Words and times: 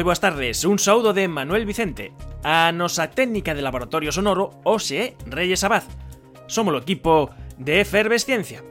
moi 0.00 0.16
boas 0.16 0.24
tardes, 0.24 0.64
un 0.64 0.80
saúdo 0.80 1.12
de 1.12 1.28
Manuel 1.28 1.68
Vicente 1.68 2.16
A 2.40 2.72
nosa 2.72 3.12
técnica 3.12 3.52
de 3.52 3.60
laboratorio 3.60 4.08
sonoro 4.08 4.56
hoxe 4.64 4.96
é 4.96 5.06
Reyes 5.28 5.60
Abad 5.60 5.84
Somos 6.48 6.72
o 6.72 6.80
equipo 6.80 7.28
de 7.60 7.84
Efervesciencia 7.84 8.64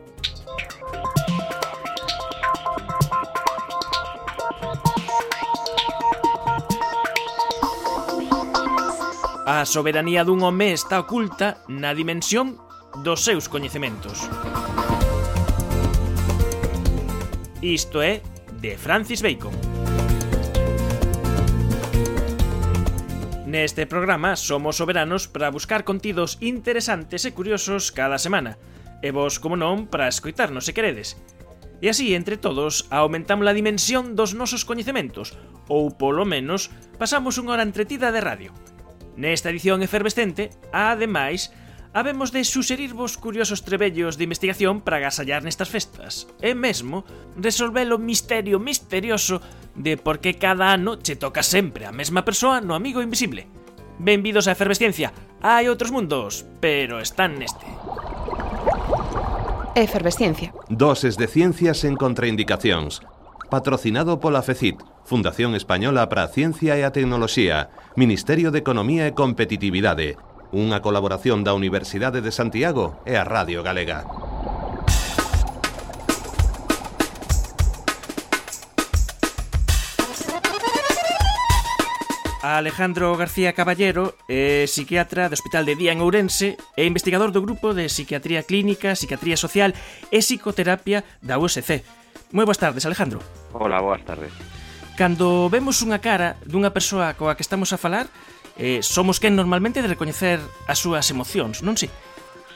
A 9.46 9.70
soberanía 9.70 10.26
dun 10.26 10.42
home 10.42 10.74
está 10.74 10.98
oculta 10.98 11.62
na 11.70 11.94
dimensión 11.94 12.58
dos 13.06 13.22
seus 13.22 13.46
coñecementos. 13.46 14.26
Isto 17.62 18.02
é 18.02 18.26
de 18.62 18.78
Francis 18.82 19.22
Bacon. 19.22 19.69
Neste 23.50 23.90
programa 23.90 24.36
somos 24.36 24.78
soberanos 24.78 25.26
para 25.26 25.50
buscar 25.50 25.82
contidos 25.82 26.38
interesantes 26.38 27.26
e 27.26 27.34
curiosos 27.34 27.90
cada 27.90 28.22
semana, 28.22 28.62
e 29.02 29.10
vos, 29.10 29.42
como 29.42 29.58
non, 29.58 29.90
para 29.90 30.06
escoitarnos 30.06 30.70
se 30.70 30.76
queredes. 30.78 31.18
E 31.82 31.90
así, 31.90 32.14
entre 32.14 32.38
todos, 32.38 32.86
aumentamos 32.94 33.50
a 33.50 33.58
dimensión 33.58 34.14
dos 34.14 34.38
nosos 34.38 34.70
coñecementos, 34.70 35.34
ou 35.66 35.90
polo 35.90 36.30
menos, 36.30 36.70
pasamos 37.02 37.42
unha 37.42 37.58
hora 37.58 37.66
entretida 37.66 38.14
de 38.14 38.22
radio. 38.22 38.54
Nesta 39.18 39.50
edición 39.50 39.82
efervescente, 39.82 40.54
ademais, 40.70 41.50
habemos 41.90 42.30
de 42.30 42.46
suxerirvos 42.46 43.18
curiosos 43.18 43.66
trebellos 43.66 44.14
de 44.22 44.30
investigación 44.30 44.86
para 44.86 45.02
agasallar 45.02 45.42
nestas 45.42 45.74
festas 45.74 46.30
e 46.38 46.54
mesmo 46.54 47.02
resolver 47.34 47.90
o 47.90 47.98
misterio 47.98 48.62
misterioso 48.62 49.42
de 49.80 49.96
por 49.96 50.20
que 50.20 50.36
cada 50.36 50.76
ano 50.76 51.00
che 51.00 51.16
toca 51.16 51.42
sempre 51.42 51.88
a 51.88 51.96
mesma 51.96 52.28
persoa 52.28 52.60
no 52.60 52.76
Amigo 52.76 53.02
Invisible. 53.02 53.48
Benvidos 53.98 54.48
á 54.48 54.52
efervesciencia. 54.52 55.16
Hai 55.40 55.72
outros 55.72 55.90
mundos, 55.96 56.44
pero 56.60 57.00
están 57.00 57.40
neste. 57.40 57.64
Efervesciencia. 59.74 60.52
Doses 60.68 61.16
de 61.16 61.32
ciencias 61.32 61.88
en 61.88 61.96
contraindicacións. 61.96 63.00
Patrocinado 63.48 64.20
pola 64.20 64.44
FECIT, 64.44 64.84
Fundación 65.08 65.56
Española 65.56 66.06
para 66.12 66.28
a 66.28 66.32
Ciencia 66.32 66.78
e 66.78 66.84
a 66.84 66.92
Tecnoloxía, 66.92 67.72
Ministerio 67.96 68.52
de 68.52 68.62
Economía 68.62 69.08
e 69.08 69.16
Competitividade, 69.16 70.20
unha 70.52 70.84
colaboración 70.84 71.48
da 71.48 71.56
Universidade 71.56 72.20
de 72.20 72.36
Santiago 72.36 73.00
e 73.08 73.16
a 73.16 73.24
Radio 73.24 73.64
Galega. 73.64 74.04
a 82.42 82.58
Alejandro 82.58 83.16
García 83.20 83.52
Caballero, 83.52 84.16
é 84.32 84.64
psiquiatra 84.64 85.28
do 85.28 85.36
Hospital 85.36 85.68
de 85.68 85.76
Día 85.76 85.92
en 85.92 86.00
Ourense 86.00 86.56
e 86.80 86.88
investigador 86.88 87.36
do 87.36 87.44
Grupo 87.44 87.76
de 87.76 87.92
Psiquiatría 87.92 88.48
Clínica, 88.48 88.96
Psiquiatría 88.96 89.36
Social 89.36 89.76
e 90.08 90.24
Psicoterapia 90.24 91.04
da 91.20 91.36
USC. 91.36 91.84
Moi 92.32 92.48
boas 92.48 92.62
tardes, 92.62 92.88
Alejandro. 92.88 93.20
Hola, 93.52 93.84
boas 93.84 94.00
tardes. 94.08 94.32
Cando 94.96 95.52
vemos 95.52 95.84
unha 95.84 96.00
cara 96.00 96.40
dunha 96.48 96.72
persoa 96.72 97.12
coa 97.20 97.36
que 97.36 97.44
estamos 97.44 97.76
a 97.76 97.82
falar, 97.82 98.08
eh, 98.56 98.80
somos 98.80 99.20
quen 99.20 99.36
normalmente 99.36 99.84
de 99.84 99.92
recoñecer 99.92 100.40
as 100.68 100.80
súas 100.80 101.12
emocións, 101.12 101.60
non 101.60 101.76
si? 101.76 101.92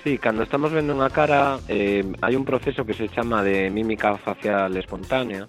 Sí, 0.03 0.19
cando 0.19 0.43
estamos 0.43 0.71
vendo 0.71 0.95
unha 0.95 1.11
cara, 1.11 1.59
eh, 1.67 2.03
hai 2.23 2.35
un 2.35 2.47
proceso 2.47 2.83
que 2.87 2.95
se 2.95 3.11
chama 3.11 3.43
de 3.43 3.71
mímica 3.71 4.15
facial 4.19 4.75
espontánea, 4.79 5.47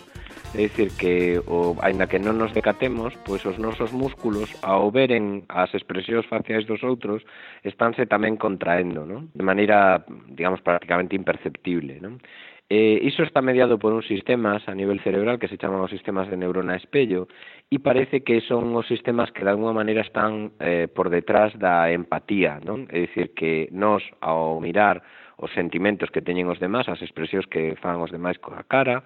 É 0.54 0.70
dicir 0.70 0.94
que 0.96 1.42
o, 1.50 1.74
aínda 1.82 2.06
que 2.06 2.22
non 2.22 2.38
nos 2.38 2.54
decatemos, 2.54 3.10
pois 3.26 3.42
os 3.42 3.58
nosos 3.58 3.90
músculos 3.90 4.54
ao 4.62 4.86
veren 4.94 5.42
as 5.50 5.74
expresións 5.74 6.30
faciais 6.30 6.62
dos 6.62 6.86
outros 6.86 7.26
estánse 7.66 8.06
tamén 8.06 8.38
contraendo, 8.38 9.02
non? 9.02 9.34
De 9.34 9.42
maneira, 9.42 10.06
digamos, 10.30 10.62
prácticamente 10.62 11.18
imperceptible, 11.18 11.98
non? 11.98 12.22
Eh, 12.70 13.02
iso 13.02 13.26
está 13.26 13.42
mediado 13.42 13.82
por 13.82 13.90
uns 13.90 14.06
sistemas 14.06 14.62
a 14.70 14.78
nivel 14.78 15.02
cerebral 15.02 15.42
que 15.42 15.50
se 15.50 15.58
chaman 15.58 15.82
os 15.82 15.90
sistemas 15.90 16.30
de 16.30 16.38
neurona 16.38 16.78
espello 16.78 17.26
e 17.66 17.82
parece 17.82 18.22
que 18.22 18.38
son 18.46 18.70
os 18.78 18.86
sistemas 18.86 19.34
que 19.34 19.42
de 19.42 19.50
alguma 19.50 19.74
maneira 19.74 20.06
están 20.06 20.54
eh, 20.62 20.86
por 20.86 21.10
detrás 21.10 21.50
da 21.58 21.90
empatía, 21.90 22.62
non? 22.62 22.86
É 22.94 23.10
dicir, 23.10 23.34
que 23.34 23.66
nós 23.74 24.06
ao 24.22 24.62
mirar 24.62 25.02
os 25.34 25.50
sentimentos 25.50 26.14
que 26.14 26.22
teñen 26.22 26.46
os 26.46 26.62
demás, 26.62 26.86
as 26.86 27.02
expresións 27.02 27.50
que 27.50 27.74
fan 27.82 27.98
os 27.98 28.14
demais 28.14 28.38
coa 28.38 28.62
cara, 28.70 29.02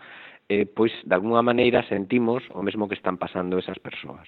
eh, 0.49 0.65
pois 0.65 0.93
de 1.05 1.15
alguna 1.15 1.45
maneira 1.45 1.85
sentimos 1.89 2.43
o 2.57 2.65
mesmo 2.65 2.89
que 2.89 2.97
están 2.97 3.21
pasando 3.21 3.61
esas 3.61 3.79
persoas. 3.79 4.27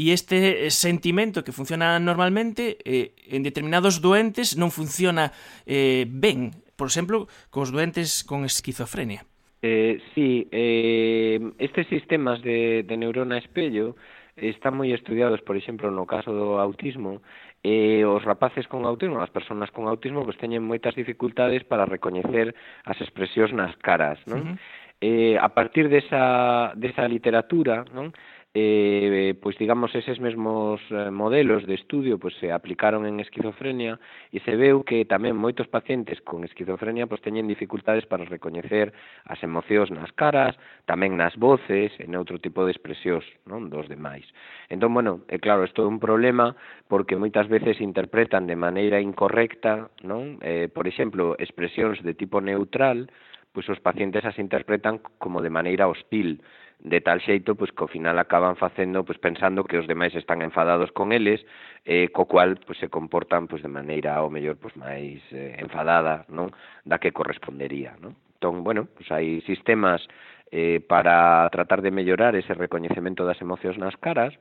E 0.00 0.16
este 0.16 0.64
eh, 0.64 0.72
sentimento 0.72 1.44
que 1.44 1.52
funciona 1.52 2.00
normalmente 2.00 2.80
eh, 2.88 3.12
en 3.28 3.44
determinados 3.44 4.00
doentes 4.00 4.56
non 4.56 4.72
funciona 4.72 5.28
eh, 5.68 6.08
ben, 6.08 6.56
por 6.80 6.88
exemplo, 6.88 7.28
cos 7.52 7.68
doentes 7.68 8.24
con 8.24 8.48
esquizofrenia. 8.48 9.28
Eh, 9.60 10.00
sí, 10.16 10.48
eh, 10.48 11.36
estes 11.60 11.84
sistemas 11.92 12.40
de, 12.40 12.80
de 12.88 12.96
neurona 12.96 13.36
espello 13.36 13.92
están 14.40 14.72
moi 14.72 14.88
estudiados, 14.96 15.44
por 15.44 15.60
exemplo, 15.60 15.92
no 15.92 16.08
caso 16.08 16.32
do 16.32 16.56
autismo, 16.56 17.20
e 17.60 18.00
os 18.08 18.24
rapaces 18.24 18.64
con 18.64 18.88
autismo, 18.88 19.20
as 19.20 19.28
persoas 19.28 19.68
con 19.68 19.84
autismo, 19.84 20.24
pois 20.24 20.40
teñen 20.40 20.64
moitas 20.64 20.96
dificultades 20.96 21.60
para 21.68 21.84
recoñecer 21.84 22.56
as 22.88 22.96
expresións 23.04 23.52
nas 23.52 23.76
caras, 23.84 24.16
non? 24.24 24.40
Uh 24.40 24.44
-huh 24.56 24.88
eh, 25.00 25.36
a 25.40 25.48
partir 25.50 25.88
desa, 25.88 26.72
desa 26.76 27.08
literatura, 27.08 27.84
non? 27.92 28.12
eh, 28.52 29.34
pois 29.40 29.56
digamos 29.58 29.94
eses 29.94 30.18
mesmos 30.18 30.80
eh, 30.90 31.10
modelos 31.10 31.66
de 31.66 31.74
estudio 31.74 32.18
pois 32.18 32.34
se 32.42 32.50
aplicaron 32.50 33.06
en 33.06 33.20
esquizofrenia 33.20 34.00
e 34.34 34.42
se 34.42 34.58
veu 34.58 34.82
que 34.82 35.06
tamén 35.06 35.38
moitos 35.38 35.70
pacientes 35.70 36.18
con 36.26 36.42
esquizofrenia 36.42 37.06
pois 37.06 37.22
teñen 37.22 37.46
dificultades 37.46 38.10
para 38.10 38.26
recoñecer 38.26 38.90
as 39.22 39.38
emocións 39.46 39.94
nas 39.94 40.10
caras, 40.18 40.58
tamén 40.90 41.14
nas 41.14 41.38
voces 41.38 41.94
e 42.02 42.10
noutro 42.10 42.42
tipo 42.42 42.66
de 42.66 42.74
expresións 42.74 43.22
non 43.46 43.70
dos 43.70 43.86
demais. 43.86 44.26
Entón, 44.66 44.98
bueno, 44.98 45.22
é 45.30 45.38
claro, 45.38 45.62
isto 45.62 45.86
é 45.86 45.90
un 45.90 46.02
problema 46.02 46.58
porque 46.90 47.14
moitas 47.14 47.46
veces 47.46 47.78
interpretan 47.78 48.50
de 48.50 48.58
maneira 48.58 48.98
incorrecta, 48.98 49.94
non? 50.02 50.42
Eh, 50.42 50.66
por 50.66 50.90
exemplo, 50.90 51.38
expresións 51.38 52.02
de 52.02 52.18
tipo 52.18 52.42
neutral, 52.42 53.06
pois 53.52 53.66
os 53.68 53.80
pacientes 53.80 54.24
as 54.24 54.38
interpretan 54.38 55.00
como 55.18 55.42
de 55.42 55.50
maneira 55.50 55.88
hostil, 55.90 56.42
de 56.80 57.00
tal 57.00 57.20
xeito 57.20 57.54
pois 57.54 57.70
que 57.72 57.82
ao 57.84 57.92
final 57.92 58.16
acaban 58.16 58.56
facendo 58.56 59.04
pois 59.04 59.20
pensando 59.20 59.64
que 59.68 59.76
os 59.76 59.86
demais 59.86 60.14
están 60.16 60.40
enfadados 60.40 60.92
con 60.92 61.12
eles, 61.12 61.44
eh 61.84 62.08
co 62.08 62.24
cual 62.24 62.56
pois 62.64 62.78
se 62.80 62.88
comportan 62.88 63.46
pois 63.48 63.60
de 63.60 63.68
maneira 63.68 64.16
ao 64.16 64.32
mellor 64.32 64.56
pois 64.56 64.72
máis 64.80 65.20
eh, 65.32 65.60
enfadada, 65.60 66.24
non, 66.32 66.48
da 66.88 66.96
que 66.96 67.12
correspondería, 67.12 67.96
non? 68.00 68.16
Entón, 68.40 68.64
bueno, 68.64 68.88
pois 68.96 69.08
hai 69.12 69.44
sistemas 69.44 70.00
eh 70.48 70.80
para 70.80 71.44
tratar 71.52 71.84
de 71.84 71.92
mellorar 71.92 72.32
ese 72.34 72.56
recoñecemento 72.56 73.28
das 73.28 73.40
emocións 73.44 73.76
nas 73.76 73.96
caras, 74.00 74.32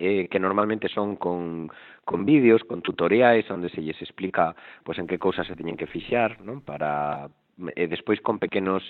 eh, 0.00 0.28
que 0.32 0.40
normalmente 0.40 0.88
son 0.88 1.16
con, 1.20 1.68
con 2.08 2.24
vídeos, 2.24 2.64
con 2.64 2.80
tutoriais, 2.80 3.44
onde 3.52 3.68
se 3.68 3.84
lles 3.84 4.00
explica 4.00 4.56
pois, 4.84 4.96
en 4.98 5.06
que 5.06 5.20
cousas 5.20 5.46
se 5.46 5.56
teñen 5.56 5.76
que 5.76 5.90
fixar 5.90 6.40
non? 6.40 6.64
Para, 6.64 7.28
e 7.76 7.84
despois 7.86 8.20
con 8.20 8.38
pequenos 8.38 8.82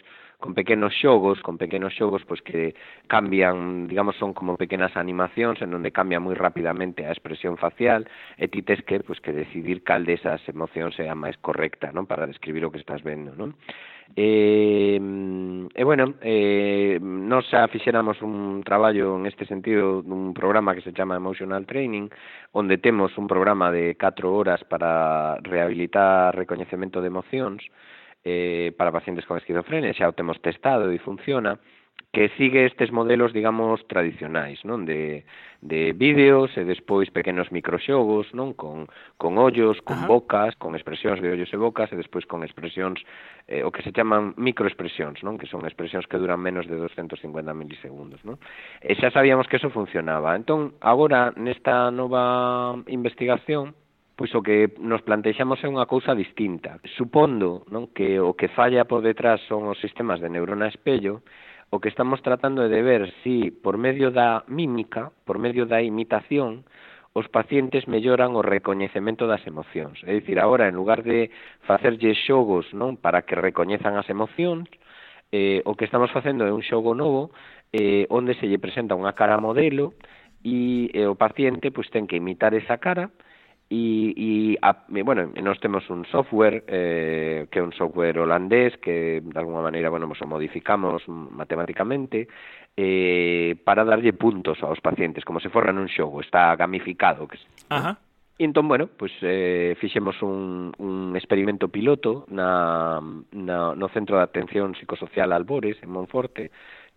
con 0.42 0.54
pequenos 0.54 0.90
xogos, 0.98 1.38
con 1.40 1.56
pequenos 1.56 1.94
xogos 1.94 2.26
pois 2.26 2.42
que 2.42 2.74
cambian, 3.06 3.86
digamos, 3.86 4.16
son 4.16 4.34
como 4.34 4.58
pequenas 4.58 4.96
animacións 4.98 5.62
en 5.62 5.70
onde 5.70 5.94
cambia 5.94 6.18
moi 6.18 6.34
rapidamente 6.34 7.06
a 7.06 7.14
expresión 7.14 7.54
facial 7.58 8.10
e 8.34 8.50
ti 8.50 8.66
tes 8.66 8.82
que 8.82 9.02
pois 9.06 9.22
que 9.22 9.30
decidir 9.30 9.86
cal 9.86 10.02
desas 10.02 10.42
emocións 10.50 10.98
é 10.98 11.06
a 11.06 11.14
máis 11.14 11.38
correcta, 11.38 11.94
non, 11.94 12.10
para 12.10 12.26
describir 12.26 12.66
o 12.66 12.72
que 12.74 12.82
estás 12.82 13.06
vendo, 13.06 13.34
non? 13.38 13.54
E, 14.14 14.98
e 15.72 15.82
bueno, 15.86 16.14
eh, 16.20 16.98
nos 17.00 17.46
xa 17.48 17.70
fixéramos 17.70 18.20
un 18.20 18.60
traballo 18.66 19.16
en 19.16 19.30
este 19.30 19.46
sentido 19.46 20.02
dun 20.02 20.34
programa 20.34 20.74
que 20.74 20.84
se 20.84 20.92
chama 20.92 21.16
Emotional 21.16 21.64
Training, 21.64 22.10
onde 22.52 22.76
temos 22.76 23.16
un 23.16 23.30
programa 23.30 23.70
de 23.70 23.94
4 23.94 24.26
horas 24.26 24.60
para 24.66 25.38
rehabilitar 25.40 26.34
recoñecemento 26.34 27.00
de 27.00 27.08
emocións, 27.08 27.62
eh, 28.24 28.72
para 28.76 28.92
pacientes 28.92 29.26
con 29.26 29.38
esquizofrenia, 29.38 29.94
xa 29.94 30.08
o 30.08 30.16
temos 30.16 30.38
testado 30.40 30.90
e 30.90 30.98
funciona, 31.02 31.58
que 32.12 32.28
sigue 32.36 32.66
estes 32.66 32.92
modelos, 32.92 33.32
digamos, 33.32 33.80
tradicionais, 33.88 34.60
non? 34.68 34.84
De, 34.84 35.24
de 35.64 35.96
vídeos 35.96 36.52
e 36.60 36.68
despois 36.68 37.08
pequenos 37.08 37.48
microxogos, 37.48 38.28
non? 38.36 38.52
Con, 38.52 38.84
con 39.16 39.40
ollos, 39.40 39.80
con 39.80 40.04
Ajá. 40.04 40.12
bocas, 40.12 40.52
con 40.60 40.76
expresións 40.76 41.24
de 41.24 41.32
ollos 41.32 41.48
e 41.48 41.56
bocas 41.56 41.88
e 41.88 41.96
despois 41.96 42.28
con 42.28 42.44
expresións, 42.44 43.00
eh, 43.48 43.64
o 43.64 43.72
que 43.72 43.80
se 43.80 43.96
chaman 43.96 44.36
microexpresións, 44.36 45.24
non? 45.24 45.40
Que 45.40 45.48
son 45.48 45.64
expresións 45.64 46.04
que 46.04 46.20
duran 46.20 46.36
menos 46.36 46.68
de 46.68 46.76
250 46.76 47.16
milisegundos, 47.56 48.20
non? 48.28 48.36
E 48.84 48.92
xa 49.00 49.08
sabíamos 49.08 49.48
que 49.48 49.56
eso 49.56 49.72
funcionaba. 49.72 50.36
Entón, 50.36 50.76
agora, 50.84 51.32
nesta 51.40 51.88
nova 51.88 52.76
investigación, 52.92 53.72
pois 54.22 54.36
o 54.36 54.40
que 54.40 54.70
nos 54.78 55.02
plantexamos 55.02 55.58
é 55.58 55.66
unha 55.66 55.90
cousa 55.90 56.14
distinta. 56.14 56.78
Supondo 56.94 57.66
non 57.74 57.90
que 57.90 58.22
o 58.22 58.38
que 58.38 58.46
falla 58.54 58.86
por 58.86 59.02
detrás 59.02 59.42
son 59.50 59.66
os 59.66 59.82
sistemas 59.82 60.22
de 60.22 60.30
neurona 60.30 60.70
espello, 60.70 61.26
o 61.74 61.82
que 61.82 61.90
estamos 61.90 62.22
tratando 62.22 62.62
é 62.62 62.70
de 62.70 62.86
ver 62.86 63.10
si 63.26 63.50
por 63.50 63.82
medio 63.82 64.14
da 64.14 64.46
mímica, 64.46 65.10
por 65.26 65.42
medio 65.42 65.66
da 65.66 65.82
imitación, 65.82 66.62
os 67.18 67.26
pacientes 67.34 67.90
melloran 67.90 68.38
o 68.38 68.46
recoñecemento 68.46 69.26
das 69.26 69.42
emocións. 69.42 69.98
É 70.06 70.14
dicir, 70.14 70.38
agora, 70.38 70.70
en 70.70 70.78
lugar 70.78 71.02
de 71.02 71.34
facerlle 71.66 72.14
xogos 72.14 72.70
non 72.78 73.02
para 73.02 73.26
que 73.26 73.34
recoñezan 73.34 73.98
as 73.98 74.06
emocións, 74.06 74.70
eh, 75.34 75.66
o 75.66 75.74
que 75.74 75.82
estamos 75.82 76.14
facendo 76.14 76.46
é 76.46 76.54
un 76.54 76.62
xogo 76.62 76.94
novo 76.94 77.34
eh, 77.74 78.06
onde 78.06 78.38
se 78.38 78.46
lle 78.46 78.62
presenta 78.62 78.94
unha 78.94 79.18
cara 79.18 79.42
modelo 79.42 79.98
e 80.46 80.94
eh, 80.94 81.10
o 81.10 81.18
paciente 81.18 81.74
pois, 81.74 81.90
ten 81.90 82.06
que 82.06 82.22
imitar 82.22 82.54
esa 82.54 82.78
cara 82.78 83.10
e, 83.72 84.12
e 84.16 84.58
a, 84.60 84.84
bueno, 84.88 85.32
nós 85.40 85.58
temos 85.58 85.88
un 85.88 86.04
software 86.04 86.62
eh, 86.68 87.46
que 87.50 87.58
é 87.58 87.62
un 87.64 87.72
software 87.72 88.20
holandés 88.20 88.76
que 88.76 89.24
de 89.24 89.38
alguna 89.38 89.62
maneira, 89.62 89.88
bueno, 89.88 90.04
o 90.04 90.26
modificamos 90.28 91.08
matemáticamente 91.08 92.28
eh, 92.76 93.56
para 93.64 93.84
darlle 93.84 94.12
puntos 94.12 94.60
aos 94.62 94.80
pacientes 94.84 95.24
como 95.24 95.40
se 95.40 95.48
forran 95.48 95.80
un 95.80 95.88
xogo, 95.88 96.20
está 96.20 96.54
gamificado 96.56 97.26
que 97.26 97.38
Ajá. 97.70 97.96
E 98.38 98.44
entón, 98.44 98.66
bueno, 98.66 98.88
pues, 98.88 99.12
eh, 99.22 99.76
fixemos 99.78 100.20
un, 100.20 100.72
un 100.78 101.14
experimento 101.14 101.68
piloto 101.68 102.24
na, 102.28 102.98
na, 103.30 103.76
no 103.76 103.88
Centro 103.92 104.16
de 104.16 104.24
Atención 104.24 104.74
Psicosocial 104.74 105.32
Albores, 105.32 105.76
en 105.82 105.90
Monforte, 105.90 106.50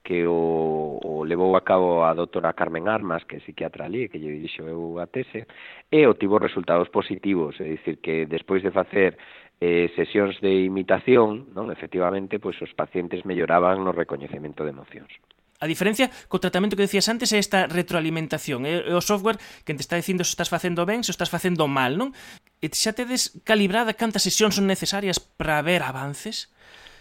que 0.05 0.27
o, 0.27 1.01
o 1.01 1.25
levou 1.25 1.57
a 1.57 1.65
cabo 1.65 2.05
a 2.05 2.13
doutora 2.13 2.53
Carmen 2.53 2.87
Armas, 2.87 3.25
que 3.25 3.37
é 3.37 3.39
psiquiatra 3.41 3.89
ali, 3.89 4.07
que 4.07 4.21
lle 4.21 4.37
dixo 4.37 4.61
eu 4.61 5.01
a 5.01 5.09
tese, 5.09 5.49
e 5.89 6.05
obtivo 6.05 6.37
resultados 6.37 6.93
positivos, 6.93 7.57
é 7.57 7.65
dicir, 7.65 7.97
que 7.97 8.29
despois 8.29 8.61
de 8.61 8.69
facer 8.69 9.17
eh, 9.59 9.89
sesións 9.97 10.37
de 10.45 10.69
imitación, 10.69 11.49
non 11.57 11.73
efectivamente, 11.73 12.37
pois 12.37 12.53
os 12.61 12.69
pacientes 12.77 13.25
melloraban 13.25 13.81
no 13.81 13.89
recoñecemento 13.89 14.61
de 14.61 14.77
emocións. 14.77 15.09
A 15.57 15.65
diferencia 15.65 16.13
co 16.29 16.37
tratamento 16.37 16.77
que 16.77 16.85
decías 16.85 17.09
antes 17.09 17.33
é 17.33 17.41
esta 17.41 17.65
retroalimentación, 17.65 18.69
é 18.69 18.85
o 18.93 19.01
software 19.01 19.41
que 19.65 19.73
te 19.73 19.81
está 19.81 19.97
dicindo 19.97 20.21
se 20.21 20.37
estás 20.37 20.53
facendo 20.53 20.85
ben, 20.85 21.01
se 21.01 21.09
estás 21.09 21.33
facendo 21.33 21.65
mal, 21.65 21.97
non? 21.97 22.13
E 22.61 22.69
xa 22.69 22.93
tedes 22.93 23.41
calibrada 23.41 23.97
cantas 23.97 24.21
sesións 24.21 24.53
son 24.53 24.69
necesarias 24.69 25.17
para 25.17 25.57
ver 25.65 25.81
avances? 25.81 26.53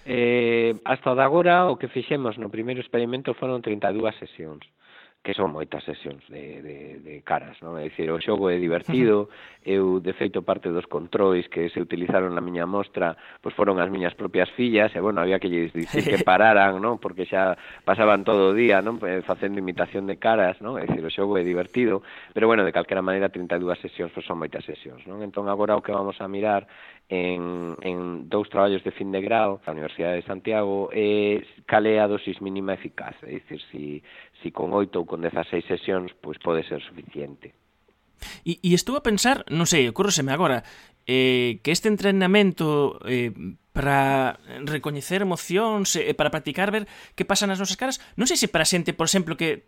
Eh, 0.04 0.76
hasta 0.84 1.12
o 1.12 1.16
de 1.16 1.24
agora 1.24 1.72
o 1.72 1.80
que 1.80 1.88
fixemos 1.88 2.36
no 2.36 2.52
primeiro 2.52 2.80
experimento 2.84 3.32
foron 3.32 3.64
32 3.64 4.12
sesións 4.20 4.60
que 5.24 5.32
son 5.32 5.56
moitas 5.56 5.80
sesións 5.88 6.20
de, 6.28 6.60
de, 6.60 6.76
de 7.00 7.14
caras, 7.24 7.56
non? 7.64 7.80
É 7.80 7.88
dicir, 7.88 8.12
o 8.12 8.20
xogo 8.20 8.52
é 8.52 8.60
divertido, 8.60 9.32
eu 9.64 9.96
de 9.96 10.12
feito 10.12 10.44
parte 10.44 10.68
dos 10.68 10.84
controis 10.84 11.48
que 11.48 11.72
se 11.72 11.80
utilizaron 11.80 12.36
na 12.36 12.44
miña 12.44 12.68
mostra, 12.68 13.16
pois 13.40 13.56
foron 13.56 13.80
as 13.80 13.88
miñas 13.88 14.12
propias 14.12 14.52
fillas, 14.52 14.92
e 14.92 15.00
bueno, 15.00 15.24
había 15.24 15.40
que 15.40 15.48
lles 15.48 15.72
dicir 15.72 16.04
que 16.04 16.20
pararan, 16.28 16.76
non? 16.76 17.00
Porque 17.00 17.24
xa 17.24 17.56
pasaban 17.88 18.20
todo 18.20 18.52
o 18.52 18.54
día, 18.54 18.84
non? 18.84 19.00
Eh, 19.00 19.24
facendo 19.24 19.56
imitación 19.56 20.04
de 20.04 20.20
caras, 20.20 20.60
non? 20.60 20.76
É 20.76 20.84
dicir, 20.84 21.00
o 21.00 21.08
xogo 21.08 21.40
é 21.40 21.42
divertido, 21.42 22.04
pero 22.36 22.44
bueno, 22.44 22.60
de 22.60 22.76
calquera 22.76 23.00
maneira 23.00 23.32
32 23.32 23.80
sesións 23.80 24.12
pois 24.12 24.28
son 24.28 24.36
moitas 24.36 24.68
sesións, 24.68 25.08
non? 25.08 25.24
Entón 25.24 25.48
agora 25.48 25.72
o 25.72 25.80
que 25.80 25.96
vamos 25.96 26.20
a 26.20 26.28
mirar 26.28 26.68
en, 27.08 27.76
en 27.80 28.28
dous 28.28 28.48
traballos 28.48 28.82
de 28.84 28.90
fin 28.92 29.12
de 29.12 29.20
grau 29.20 29.60
da 29.64 29.72
Universidade 29.72 30.20
de 30.20 30.28
Santiago 30.28 30.88
é 30.92 31.40
cal 31.64 31.84
é 31.84 32.00
a 32.00 32.08
dosis 32.08 32.40
mínima 32.40 32.74
eficaz, 32.74 33.16
é 33.22 33.40
dicir, 33.40 33.60
si, 33.72 34.04
si 34.44 34.52
con 34.52 34.76
oito 34.76 35.00
ou 35.00 35.08
con 35.08 35.24
16 35.24 35.64
sesións 35.64 36.12
pois 36.20 36.36
pode 36.36 36.60
ser 36.68 36.84
suficiente. 36.84 37.56
E, 38.44 38.60
e 38.60 38.76
estou 38.76 39.00
a 39.00 39.02
pensar, 39.02 39.48
non 39.48 39.64
sei, 39.64 39.88
ocurreseme 39.88 40.36
agora, 40.36 40.60
eh, 41.08 41.64
que 41.64 41.72
este 41.72 41.88
entrenamento 41.88 43.00
eh, 43.08 43.32
para 43.72 44.38
recoñecer 44.68 45.24
emocións, 45.24 45.96
eh, 45.96 46.12
para 46.12 46.28
practicar 46.28 46.68
ver 46.68 46.84
que 47.16 47.24
pasa 47.24 47.48
nas 47.48 47.56
nosas 47.56 47.80
caras, 47.80 47.98
non 48.20 48.28
sei 48.28 48.36
se 48.36 48.52
para 48.52 48.68
xente, 48.68 48.92
por 48.92 49.08
exemplo, 49.08 49.40
que 49.40 49.64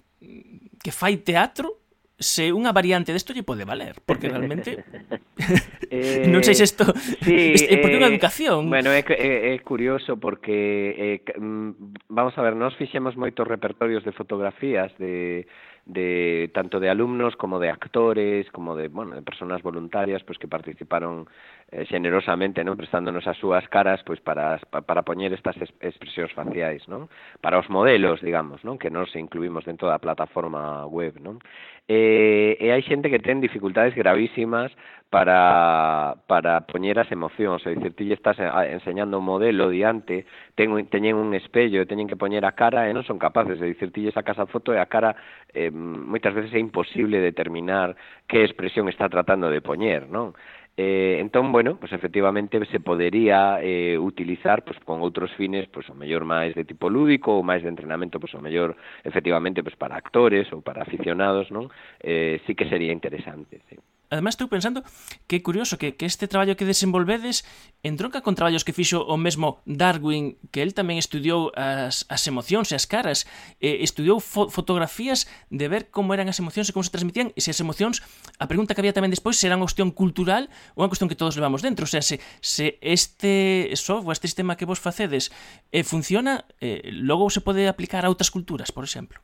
que 0.85 0.93
fai 0.93 1.19
teatro, 1.25 1.83
se 2.17 2.49
unha 2.49 2.73
variante 2.73 3.13
desto 3.13 3.37
lle 3.37 3.45
pode 3.45 3.69
valer, 3.69 4.01
porque 4.01 4.33
realmente 4.33 4.81
eh, 5.93 6.25
non 6.33 6.41
sei 6.41 6.57
se 6.57 6.65
isto 6.65 6.89
sí, 7.21 7.53
é 7.73 7.77
porque 7.77 8.01
unha 8.01 8.09
eh, 8.09 8.15
educación. 8.17 8.73
Bueno, 8.73 8.89
é, 8.89 9.05
é, 9.05 9.53
é 9.53 9.57
curioso 9.61 10.17
porque 10.17 10.97
eh, 10.97 11.21
mm, 11.37 12.09
vamos 12.09 12.33
a 12.41 12.43
ver, 12.43 12.57
nós 12.57 12.73
fixemos 12.81 13.21
moitos 13.21 13.45
repertorios 13.45 14.01
de 14.01 14.17
fotografías 14.17 14.89
de 14.97 15.45
de 15.87 16.51
tanto 16.53 16.81
de 16.81 16.91
alumnos 16.91 17.37
como 17.37 17.61
de 17.61 17.71
actores, 17.71 18.51
como 18.51 18.75
de, 18.75 18.89
bueno, 18.89 19.15
de 19.15 19.23
personas 19.23 19.63
voluntarias 19.63 20.25
pues 20.25 20.37
que 20.37 20.49
participaron 20.49 21.29
eh, 21.71 21.87
xenerosamente, 21.87 22.67
non, 22.67 22.75
prestándonos 22.75 23.23
as 23.31 23.39
súas 23.39 23.63
caras 23.71 24.03
pois 24.03 24.19
para 24.19 24.59
para 24.67 25.07
poñer 25.07 25.31
estas 25.31 25.55
expresións 25.79 26.35
faciais, 26.35 26.83
non? 26.91 27.07
Para 27.39 27.63
os 27.63 27.71
modelos, 27.71 28.19
digamos, 28.19 28.67
non, 28.67 28.83
que 28.83 28.91
nos 28.91 29.15
incluímos 29.15 29.63
dentro 29.63 29.87
da 29.87 30.03
plataforma 30.03 30.83
web, 30.91 31.23
non? 31.23 31.39
Eh, 31.87 32.59
e 32.59 32.75
hai 32.75 32.83
xente 32.83 33.07
que 33.07 33.23
ten 33.23 33.39
dificultades 33.39 33.95
gravísimas 33.95 34.75
para 35.11 36.17
para 36.27 36.67
poñer 36.67 36.99
as 36.99 37.11
emocións, 37.13 37.63
é 37.67 37.75
dicir, 37.75 37.95
ti 37.95 38.13
estás 38.13 38.37
enseñando 38.71 39.19
un 39.19 39.25
modelo 39.25 39.71
diante, 39.71 40.27
ten, 40.59 40.75
teñen 40.91 41.15
un 41.15 41.35
espello, 41.35 41.87
teñen 41.87 42.09
que 42.11 42.19
poñer 42.19 42.45
a 42.45 42.53
cara 42.59 42.91
e 42.91 42.93
non 42.93 43.07
son 43.07 43.19
capaces, 43.23 43.57
é 43.63 43.67
dicir, 43.71 43.95
ti 43.95 44.11
sacas 44.11 44.39
a 44.43 44.51
foto 44.51 44.75
e 44.75 44.79
a 44.83 44.91
cara 44.91 45.15
eh, 45.55 45.71
moitas 45.71 46.35
veces 46.35 46.53
é 46.55 46.61
imposible 46.61 47.23
determinar 47.23 47.95
que 48.27 48.43
expresión 48.43 48.91
está 48.91 49.07
tratando 49.09 49.47
de 49.49 49.63
poñer, 49.63 50.11
non? 50.11 50.35
Eh, 50.79 51.17
entón, 51.21 51.53
bueno, 51.53 51.77
pues 51.81 51.93
efectivamente 51.93 52.63
se 52.67 52.81
podería 52.81 53.61
eh, 53.63 53.97
utilizar 53.99 54.63
pues, 54.65 54.79
con 54.85 55.01
outros 55.01 55.33
fines, 55.33 55.65
pues, 55.73 55.89
o 55.89 55.95
mellor 55.97 56.29
máis 56.29 56.53
de 56.53 56.69
tipo 56.69 56.93
lúdico 56.93 57.33
ou 57.33 57.47
máis 57.47 57.65
de 57.65 57.73
entrenamento, 57.73 58.21
pues, 58.21 58.35
o 58.37 58.45
mellor 58.45 58.77
efectivamente 59.01 59.65
pues, 59.65 59.77
para 59.81 59.97
actores 59.97 60.53
ou 60.53 60.61
para 60.61 60.85
aficionados, 60.85 61.49
non? 61.49 61.73
Eh, 62.05 62.45
sí 62.45 62.53
que 62.53 62.69
sería 62.69 62.93
interesante, 62.93 63.65
sí. 63.73 63.81
Además, 64.11 64.35
estou 64.35 64.47
pensando 64.47 64.87
que 65.27 65.39
é 65.39 65.41
curioso 65.43 65.79
que, 65.79 65.99
que 65.99 66.07
este 66.07 66.31
traballo 66.31 66.55
que 66.55 66.65
desenvolvedes 66.65 67.43
entronca 67.83 68.23
con 68.23 68.39
traballos 68.39 68.63
que 68.63 68.73
fixo 68.73 69.03
o 69.03 69.17
mesmo 69.19 69.63
Darwin, 69.67 70.39
que 70.55 70.63
el 70.63 70.75
tamén 70.75 70.99
estudiou 70.99 71.51
as, 71.59 72.07
as 72.07 72.23
emocións 72.31 72.71
e 72.71 72.79
as 72.79 72.87
caras, 72.87 73.27
eh, 73.59 73.83
estudiou 73.83 74.23
fo 74.23 74.47
fotografías 74.47 75.27
de 75.51 75.67
ver 75.67 75.91
como 75.91 76.15
eran 76.15 76.31
as 76.31 76.39
emocións 76.39 76.71
e 76.71 76.75
como 76.75 76.87
se 76.87 76.95
transmitían, 76.95 77.35
e 77.35 77.41
se 77.43 77.51
as 77.51 77.59
emocións, 77.59 78.03
a 78.39 78.47
pregunta 78.47 78.75
que 78.75 78.83
había 78.83 78.95
tamén 78.95 79.11
despois, 79.11 79.39
será 79.39 79.59
unha 79.59 79.67
cuestión 79.67 79.91
cultural 79.91 80.47
ou 80.79 80.87
unha 80.87 80.91
cuestión 80.91 81.11
que 81.11 81.19
todos 81.19 81.35
levamos 81.35 81.63
dentro. 81.63 81.87
O 81.87 81.91
sea, 81.91 82.03
se, 82.03 82.23
se 82.39 82.79
este 82.83 83.71
software, 83.75 84.15
este 84.15 84.31
sistema 84.31 84.55
que 84.55 84.67
vos 84.67 84.79
facedes, 84.79 85.35
eh, 85.75 85.83
funciona, 85.83 86.47
eh, 86.63 86.91
logo 86.95 87.31
se 87.31 87.43
pode 87.43 87.67
aplicar 87.67 88.07
a 88.07 88.11
outras 88.11 88.31
culturas, 88.31 88.71
por 88.71 88.87
exemplo. 88.87 89.19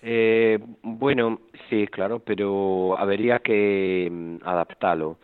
Eh, 0.00 0.58
bueno, 0.82 1.40
sí, 1.68 1.86
claro, 1.88 2.20
pero 2.20 2.96
habería 2.98 3.40
que 3.40 4.08
mm, 4.10 4.36
adaptalo. 4.44 5.18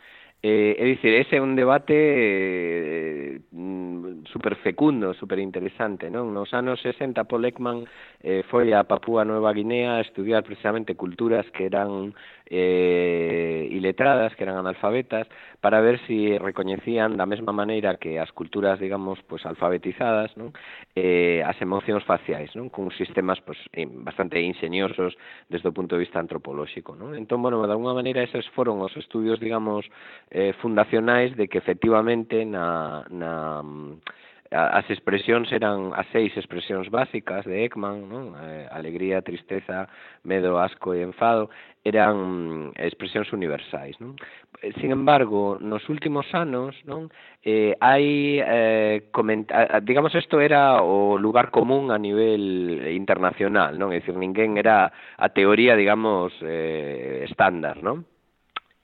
Eh, 0.47 0.77
é 0.79 0.85
dicir, 0.85 1.15
ese 1.15 1.37
é 1.37 1.41
un 1.41 1.57
debate 1.57 1.95
eh, 1.97 3.41
mm, 3.51 4.25
super 4.29 4.57
fecundo, 4.57 5.15
super 5.15 5.39
interesante, 5.39 6.11
non? 6.13 6.37
Nos 6.37 6.53
anos 6.53 6.85
60 6.85 7.25
Paul 7.25 7.49
Ekman 7.49 7.89
eh, 8.21 8.45
foi 8.53 8.77
a 8.77 8.85
Papúa 8.85 9.25
Nueva 9.25 9.57
Guinea 9.57 9.97
a 9.97 10.05
estudiar 10.05 10.45
precisamente 10.45 11.01
culturas 11.01 11.49
que 11.57 11.65
eran 11.65 12.13
eh, 12.51 13.69
iletradas, 13.71 14.35
que 14.37 14.45
eran 14.45 14.57
analfabetas, 14.57 15.27
para 15.61 15.81
ver 15.81 15.99
si 16.07 16.37
recoñecían 16.39 17.17
da 17.17 17.25
mesma 17.25 17.53
maneira 17.53 17.97
que 17.97 18.21
as 18.21 18.31
culturas, 18.33 18.79
digamos, 18.79 19.23
pues 19.25 19.47
alfabetizadas, 19.49 20.37
non? 20.37 20.53
Eh, 20.93 21.41
as 21.41 21.57
emocións 21.65 22.05
faciais, 22.05 22.53
non? 22.53 22.69
Con 22.69 22.93
sistemas 22.93 23.41
pues 23.41 23.57
bastante 24.05 24.41
ingeniosos 24.41 25.17
desde 25.49 25.73
o 25.73 25.77
punto 25.77 25.97
de 25.97 26.05
vista 26.05 26.21
antropolóxico, 26.21 26.93
non? 26.93 27.17
Entón, 27.17 27.41
bueno, 27.41 27.65
de 27.65 27.73
alguma 27.73 27.97
maneira 27.97 28.21
esos 28.21 28.45
foron 28.53 28.81
os 28.85 28.93
estudios, 28.97 29.41
digamos, 29.41 29.89
eh, 30.29 30.53
fundacionais 30.61 31.33
de 31.37 31.49
que 31.49 31.59
efectivamente 31.59 32.45
na 32.45 33.09
na 33.09 33.65
mm, 33.65 34.24
as 34.55 34.87
expresións 34.87 35.51
eran 35.51 35.91
as 35.99 36.07
seis 36.15 36.31
expresións 36.39 36.87
básicas 36.87 37.43
de 37.43 37.67
Ekman, 37.67 38.07
non? 38.07 38.39
Eh, 38.39 38.71
alegría, 38.71 39.19
tristeza, 39.19 39.91
medo, 40.23 40.63
asco 40.63 40.95
e 40.95 41.03
enfado, 41.03 41.51
eran 41.83 42.71
mm, 42.71 42.79
expresións 42.79 43.35
universais, 43.35 43.99
non? 43.99 44.15
Eh, 44.63 44.71
sin 44.79 44.95
embargo, 44.95 45.59
nos 45.59 45.83
últimos 45.91 46.31
anos, 46.31 46.79
non, 46.87 47.11
eh 47.43 47.75
hai 47.83 48.39
eh 48.39 49.11
comenta 49.11 49.83
digamos 49.83 50.15
isto 50.15 50.39
era 50.39 50.79
o 50.87 51.19
lugar 51.19 51.51
común 51.51 51.91
a 51.91 51.99
nivel 51.99 52.87
internacional, 52.95 53.75
non? 53.75 53.91
É 53.91 53.99
dicir, 53.99 54.15
ninguén 54.15 54.55
era 54.55 54.95
a 55.19 55.29
teoría, 55.35 55.75
digamos, 55.75 56.31
eh 56.47 57.27
estándar, 57.27 57.83
non? 57.83 58.07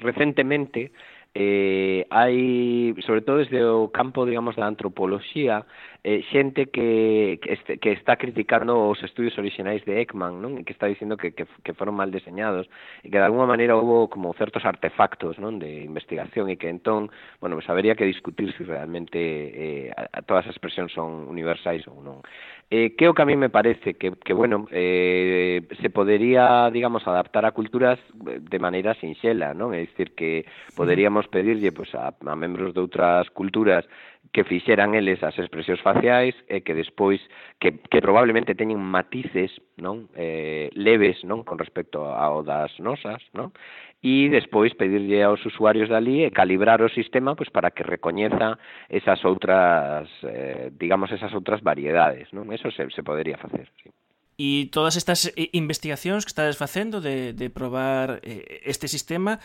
Recentemente 0.02 0.90
eh, 1.34 2.06
hai, 2.10 2.94
sobre 3.06 3.20
todo 3.22 3.38
desde 3.38 3.62
o 3.64 3.88
campo, 3.88 4.26
digamos, 4.26 4.56
da 4.56 4.66
antropoloxía, 4.66 5.64
eh, 6.02 6.25
xente 6.33 6.66
que, 6.73 7.38
que, 7.42 7.52
este, 7.52 7.78
que 7.78 7.92
está 7.92 8.16
criticando 8.16 8.88
os 8.88 9.02
estudios 9.04 9.37
orixinais 9.37 9.85
de 9.85 10.00
Ekman, 10.00 10.40
non? 10.40 10.57
E 10.57 10.64
que 10.64 10.73
está 10.73 10.88
dicindo 10.88 11.21
que, 11.21 11.37
que, 11.37 11.45
que 11.45 11.76
foron 11.76 11.92
mal 11.92 12.09
deseñados 12.09 12.69
e 13.04 13.12
que 13.12 13.21
de 13.21 13.26
alguma 13.26 13.45
maneira 13.45 13.76
houve 13.76 14.09
como 14.09 14.33
certos 14.33 14.64
artefactos 14.64 15.37
non? 15.37 15.61
de 15.61 15.85
investigación 15.85 16.49
e 16.49 16.57
que 16.57 16.73
entón, 16.73 17.12
bueno, 17.45 17.61
pues 17.61 17.69
habería 17.69 17.92
que 17.92 18.09
discutir 18.09 18.52
se 18.57 18.64
si 18.64 18.64
realmente 18.64 19.21
eh, 19.21 19.92
a, 19.92 20.09
a 20.09 20.21
todas 20.25 20.49
as 20.49 20.57
expresións 20.57 20.92
son 20.92 21.28
universais 21.28 21.85
ou 21.85 22.00
non. 22.00 22.25
Eh, 22.71 22.95
que 22.95 23.09
o 23.11 23.14
que 23.14 23.23
a 23.23 23.26
mí 23.26 23.35
me 23.35 23.50
parece 23.50 23.95
que, 23.95 24.12
que 24.12 24.33
bueno, 24.33 24.69
eh, 24.71 25.66
se 25.83 25.90
podería, 25.90 26.71
digamos, 26.71 27.02
adaptar 27.09 27.45
a 27.45 27.50
culturas 27.50 27.99
de 28.14 28.59
maneira 28.62 28.95
sinxela, 28.95 29.52
non? 29.52 29.75
É 29.75 29.83
dicir, 29.83 30.14
que 30.14 30.47
poderíamos 30.78 31.26
pedirlle 31.26 31.75
pues, 31.75 31.90
a, 31.99 32.14
a 32.14 32.35
membros 32.38 32.71
de 32.71 32.80
outras 32.80 33.26
culturas 33.35 33.83
que 34.32 34.44
fixeran 34.44 34.94
eles 34.94 35.22
as 35.22 35.34
expresións 35.38 35.82
faciais 35.82 36.34
e 36.46 36.62
que 36.62 36.75
despois 36.75 37.18
que, 37.58 37.82
que 37.90 37.99
probablemente 37.99 38.54
teñen 38.54 38.78
matices 38.78 39.50
non 39.75 40.06
eh, 40.14 40.70
leves 40.78 41.26
non 41.26 41.42
con 41.42 41.58
respecto 41.58 42.06
ao 42.06 42.46
das 42.46 42.70
nosas 42.78 43.18
non 43.34 43.50
e 44.00 44.30
despois 44.30 44.72
pedirlle 44.78 45.26
aos 45.26 45.42
usuarios 45.42 45.90
dali 45.90 46.22
e 46.22 46.30
calibrar 46.30 46.78
o 46.80 46.88
sistema 46.88 47.34
pois 47.34 47.50
para 47.50 47.75
que 47.75 47.82
recoñeza 47.82 48.54
esas 48.87 49.18
outras 49.26 50.06
eh, 50.22 50.70
digamos 50.78 51.10
esas 51.10 51.34
outras 51.34 51.58
variedades 51.66 52.30
non 52.30 52.54
eso 52.54 52.70
se, 52.70 52.87
se 52.94 53.02
podería 53.02 53.37
facer 53.37 53.66
sí. 53.82 53.90
E 54.40 54.73
todas 54.73 54.97
estas 54.97 55.28
eh, 55.37 55.52
investigacións 55.52 56.25
que 56.25 56.32
estades 56.32 56.56
facendo 56.56 57.04
de, 57.04 57.37
de 57.37 57.52
probar 57.52 58.25
eh, 58.25 58.64
este 58.64 58.88
sistema 58.88 59.37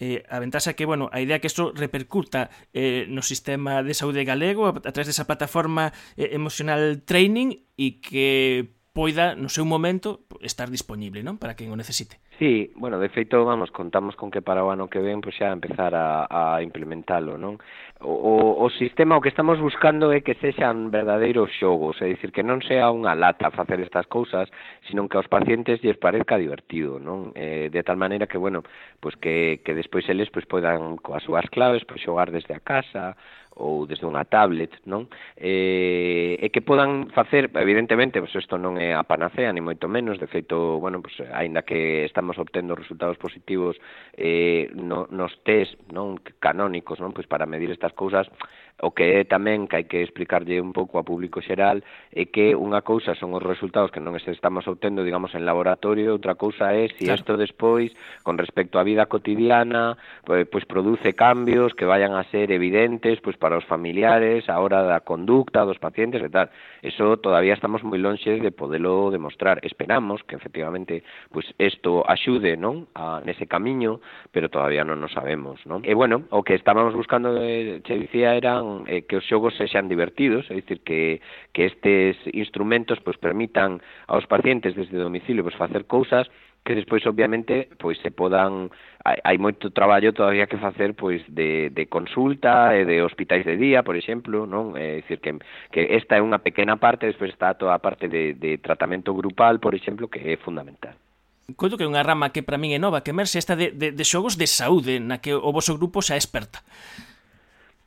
eh, 0.00 0.24
a 0.24 0.40
que, 0.72 0.88
bueno, 0.88 1.10
a 1.12 1.20
idea 1.20 1.36
que 1.36 1.52
isto 1.52 1.76
repercuta 1.76 2.48
eh, 2.72 3.04
no 3.12 3.20
sistema 3.20 3.84
de 3.84 3.92
saúde 3.92 4.24
galego 4.24 4.64
a, 4.64 4.72
a 4.72 4.92
través 4.96 5.12
desa 5.12 5.28
plataforma 5.28 5.92
eh, 6.16 6.32
emocional 6.32 7.04
training 7.04 7.60
e 7.76 8.00
que 8.00 8.77
poida 8.92 9.34
no 9.36 9.48
seu 9.48 9.64
momento 9.64 10.26
estar 10.40 10.70
disponible, 10.70 11.22
non? 11.22 11.38
Para 11.38 11.54
quen 11.54 11.70
o 11.70 11.76
necesite. 11.78 12.18
Sí, 12.38 12.70
bueno, 12.78 12.98
de 13.02 13.10
feito, 13.10 13.44
vamos, 13.44 13.70
contamos 13.70 14.14
con 14.14 14.30
que 14.30 14.42
para 14.42 14.62
o 14.62 14.70
ano 14.70 14.86
que 14.86 15.02
ven 15.02 15.18
pois 15.18 15.34
pues, 15.34 15.42
xa 15.42 15.50
empezar 15.50 15.94
a, 15.94 16.26
a 16.30 16.62
implementalo, 16.62 17.34
non? 17.34 17.58
O, 17.98 18.14
o, 18.14 18.34
o 18.62 18.66
sistema 18.78 19.18
o 19.18 19.22
que 19.22 19.30
estamos 19.30 19.58
buscando 19.58 20.14
é 20.14 20.22
que 20.22 20.38
sexan 20.38 20.94
verdadeiros 20.94 21.50
xogos, 21.58 21.98
é 21.98 22.06
dicir, 22.14 22.30
que 22.30 22.46
non 22.46 22.62
sea 22.62 22.94
unha 22.94 23.18
lata 23.18 23.50
facer 23.50 23.82
estas 23.82 24.06
cousas, 24.06 24.46
sino 24.86 25.10
que 25.10 25.18
aos 25.18 25.26
pacientes 25.26 25.82
lles 25.82 25.98
parezca 25.98 26.38
divertido, 26.38 27.02
non? 27.02 27.34
Eh, 27.34 27.74
de 27.74 27.82
tal 27.82 27.98
maneira 27.98 28.30
que, 28.30 28.38
bueno, 28.38 28.62
pois 29.02 29.14
pues 29.14 29.14
que, 29.18 29.34
que 29.66 29.74
despois 29.74 30.06
eles 30.06 30.30
pois 30.30 30.46
pues, 30.46 30.62
poidan 30.62 30.98
coas 31.02 31.26
súas 31.26 31.46
claves 31.50 31.82
pois 31.86 31.98
xogar 32.02 32.30
desde 32.30 32.54
a 32.54 32.62
casa 32.62 33.18
ou 33.58 33.84
desde 33.84 34.06
unha 34.06 34.24
tablet, 34.24 34.70
non? 34.86 35.10
Eh, 35.36 36.38
e 36.38 36.46
que 36.54 36.62
podan 36.62 37.10
facer, 37.10 37.50
evidentemente, 37.58 38.22
pois 38.22 38.32
pues 38.32 38.46
isto 38.46 38.56
non 38.56 38.78
é 38.78 38.94
a 38.94 39.02
panacea, 39.02 39.50
ni 39.52 39.60
moito 39.60 39.90
menos, 39.90 40.22
de 40.22 40.30
feito, 40.30 40.78
bueno, 40.78 41.02
pois, 41.02 41.14
pues, 41.18 41.28
aínda 41.34 41.66
que 41.66 42.06
estamos 42.06 42.38
obtendo 42.38 42.78
resultados 42.78 43.18
positivos 43.18 43.76
eh, 44.14 44.70
no, 44.74 45.10
nos 45.10 45.34
test 45.42 45.74
non 45.90 46.16
canónicos 46.38 47.02
non 47.02 47.10
pois 47.10 47.26
para 47.26 47.44
medir 47.44 47.70
estas 47.74 47.92
cousas 47.92 48.30
O 48.80 48.94
que 48.94 49.18
é 49.18 49.26
tamén 49.26 49.66
que 49.66 49.82
hai 49.82 49.86
que 49.90 50.06
explicarlle 50.06 50.62
un 50.62 50.70
pouco 50.70 51.02
a 51.02 51.06
público 51.06 51.42
xeral 51.42 51.82
é 52.14 52.30
que 52.30 52.54
unha 52.54 52.86
cousa 52.86 53.18
son 53.18 53.34
os 53.34 53.42
resultados 53.42 53.90
que 53.90 53.98
non 53.98 54.14
estamos 54.14 54.70
obtendo, 54.70 55.02
digamos, 55.02 55.34
en 55.34 55.42
laboratorio, 55.42 56.14
outra 56.14 56.38
cousa 56.38 56.70
é 56.70 56.86
se 56.94 57.02
si 57.02 57.04
claro. 57.10 57.18
isto 57.18 57.32
despois, 57.34 57.90
con 58.22 58.38
respecto 58.38 58.78
á 58.78 58.86
vida 58.86 59.10
cotidiana, 59.10 59.98
pois, 60.22 60.46
pois 60.46 60.62
produce 60.62 61.18
cambios 61.18 61.74
que 61.74 61.90
vayan 61.90 62.14
a 62.14 62.22
ser 62.30 62.54
evidentes 62.54 63.18
pois 63.18 63.34
para 63.34 63.58
os 63.58 63.66
familiares, 63.66 64.46
a 64.46 64.62
hora 64.62 64.86
da 64.86 65.02
conducta 65.02 65.66
dos 65.66 65.82
pacientes 65.82 66.22
e 66.22 66.30
tal. 66.30 66.46
Eso 66.78 67.18
todavía 67.18 67.58
estamos 67.58 67.82
moi 67.82 67.98
lonxe 67.98 68.38
de 68.38 68.54
podelo 68.54 69.10
demostrar. 69.10 69.58
Esperamos 69.66 70.22
que 70.22 70.38
efectivamente 70.38 71.02
pois 71.34 71.50
isto 71.58 72.06
axude, 72.06 72.54
non, 72.54 72.86
a 72.94 73.18
nese 73.26 73.50
camiño, 73.50 73.98
pero 74.30 74.46
todavía 74.46 74.86
non 74.86 75.02
o 75.02 75.10
sabemos, 75.10 75.66
non? 75.66 75.82
E 75.82 75.98
bueno, 75.98 76.30
o 76.30 76.46
que 76.46 76.54
estábamos 76.54 76.94
buscando, 76.94 77.34
eh, 77.42 77.82
che 77.82 77.98
dicía, 77.98 78.38
eran 78.38 78.67
son 78.68 78.84
eh, 78.86 79.02
que 79.08 79.16
os 79.16 79.24
xogos 79.24 79.56
sexan 79.56 79.88
divertidos, 79.88 80.44
é 80.50 80.54
dicir 80.54 80.84
que 80.84 81.20
que 81.52 81.66
estes 81.66 82.16
instrumentos 82.36 83.00
pois 83.00 83.16
permitan 83.16 83.80
aos 84.06 84.28
pacientes 84.28 84.76
desde 84.76 85.00
domicilio 85.00 85.42
pois 85.42 85.56
facer 85.56 85.88
cousas 85.88 86.28
que 86.64 86.76
despois 86.76 87.06
obviamente 87.06 87.68
pois 87.80 87.96
se 88.04 88.10
podan 88.12 88.68
hai, 89.04 89.16
hai 89.24 89.36
moito 89.40 89.72
traballo 89.72 90.12
todavía 90.12 90.50
que 90.50 90.60
facer 90.60 90.92
pois 90.92 91.24
de, 91.32 91.72
de 91.72 91.84
consulta 91.88 92.76
e 92.76 92.84
de 92.84 93.00
hospitais 93.00 93.48
de 93.48 93.56
día, 93.56 93.80
por 93.80 93.96
exemplo, 93.96 94.44
non? 94.44 94.76
É 94.76 95.00
dicir 95.00 95.24
que 95.24 95.32
que 95.72 95.96
esta 95.96 96.20
é 96.20 96.20
unha 96.20 96.44
pequena 96.44 96.76
parte, 96.76 97.08
despois 97.08 97.32
está 97.32 97.56
toda 97.56 97.72
a 97.72 97.80
parte 97.80 98.06
de 98.12 98.36
de 98.36 98.60
tratamento 98.60 99.16
grupal, 99.16 99.58
por 99.58 99.72
exemplo, 99.72 100.12
que 100.12 100.20
é 100.20 100.36
fundamental. 100.36 100.94
Coito 101.56 101.80
que 101.80 101.84
é 101.84 101.88
unha 101.88 102.04
rama 102.04 102.28
que 102.28 102.44
para 102.44 102.60
min 102.60 102.76
é 102.76 102.80
nova, 102.82 103.00
que 103.00 103.08
emerxe 103.08 103.40
esta 103.40 103.56
de, 103.56 103.72
de, 103.72 103.96
de 103.96 104.04
xogos 104.04 104.36
de 104.36 104.44
saúde, 104.44 105.00
na 105.00 105.16
que 105.24 105.32
o 105.32 105.48
vosso 105.48 105.72
grupo 105.80 106.04
xa 106.04 106.20
experta. 106.20 106.60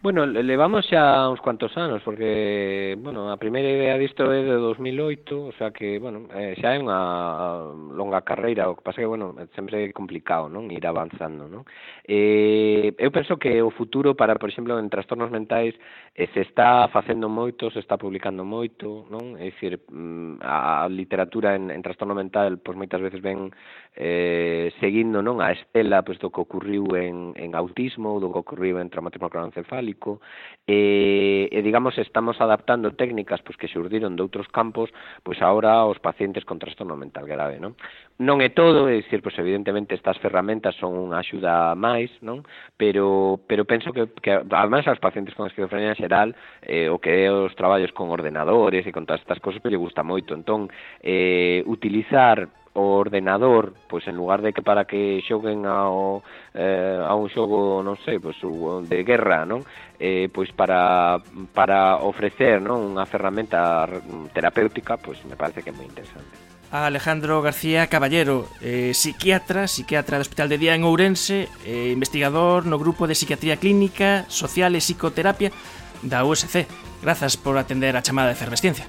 Bueno, 0.03 0.25
levamos 0.25 0.89
xa 0.89 1.29
uns 1.29 1.39
cuantos 1.41 1.77
anos, 1.77 2.01
porque, 2.01 2.97
bueno, 2.97 3.29
a 3.29 3.37
primeira 3.37 3.69
idea 3.69 4.01
disto 4.01 4.33
é 4.33 4.41
de 4.41 4.57
2008, 4.57 5.29
o 5.29 5.53
sea 5.53 5.69
que, 5.69 5.99
bueno, 6.01 6.25
eh, 6.33 6.57
xa 6.57 6.73
é 6.73 6.81
unha 6.81 7.69
longa 7.93 8.25
carreira, 8.25 8.65
o 8.65 8.73
que 8.73 8.81
pasa 8.81 8.97
que, 8.97 9.05
bueno, 9.05 9.37
sempre 9.53 9.85
é 9.85 9.93
complicado, 9.93 10.49
non, 10.49 10.73
ir 10.73 10.81
avanzando, 10.89 11.45
non? 11.45 11.69
Eh, 12.09 12.97
eu 12.97 13.13
penso 13.13 13.37
que 13.37 13.61
o 13.61 13.69
futuro 13.69 14.17
para, 14.17 14.41
por 14.41 14.49
exemplo, 14.49 14.73
en 14.81 14.89
trastornos 14.89 15.29
mentais 15.29 15.77
eh, 16.17 16.25
se 16.33 16.41
está 16.49 16.89
facendo 16.89 17.29
moito, 17.29 17.69
se 17.69 17.77
está 17.77 17.93
publicando 18.01 18.41
moito, 18.41 19.05
non? 19.13 19.37
É 19.37 19.53
dicir, 19.53 19.85
mm, 19.85 20.41
a 20.41 20.89
literatura 20.89 21.53
en, 21.53 21.69
en 21.69 21.81
trastorno 21.85 22.17
mental, 22.17 22.57
pois 22.57 22.73
moitas 22.73 23.05
veces 23.05 23.21
ven 23.21 23.53
eh, 23.93 24.73
seguindo, 24.81 25.21
non, 25.21 25.45
a 25.45 25.53
estela, 25.53 26.01
pois, 26.01 26.17
do 26.17 26.33
que 26.33 26.41
ocurriu 26.41 26.89
en, 26.97 27.37
en 27.37 27.53
autismo, 27.53 28.17
do 28.17 28.33
que 28.33 28.41
ocurriu 28.41 28.81
en 28.81 28.89
traumatismo 28.89 29.29
cronoencefálico, 29.29 29.90
público 29.91 30.21
e, 30.67 31.49
e 31.51 31.61
digamos 31.61 31.97
estamos 31.97 32.39
adaptando 32.39 32.93
técnicas 32.95 33.41
pois 33.41 33.57
que 33.57 33.67
xurdiron 33.67 34.15
de 34.15 34.23
outros 34.23 34.47
campos 34.47 34.93
pois 35.25 35.41
agora 35.41 35.83
aos 35.83 35.99
pacientes 35.99 36.45
con 36.45 36.61
trastorno 36.61 36.95
mental 36.95 37.25
grave, 37.27 37.59
non? 37.59 37.75
Non 38.21 38.39
é 38.39 38.53
todo, 38.53 38.85
é 38.87 39.01
dicir, 39.01 39.25
pois 39.25 39.35
evidentemente 39.41 39.97
estas 39.97 40.21
ferramentas 40.21 40.77
son 40.77 40.93
unha 40.95 41.19
axuda 41.19 41.73
máis, 41.75 42.13
non? 42.21 42.45
Pero 42.77 43.41
pero 43.49 43.65
penso 43.65 43.91
que 43.91 44.07
que 44.21 44.31
además 44.37 44.87
aos 44.87 45.01
pacientes 45.01 45.35
con 45.35 45.49
esquizofrenia 45.49 45.97
en 45.97 45.99
xeral 45.99 46.29
eh, 46.63 46.87
o 46.87 47.01
que 47.01 47.25
é 47.25 47.27
os 47.33 47.51
traballos 47.57 47.91
con 47.91 48.13
ordenadores 48.13 48.85
e 48.85 48.93
con 48.95 49.03
todas 49.03 49.25
estas 49.25 49.41
cosas, 49.41 49.59
pero 49.59 49.75
lle 49.75 49.81
gusta 49.81 50.05
moito. 50.05 50.37
Entón, 50.37 50.69
eh, 51.01 51.65
utilizar 51.65 52.47
o 52.73 52.95
ordenador, 52.97 53.73
pois 53.87 54.07
en 54.07 54.15
lugar 54.15 54.41
de 54.41 54.53
que 54.53 54.61
para 54.61 54.85
que 54.85 55.19
xoguen 55.27 55.67
ao 55.67 56.23
eh, 56.55 56.99
a 57.03 57.11
un 57.15 57.27
xogo, 57.27 57.83
non 57.83 57.99
sei, 57.99 58.23
pois 58.23 58.39
de 58.87 59.03
guerra, 59.03 59.43
non? 59.43 59.67
Eh, 59.99 60.31
pois 60.31 60.55
para 60.55 61.19
para 61.51 61.99
ofrecer, 61.99 62.63
non, 62.63 62.95
unha 62.95 63.03
ferramenta 63.03 63.83
terapéutica, 64.31 64.95
pois 64.95 65.19
me 65.27 65.35
parece 65.35 65.59
que 65.59 65.71
é 65.71 65.75
moi 65.75 65.83
interesante. 65.83 66.31
A 66.71 66.87
Alejandro 66.87 67.43
García 67.43 67.91
Caballero, 67.91 68.47
eh, 68.63 68.95
psiquiatra, 68.95 69.67
psiquiatra 69.67 70.15
do 70.15 70.23
Hospital 70.23 70.47
de 70.47 70.55
Día 70.55 70.71
en 70.71 70.87
Ourense, 70.87 71.51
eh, 71.67 71.91
investigador 71.91 72.63
no 72.63 72.79
grupo 72.79 73.03
de 73.11 73.19
psiquiatría 73.19 73.59
clínica, 73.59 74.23
social 74.31 74.71
e 74.71 74.79
psicoterapia 74.79 75.51
da 75.99 76.23
USC. 76.23 76.71
Grazas 77.03 77.35
por 77.35 77.59
atender 77.59 77.99
a 77.99 78.05
chamada 78.05 78.31
de 78.31 78.39
efervesciencia. 78.39 78.87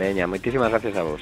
Veña, 0.00 0.24
moitísimas 0.24 0.72
gracias 0.72 0.96
a 0.96 1.04
vos. 1.04 1.20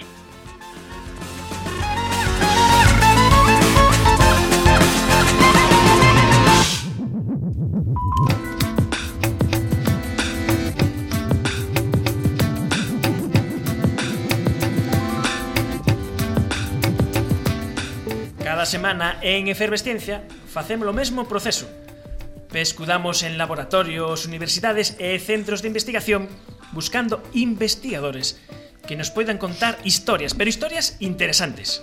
semana 18.68 19.18
en 19.24 19.48
Efervesciencia 19.48 20.22
facemos 20.46 20.86
o 20.86 20.92
mesmo 20.92 21.24
proceso. 21.24 21.64
Pescudamos 22.52 23.24
en 23.24 23.40
laboratorios, 23.40 24.28
universidades 24.28 24.94
e 25.00 25.16
centros 25.16 25.64
de 25.64 25.72
investigación 25.72 26.28
buscando 26.76 27.24
investigadores 27.32 28.36
que 28.84 28.96
nos 28.96 29.08
poidan 29.08 29.40
contar 29.40 29.80
historias, 29.88 30.36
pero 30.36 30.52
historias 30.52 31.00
interesantes. 31.00 31.80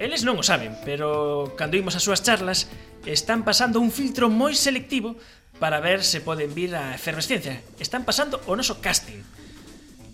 Eles 0.00 0.24
non 0.24 0.40
o 0.40 0.44
saben, 0.44 0.74
pero 0.88 1.52
cando 1.60 1.76
imos 1.76 1.94
as 1.94 2.04
súas 2.04 2.24
charlas 2.24 2.66
están 3.04 3.44
pasando 3.44 3.78
un 3.78 3.92
filtro 3.92 4.32
moi 4.32 4.56
selectivo 4.56 5.20
para 5.60 5.78
ver 5.78 6.02
se 6.02 6.24
poden 6.24 6.56
vir 6.56 6.72
a 6.72 6.96
efervescencia. 6.96 7.60
Están 7.76 8.08
pasando 8.08 8.40
o 8.48 8.56
noso 8.56 8.80
casting. 8.80 9.20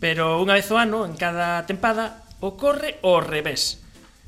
Pero 0.03 0.43
unha 0.43 0.59
vez 0.59 0.69
o 0.75 0.77
ano, 0.77 1.07
en 1.07 1.15
cada 1.15 1.65
tempada, 1.71 2.27
ocorre 2.43 2.99
o 3.07 3.23
revés. 3.23 3.81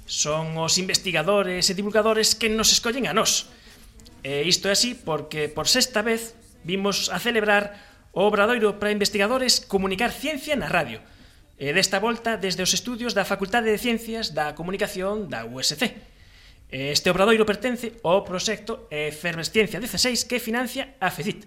Son 0.06 0.58
os 0.58 0.76
investigadores 0.78 1.70
e 1.70 1.76
divulgadores 1.78 2.34
que 2.34 2.50
nos 2.50 2.74
escollen 2.74 3.06
a 3.06 3.14
nós. 3.14 3.48
E 4.22 4.46
isto 4.46 4.70
é 4.70 4.74
así 4.74 4.94
porque 4.94 5.50
por 5.50 5.66
sexta 5.66 6.02
vez 6.02 6.34
vimos 6.62 7.10
a 7.10 7.18
celebrar 7.18 7.74
o 8.12 8.28
Obradoiro 8.28 8.78
para 8.78 8.92
investigadores 8.92 9.58
comunicar 9.58 10.12
ciencia 10.12 10.54
na 10.54 10.68
radio. 10.68 11.00
E 11.58 11.70
desta 11.72 12.02
volta 12.02 12.36
desde 12.36 12.62
os 12.62 12.74
estudios 12.74 13.14
da 13.14 13.24
Facultade 13.24 13.70
de 13.70 13.78
Ciencias 13.78 14.34
da 14.34 14.52
Comunicación 14.52 15.30
da 15.30 15.46
USC. 15.46 15.94
Este 16.72 17.12
obradoiro 17.12 17.44
pertence 17.44 18.00
ao 18.00 18.24
proxecto 18.24 18.88
Efervesciencia 18.88 19.76
16 19.76 20.24
que 20.24 20.40
financia 20.40 20.96
a 20.98 21.12
FECIT. 21.12 21.44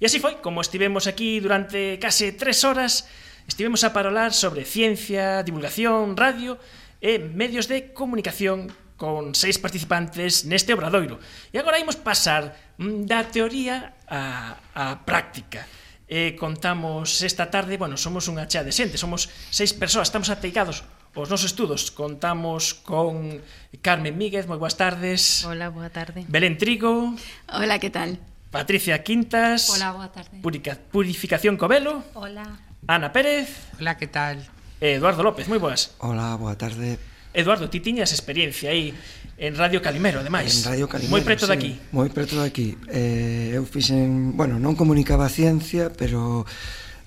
E 0.00 0.08
así 0.08 0.18
foi 0.18 0.40
como 0.40 0.64
estivemos 0.64 1.04
aquí 1.04 1.38
durante 1.38 2.00
case 2.00 2.32
tres 2.32 2.64
horas, 2.64 3.04
estivemos 3.44 3.84
a 3.84 3.92
parolar 3.92 4.32
sobre 4.32 4.64
ciencia, 4.64 5.44
divulgación, 5.44 6.16
radio 6.16 6.56
e 7.04 7.20
medios 7.20 7.68
de 7.68 7.92
comunicación 7.92 8.72
con 8.96 9.36
seis 9.36 9.60
participantes 9.60 10.48
neste 10.48 10.72
obradoiro. 10.72 11.20
E 11.52 11.60
agora 11.60 11.76
imos 11.76 12.00
pasar 12.00 12.56
mm, 12.80 13.04
da 13.04 13.20
teoría 13.28 13.92
á, 14.08 14.56
á 14.72 15.04
práctica. 15.04 15.68
E 16.08 16.32
contamos 16.40 17.20
esta 17.20 17.52
tarde, 17.52 17.76
bueno, 17.76 18.00
somos 18.00 18.24
unha 18.32 18.48
chea 18.48 18.64
de 18.64 18.72
xente, 18.72 18.96
somos 18.96 19.28
seis 19.52 19.76
persoas, 19.76 20.08
estamos 20.08 20.32
ateigados 20.32 20.80
os 21.14 21.30
nosos 21.30 21.52
estudos. 21.52 21.92
Contamos 21.92 22.74
con 22.74 23.38
Carmen 23.84 24.16
Míguez, 24.16 24.48
moi 24.48 24.56
boas 24.56 24.80
tardes. 24.80 25.44
Hola, 25.44 25.68
boa 25.68 25.92
tarde. 25.92 26.24
Belén 26.26 26.56
Trigo. 26.56 27.12
Hola, 27.52 27.76
que 27.78 27.92
tal? 27.92 28.16
Patricia 28.48 29.04
Quintas. 29.04 29.70
Hola, 29.70 29.92
boa 29.92 30.10
tarde. 30.10 30.40
Purica, 30.40 30.74
Purificación 30.90 31.60
Covelo. 31.60 32.02
Hola. 32.16 32.58
Ana 32.88 33.12
Pérez. 33.12 33.52
Hola, 33.78 33.94
que 33.96 34.08
tal? 34.08 34.53
Eh, 34.84 35.00
Eduardo 35.00 35.24
López, 35.24 35.48
moi 35.48 35.56
boas. 35.56 35.96
Hola, 36.04 36.36
boa 36.36 36.60
tarde. 36.60 37.00
Eduardo, 37.32 37.72
ti 37.72 37.80
tiñas 37.80 38.12
experiencia 38.12 38.68
aí 38.68 38.92
en 39.40 39.56
Radio 39.56 39.80
Calimero, 39.80 40.20
ademais. 40.20 40.60
En 40.60 40.76
Radio 40.76 40.92
Calimero, 40.92 41.08
Moi 41.08 41.24
preto 41.24 41.48
sí, 41.48 41.56
daqui. 41.56 41.72
Moi 41.88 42.12
preto 42.12 42.36
daqui. 42.36 42.76
Eh, 42.92 43.56
eu 43.56 43.64
fixen, 43.64 44.36
bueno, 44.36 44.60
non 44.60 44.76
comunicaba 44.76 45.32
ciencia, 45.32 45.88
pero 45.88 46.44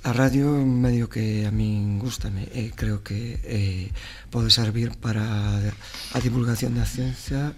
a 0.02 0.10
radio 0.10 0.58
é 0.58 0.66
un 0.66 0.74
medio 0.74 1.06
que 1.06 1.46
a 1.46 1.54
min 1.54 2.02
gustame 2.02 2.50
e 2.50 2.66
eh, 2.66 2.70
creo 2.74 3.06
que 3.06 3.38
eh, 3.46 3.94
pode 4.34 4.50
servir 4.50 4.98
para 4.98 5.22
a 5.62 6.18
divulgación 6.18 6.74
da 6.74 6.90
ciencia 6.90 7.54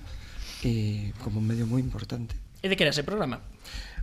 e 0.67 0.67
eh, 0.67 1.03
como 1.23 1.39
un 1.39 1.47
medio 1.47 1.63
moi 1.63 1.79
importante. 1.79 2.35
E 2.59 2.67
de 2.67 2.75
que 2.75 2.83
era 2.83 2.91
ese 2.91 3.07
programa? 3.07 3.39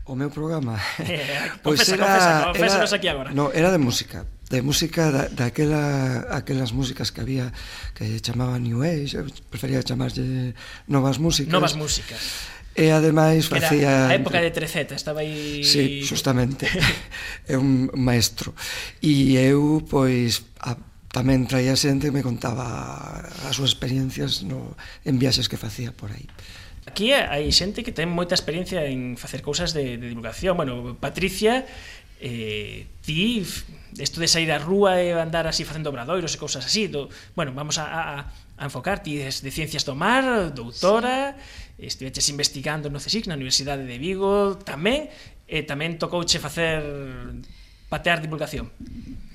O 0.08 0.16
meu 0.16 0.32
programa. 0.32 0.80
Eh, 1.04 1.60
pois 1.60 1.84
confesa, 1.84 1.92
era, 1.92 2.08
confesa, 2.08 2.48
confesa, 2.56 2.76
era, 2.80 2.96
aquí 2.96 3.08
agora. 3.12 3.36
No, 3.36 3.52
era 3.52 3.68
de 3.68 3.76
música, 3.76 4.24
de 4.50 4.62
música 4.62 5.10
da, 5.10 5.28
daquela 5.28 6.26
aquelas 6.30 6.72
músicas 6.72 7.10
que 7.10 7.20
había 7.20 7.52
que 7.94 8.20
chamaban 8.20 8.62
New 8.62 8.82
Age, 8.82 9.18
eu 9.18 9.26
prefería 9.50 9.82
chamarlle 9.82 10.54
novas 10.86 11.18
músicas. 11.18 11.52
Novas 11.52 11.74
músicas. 11.74 12.54
E 12.76 12.92
ademais 12.92 13.48
facía... 13.48 14.12
Era 14.12 14.12
a 14.12 14.20
época 14.20 14.36
de 14.36 14.52
Treceta, 14.52 14.94
estaba 14.94 15.24
aí... 15.24 15.64
Sí, 15.64 16.04
justamente. 16.04 16.68
é 17.48 17.56
un 17.56 17.88
maestro. 17.96 18.52
E 19.00 19.40
eu, 19.40 19.80
pois, 19.88 20.44
a, 20.60 20.76
tamén 21.08 21.48
traía 21.48 21.72
xente 21.72 22.12
que 22.12 22.14
me 22.14 22.20
contaba 22.20 23.24
as 23.48 23.56
súas 23.56 23.72
experiencias 23.72 24.44
no, 24.44 24.76
en 25.08 25.16
viaxes 25.16 25.48
que 25.48 25.56
facía 25.56 25.96
por 25.96 26.12
aí. 26.12 26.28
Aquí 26.84 27.16
hai 27.16 27.48
xente 27.48 27.80
que 27.80 27.96
ten 27.96 28.12
moita 28.12 28.36
experiencia 28.36 28.84
en 28.84 29.16
facer 29.16 29.40
cousas 29.40 29.72
de, 29.72 29.96
de 29.96 30.12
divulgación. 30.12 30.54
Bueno, 30.60 31.00
Patricia 31.00 31.64
eh, 32.20 32.86
ti 33.04 33.44
isto 33.96 34.20
de 34.20 34.28
sair 34.28 34.48
á 34.52 34.58
rúa 34.60 35.00
e 35.00 35.12
andar 35.12 35.48
así 35.48 35.64
facendo 35.64 35.88
obradoiros 35.88 36.32
e 36.36 36.38
cousas 36.40 36.64
así 36.64 36.88
do, 36.88 37.08
bueno, 37.32 37.52
vamos 37.52 37.80
a, 37.80 37.88
a, 37.88 38.04
a 38.56 38.62
enfocar 38.64 39.00
ti 39.00 39.16
de, 39.16 39.28
de 39.28 39.50
ciencias 39.52 39.84
do 39.84 39.96
mar, 39.96 40.52
doutora 40.52 41.36
sí. 41.80 41.88
estiveches 41.88 42.28
investigando 42.28 42.88
no 42.88 43.00
CSIC 43.00 43.28
na 43.28 43.36
Universidade 43.36 43.84
de 43.84 43.96
Vigo 44.00 44.56
tamén 44.60 45.08
e 45.48 45.64
tamén 45.64 45.96
tocouche 45.96 46.40
facer 46.40 46.84
patear 47.88 48.20
divulgación? 48.20 48.70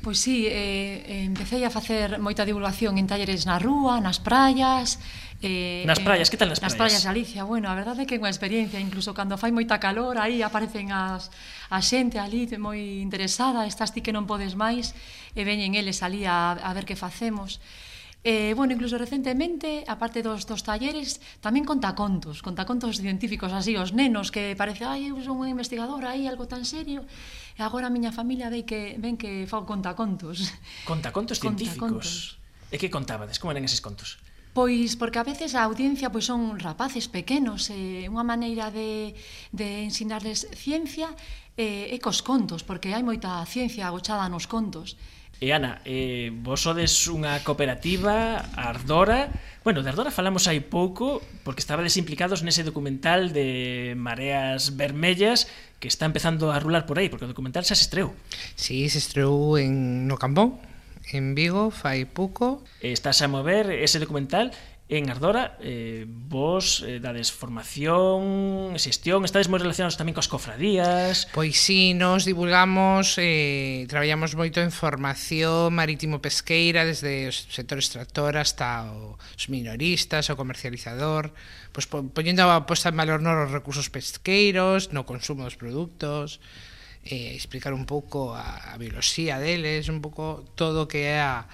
Pois 0.01 0.17
sí, 0.17 0.49
eh, 0.49 1.05
eh 1.05 1.23
empecé 1.29 1.61
a 1.61 1.69
facer 1.69 2.17
moita 2.17 2.43
divulgación 2.43 2.97
en 2.97 3.05
talleres 3.05 3.45
na 3.45 3.61
rúa, 3.61 4.01
nas 4.01 4.17
praias, 4.17 4.97
Eh, 5.41 5.83
nas 5.87 5.99
praias, 5.99 6.29
eh, 6.29 6.31
que 6.31 6.37
tal 6.37 6.53
nas 6.53 6.61
praias? 6.61 6.77
Nas 6.77 6.77
praias 6.77 7.01
de 7.01 7.09
Galicia, 7.09 7.41
bueno, 7.43 7.65
a 7.65 7.73
verdade 7.73 8.03
é 8.03 8.05
que 8.05 8.13
é 8.13 8.21
unha 8.21 8.29
experiencia, 8.29 8.77
incluso 8.77 9.17
cando 9.17 9.41
fai 9.41 9.49
moita 9.49 9.81
calor, 9.81 10.21
aí 10.21 10.45
aparecen 10.45 10.93
as, 10.93 11.33
a 11.73 11.81
xente 11.81 12.21
ali 12.21 12.45
moi 12.61 13.01
interesada, 13.01 13.65
estás 13.65 13.89
ti 13.89 14.05
que 14.05 14.13
non 14.13 14.29
podes 14.29 14.53
máis, 14.53 14.93
e 15.33 15.41
veñen 15.41 15.73
eles 15.73 16.05
ali 16.05 16.29
a, 16.29 16.53
a 16.61 16.69
ver 16.77 16.85
que 16.85 16.93
facemos. 16.93 17.57
Eh, 18.23 18.53
bueno, 18.53 18.73
incluso 18.73 19.01
recentemente, 19.01 19.83
aparte 19.87 20.21
dos, 20.21 20.45
dos 20.45 20.61
talleres, 20.61 21.17
tamén 21.41 21.65
contacontos, 21.65 22.45
contacontos 22.45 23.01
científicos 23.01 23.49
así, 23.49 23.73
os 23.73 23.97
nenos 23.97 24.29
que 24.29 24.53
parece, 24.53 24.85
ai, 24.85 25.09
eu 25.09 25.17
son 25.25 25.41
unha 25.41 25.49
investigadora, 25.49 26.13
aí 26.13 26.29
algo 26.29 26.45
tan 26.45 26.61
serio, 26.61 27.01
e 27.57 27.61
agora 27.65 27.89
a 27.89 27.93
miña 27.93 28.13
familia 28.13 28.53
ve 28.53 28.61
que 28.61 28.93
ven 29.01 29.17
que 29.17 29.49
fao 29.49 29.65
contacontos. 29.65 30.53
Contacontos 30.85 31.41
científicos. 31.41 32.37
Contacontos. 32.37 32.69
E 32.69 32.77
que 32.77 32.93
contabades? 32.93 33.41
Como 33.41 33.57
eran 33.57 33.65
eses 33.65 33.81
contos? 33.81 34.21
Pois 34.53 34.99
porque 34.99 35.17
a 35.17 35.25
veces 35.25 35.57
a 35.57 35.65
audiencia 35.65 36.13
pois 36.13 36.29
son 36.29 36.61
rapaces 36.61 37.09
pequenos, 37.09 37.73
eh, 37.73 38.05
unha 38.05 38.21
maneira 38.21 38.69
de, 38.69 39.17
de 39.49 39.87
ensinarles 39.87 40.45
ciencia 40.53 41.09
eh, 41.57 41.89
e 41.89 41.97
cos 41.97 42.21
contos, 42.21 42.61
porque 42.61 42.93
hai 42.93 43.01
moita 43.01 43.41
ciencia 43.49 43.89
agochada 43.89 44.29
nos 44.29 44.45
contos. 44.45 44.93
E 45.41 45.49
Ana, 45.57 45.81
eh, 45.89 46.29
vos 46.29 46.61
sodes 46.61 46.93
unha 47.09 47.41
cooperativa, 47.41 48.45
Ardora, 48.53 49.33
bueno, 49.65 49.81
de 49.81 49.89
Ardora 49.89 50.13
falamos 50.13 50.45
hai 50.45 50.61
pouco, 50.61 51.17
porque 51.41 51.65
estabades 51.65 51.97
implicados 51.97 52.45
nese 52.45 52.61
documental 52.61 53.33
de 53.33 53.97
Mareas 53.97 54.77
Vermellas, 54.77 55.49
que 55.81 55.89
está 55.89 56.05
empezando 56.05 56.53
a 56.53 56.61
rular 56.61 56.85
por 56.85 57.01
aí, 57.01 57.09
porque 57.09 57.25
o 57.25 57.31
documental 57.33 57.65
xa 57.65 57.73
se 57.73 57.89
estreou. 57.89 58.13
Sí, 58.53 58.85
se 58.85 59.01
estreou 59.01 59.57
en 59.57 60.05
No 60.05 60.21
Cambón, 60.21 60.61
en 61.09 61.33
Vigo, 61.33 61.73
fai 61.73 62.05
pouco. 62.05 62.61
Estás 62.77 63.25
a 63.25 63.27
mover 63.27 63.73
ese 63.73 63.97
documental 63.97 64.53
En 64.91 65.09
Ardora 65.09 65.55
eh, 65.61 66.03
vos 66.05 66.83
eh, 66.83 66.99
dades 66.99 67.31
formación, 67.31 68.75
xestión, 68.75 69.23
estades 69.23 69.47
moi 69.47 69.63
relacionados 69.63 69.95
tamén 69.95 70.11
coas 70.11 70.27
cofradías. 70.27 71.31
Pois 71.31 71.55
sí, 71.63 71.95
nos 71.95 72.27
divulgamos, 72.27 73.15
eh, 73.15 73.87
traballamos 73.87 74.35
moito 74.35 74.59
en 74.59 74.67
formación 74.67 75.71
marítimo 75.71 76.19
pesqueira 76.19 76.83
desde 76.83 77.31
os 77.31 77.47
sectores 77.55 77.87
extractor 77.87 78.35
hasta 78.35 78.91
os 78.91 79.47
minoristas, 79.47 80.27
o 80.27 80.35
comercializador, 80.35 81.31
pois 81.71 81.87
poñendo 81.87 82.51
a 82.51 82.67
posta 82.67 82.91
en 82.91 82.99
valor 82.99 83.23
nos 83.23 83.47
recursos 83.47 83.87
pesqueiros, 83.87 84.91
no 84.91 85.07
consumo 85.07 85.47
dos 85.47 85.55
produtos, 85.55 86.43
eh, 87.07 87.31
explicar 87.31 87.71
un 87.71 87.87
pouco 87.87 88.35
a, 88.35 88.75
a 88.75 88.75
bioloxía 88.75 89.39
deles, 89.39 89.87
un 89.87 90.03
pouco 90.03 90.43
todo 90.59 90.91
que 90.91 91.15
é 91.15 91.23
a 91.23 91.47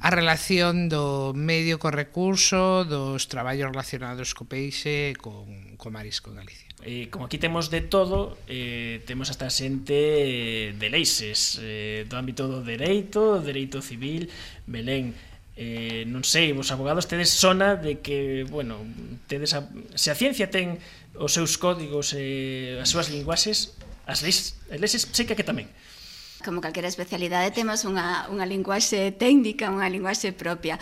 a 0.00 0.08
relación 0.10 0.88
do 0.88 1.36
medio 1.36 1.78
co 1.78 1.92
recurso, 1.92 2.82
dos 2.88 3.28
traballos 3.28 3.70
relacionados 3.70 4.32
co 4.32 4.48
peixe 4.48 5.12
e 5.12 5.18
con, 5.18 5.76
co 5.76 5.92
marisco 5.92 6.30
en 6.32 6.42
Galicia. 6.42 6.68
Eh, 6.84 7.08
como 7.08 7.24
aquí 7.24 7.38
temos 7.38 7.70
de 7.70 7.80
todo, 7.80 8.36
eh, 8.48 9.00
temos 9.06 9.30
hasta 9.30 9.48
xente 9.48 9.94
eh, 9.94 10.76
de 10.76 10.88
leixes, 10.90 11.60
eh, 11.62 12.04
do 12.08 12.18
ámbito 12.18 12.50
do 12.50 12.60
dereito, 12.60 13.38
do 13.38 13.44
dereito 13.44 13.80
civil, 13.80 14.28
Belén, 14.66 15.14
Eh, 15.56 16.02
non 16.10 16.26
sei, 16.26 16.50
vos 16.50 16.74
abogados 16.74 17.06
tedes 17.06 17.30
sona 17.30 17.78
de 17.78 18.02
que, 18.02 18.42
bueno, 18.50 18.82
tedes 19.30 19.54
a, 19.54 19.70
se 19.94 20.10
a 20.10 20.18
ciencia 20.18 20.50
ten 20.50 20.82
os 21.14 21.30
seus 21.30 21.62
códigos 21.62 22.10
e 22.10 22.74
eh, 22.74 22.82
as 22.82 22.90
súas 22.90 23.06
linguaxes, 23.06 23.78
as 24.02 24.26
leis, 24.26 24.58
as 24.66 24.82
leis 24.82 25.06
sei 25.14 25.22
que 25.22 25.46
tamén 25.46 25.70
como 26.44 26.60
calquera 26.60 26.92
especialidade, 26.92 27.56
temos 27.56 27.88
unha, 27.88 28.28
unha 28.28 28.44
linguaxe 28.44 29.16
técnica, 29.16 29.72
unha 29.72 29.88
linguaxe 29.88 30.36
propia. 30.36 30.76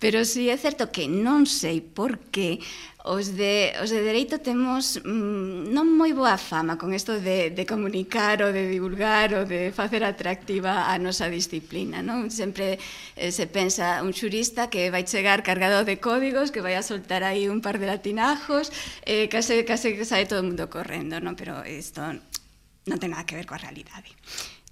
Pero 0.00 0.24
si 0.24 0.48
sí, 0.48 0.48
é 0.48 0.56
certo 0.56 0.88
que 0.88 1.04
non 1.10 1.44
sei 1.44 1.84
por 1.84 2.32
que 2.32 2.62
os 3.04 3.36
de, 3.36 3.72
os 3.82 3.88
de 3.90 4.00
dereito 4.00 4.40
temos 4.40 5.00
mmm, 5.04 5.72
non 5.72 5.88
moi 5.92 6.12
boa 6.12 6.36
fama 6.36 6.76
con 6.76 6.92
isto 6.92 7.16
de, 7.16 7.48
de 7.48 7.64
comunicar 7.64 8.44
ou 8.44 8.52
de 8.52 8.68
divulgar 8.68 9.32
ou 9.32 9.44
de 9.48 9.72
facer 9.72 10.04
atractiva 10.04 10.88
a 10.88 10.96
nosa 11.00 11.28
disciplina. 11.32 12.04
Non? 12.04 12.28
Sempre 12.28 12.76
eh, 13.16 13.32
se 13.32 13.44
pensa 13.48 14.04
un 14.04 14.12
xurista 14.12 14.68
que 14.68 14.92
vai 14.92 15.04
chegar 15.08 15.40
cargado 15.44 15.84
de 15.84 15.96
códigos, 15.96 16.52
que 16.52 16.64
vai 16.64 16.76
a 16.76 16.84
soltar 16.84 17.24
aí 17.24 17.48
un 17.48 17.64
par 17.64 17.80
de 17.80 17.88
latinajos, 17.88 18.68
eh, 19.04 19.28
case, 19.32 19.64
case 19.64 19.96
que 19.96 20.04
sae 20.04 20.28
todo 20.28 20.40
o 20.40 20.48
mundo 20.48 20.68
correndo, 20.68 21.20
non? 21.20 21.36
pero 21.36 21.64
isto 21.64 22.00
non 22.04 22.96
ten 23.00 23.12
nada 23.12 23.24
que 23.24 23.36
ver 23.36 23.48
coa 23.48 23.60
realidade 23.60 24.12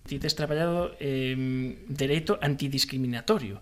ti 0.09 0.16
tes 0.16 0.33
traballado 0.33 0.97
eh, 0.97 1.37
dereito 1.87 2.40
antidiscriminatorio. 2.40 3.61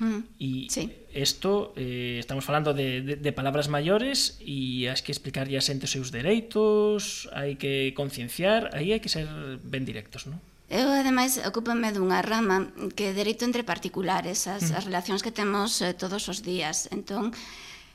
Mm, 0.00 0.20
e 0.40 0.50
sí. 0.72 0.88
isto 1.12 1.76
eh, 1.76 2.16
estamos 2.16 2.46
falando 2.46 2.72
de, 2.72 3.04
de, 3.04 3.14
de 3.20 3.32
palabras 3.36 3.68
maiores 3.68 4.40
e 4.40 4.88
hai 4.88 4.96
que 5.04 5.12
explicar 5.12 5.44
a 5.44 5.60
xente 5.60 5.84
os 5.84 5.92
seus 5.92 6.08
dereitos, 6.08 7.28
hai 7.36 7.60
que 7.60 7.92
concienciar, 7.92 8.72
aí 8.72 8.96
hai 8.96 9.02
que 9.04 9.12
ser 9.12 9.28
ben 9.60 9.84
directos, 9.84 10.24
non? 10.24 10.40
Eu, 10.70 10.86
ademais, 10.86 11.36
ocupame 11.42 11.90
dunha 11.90 12.22
rama 12.22 12.70
que 12.96 13.10
é 13.10 13.12
dereito 13.12 13.42
entre 13.44 13.66
particulares, 13.66 14.46
as, 14.46 14.70
mm. 14.70 14.78
as 14.78 14.84
relacións 14.88 15.20
que 15.20 15.34
temos 15.34 15.82
eh, 15.82 15.92
todos 15.92 16.24
os 16.32 16.40
días. 16.40 16.88
Entón, 16.94 17.34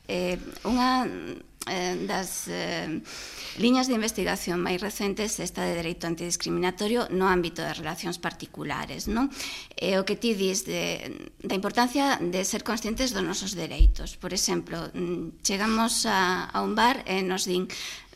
Eh, 0.07 0.37
unha 0.63 1.05
eh, 1.67 1.97
das 2.05 2.45
eh, 2.47 3.01
liñas 3.57 3.87
de 3.89 3.97
investigación 3.97 4.61
máis 4.61 4.77
recentes 4.77 5.41
esta 5.41 5.65
de 5.65 5.73
dereito 5.73 6.05
antidiscriminatorio 6.05 7.09
no 7.09 7.25
ámbito 7.25 7.65
das 7.65 7.81
relacións 7.81 8.21
particulares. 8.21 9.09
Non? 9.09 9.33
E 9.73 9.97
eh, 9.97 10.01
o 10.01 10.05
que 10.05 10.19
ti 10.19 10.37
dis 10.37 10.65
de, 10.69 11.09
da 11.41 11.57
importancia 11.57 12.21
de 12.21 12.45
ser 12.45 12.61
conscientes 12.61 13.11
dos 13.15 13.25
nosos 13.25 13.57
dereitos. 13.57 14.13
Por 14.19 14.29
exemplo, 14.29 14.77
mm, 14.93 15.41
chegamos 15.41 16.05
a, 16.05 16.45
a 16.53 16.61
un 16.61 16.77
bar 16.77 17.01
e 17.09 17.25
nos 17.25 17.49
din 17.49 17.65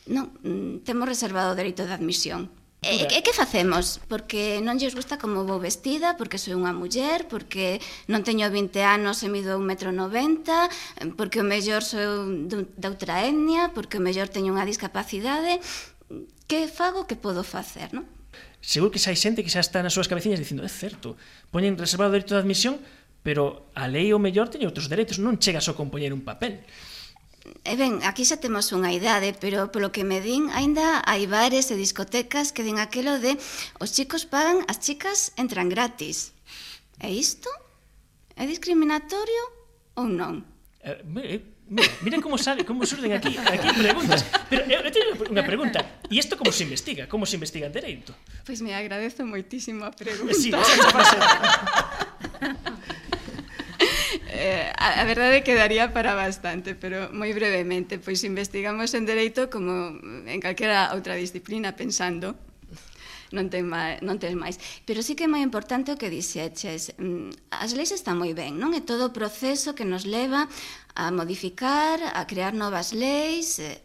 non, 0.10 0.30
mm, 0.46 0.86
temos 0.86 1.10
reservado 1.10 1.54
o 1.54 1.58
dereito 1.58 1.86
de 1.86 1.94
admisión 1.94 2.59
Eh, 2.82 3.04
e, 3.12 3.20
e 3.20 3.20
que 3.20 3.36
facemos? 3.36 4.00
Porque 4.08 4.64
non 4.64 4.80
lles 4.80 4.96
gusta 4.96 5.20
como 5.20 5.44
vou 5.44 5.60
vestida, 5.60 6.16
porque 6.16 6.40
sou 6.40 6.56
unha 6.56 6.72
muller, 6.72 7.28
porque 7.28 7.84
non 8.08 8.24
teño 8.24 8.48
20 8.48 8.80
anos 8.80 9.20
e 9.20 9.28
mido 9.28 9.60
1,90 9.60 10.00
m, 11.04 11.12
porque 11.20 11.44
o 11.44 11.46
mellor 11.46 11.84
sou 11.84 12.24
de 12.48 12.88
outra 12.88 13.28
etnia, 13.28 13.76
porque 13.76 14.00
o 14.00 14.04
mellor 14.04 14.32
teño 14.32 14.56
unha 14.56 14.64
discapacidade. 14.64 15.60
Que 16.48 16.72
fago, 16.72 17.04
que 17.04 17.20
podo 17.20 17.44
facer, 17.44 17.92
non? 17.92 18.08
Seguro 18.64 18.96
que 18.96 19.04
xa 19.04 19.12
hai 19.12 19.20
xente 19.20 19.44
que 19.44 19.52
xa 19.52 19.60
está 19.60 19.84
nas 19.84 19.92
súas 19.92 20.08
cabeciñas 20.08 20.40
dicindo, 20.40 20.64
é 20.64 20.72
certo, 20.72 21.20
poñen 21.52 21.76
reservado 21.76 22.12
o 22.12 22.16
dereito 22.16 22.32
de 22.32 22.44
admisión, 22.48 22.80
pero 23.28 23.68
a 23.76 23.92
lei 23.92 24.16
o 24.16 24.24
mellor 24.24 24.48
teñe 24.48 24.64
outros 24.64 24.88
dereitos, 24.88 25.20
non 25.20 25.36
chega 25.36 25.60
só 25.60 25.76
con 25.76 25.92
poñer 25.92 26.16
un 26.16 26.24
papel. 26.24 26.64
E 27.64 27.74
ben, 27.76 28.02
aquí 28.08 28.26
xa 28.26 28.42
temos 28.42 28.72
unha 28.74 28.90
idade, 28.90 29.36
pero 29.38 29.70
polo 29.70 29.94
que 29.94 30.08
me 30.08 30.20
din, 30.24 30.50
aínda 30.56 31.04
hai 31.06 31.28
bares 31.30 31.70
e 31.70 31.76
discotecas 31.76 32.50
que 32.56 32.66
din 32.66 32.82
aquelo 32.82 33.20
de 33.22 33.38
os 33.78 33.94
chicos 33.94 34.26
pagan, 34.26 34.66
as 34.72 34.82
chicas 34.82 35.36
entran 35.36 35.70
gratis. 35.70 36.34
E 37.00 37.14
isto? 37.14 37.52
É 38.40 38.48
discriminatorio 38.48 39.44
ou 40.00 40.08
non? 40.08 40.48
Eh, 40.80 41.04
mira, 41.04 41.28
eh, 41.38 41.44
mira 42.02 42.18
como 42.22 42.38
sale, 42.40 42.64
como 42.64 42.86
surden 42.86 43.14
aquí, 43.14 43.36
aquí 43.38 43.68
preguntas. 43.76 44.26
Pero 44.50 44.64
eu, 44.66 44.80
eu 44.84 44.92
teño 44.92 45.14
unha 45.30 45.46
pregunta. 45.46 45.80
E 46.08 46.16
isto 46.18 46.40
como 46.40 46.50
se 46.56 46.64
investiga? 46.64 47.06
Como 47.06 47.28
se 47.28 47.36
investiga 47.36 47.68
en 47.68 47.76
dereito? 47.76 48.16
Pois 48.48 48.58
pues 48.58 48.66
me 48.66 48.74
agradezo 48.74 49.28
moitísimo 49.28 49.86
a 49.86 49.92
pregunta. 49.92 50.34
Sí, 50.34 50.50
xa, 50.50 50.64
xa, 50.64 50.90
xa, 50.92 51.04
xa. 51.12 51.20
Eh, 54.30 54.70
a, 54.78 55.02
a 55.02 55.04
verdade 55.10 55.42
é 55.42 55.46
que 55.46 55.58
daría 55.58 55.90
para 55.90 56.14
bastante, 56.14 56.78
pero 56.78 57.10
moi 57.10 57.34
brevemente, 57.34 57.98
pois 57.98 58.22
investigamos 58.22 58.94
en 58.94 59.10
dereito 59.10 59.50
como 59.50 59.98
en 60.30 60.40
calquera 60.40 60.94
outra 60.94 61.18
disciplina 61.18 61.74
pensando 61.74 62.38
non 63.30 63.50
ten 63.50 63.66
máis, 63.70 64.02
non 64.02 64.18
ten 64.18 64.34
máis. 64.38 64.58
Pero 64.86 65.06
sí 65.06 65.14
que 65.14 65.26
é 65.26 65.30
moi 65.30 65.42
importante 65.46 65.94
o 65.94 66.00
que 66.02 66.10
dixeches. 66.10 66.98
Mm, 66.98 67.30
as 67.54 67.78
leis 67.78 67.94
están 67.94 68.18
moi 68.18 68.34
ben, 68.34 68.58
non? 68.58 68.74
É 68.74 68.82
todo 68.82 69.10
o 69.10 69.16
proceso 69.16 69.78
que 69.78 69.86
nos 69.86 70.10
leva 70.10 70.50
a 70.98 71.14
modificar, 71.14 72.02
a 72.02 72.26
crear 72.26 72.58
novas 72.58 72.94
leis, 72.94 73.62
eh, 73.62 73.82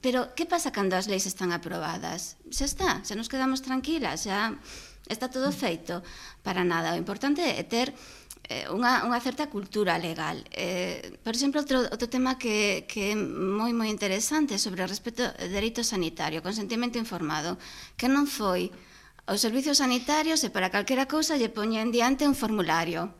pero 0.00 0.32
que 0.32 0.48
pasa 0.48 0.72
cando 0.72 0.96
as 0.96 1.06
leis 1.06 1.28
están 1.28 1.52
aprobadas? 1.52 2.40
Xa 2.48 2.64
está, 2.64 2.90
xa 3.04 3.14
nos 3.14 3.28
quedamos 3.28 3.60
tranquilas, 3.60 4.24
xa 4.24 4.56
está 5.08 5.28
todo 5.28 5.52
feito. 5.52 6.00
Para 6.40 6.64
nada, 6.64 6.96
o 6.96 7.00
importante 7.00 7.44
é 7.44 7.64
ter 7.64 7.92
Eh, 8.48 8.64
unha, 8.72 9.04
unha 9.04 9.20
certa 9.20 9.52
cultura 9.52 10.00
legal. 10.00 10.40
Eh, 10.56 11.20
por 11.20 11.36
exemplo, 11.36 11.60
outro, 11.60 11.84
outro 11.84 12.08
tema 12.08 12.40
que, 12.40 12.88
que 12.88 13.12
é 13.12 13.14
moi 13.14 13.76
moi 13.76 13.92
interesante 13.92 14.56
sobre 14.56 14.80
o 14.80 14.88
respeto 14.88 15.20
ao 15.20 15.52
dereito 15.52 15.84
sanitario, 15.84 16.40
consentimento 16.40 16.96
informado, 16.96 17.60
que 18.00 18.08
non 18.08 18.24
foi 18.24 18.72
aos 19.28 19.44
servicios 19.44 19.84
sanitarios 19.84 20.40
e 20.40 20.48
para 20.48 20.72
calquera 20.72 21.04
cousa 21.04 21.36
lle 21.36 21.52
poñen 21.52 21.92
diante 21.92 22.24
un 22.24 22.32
formulario. 22.32 23.12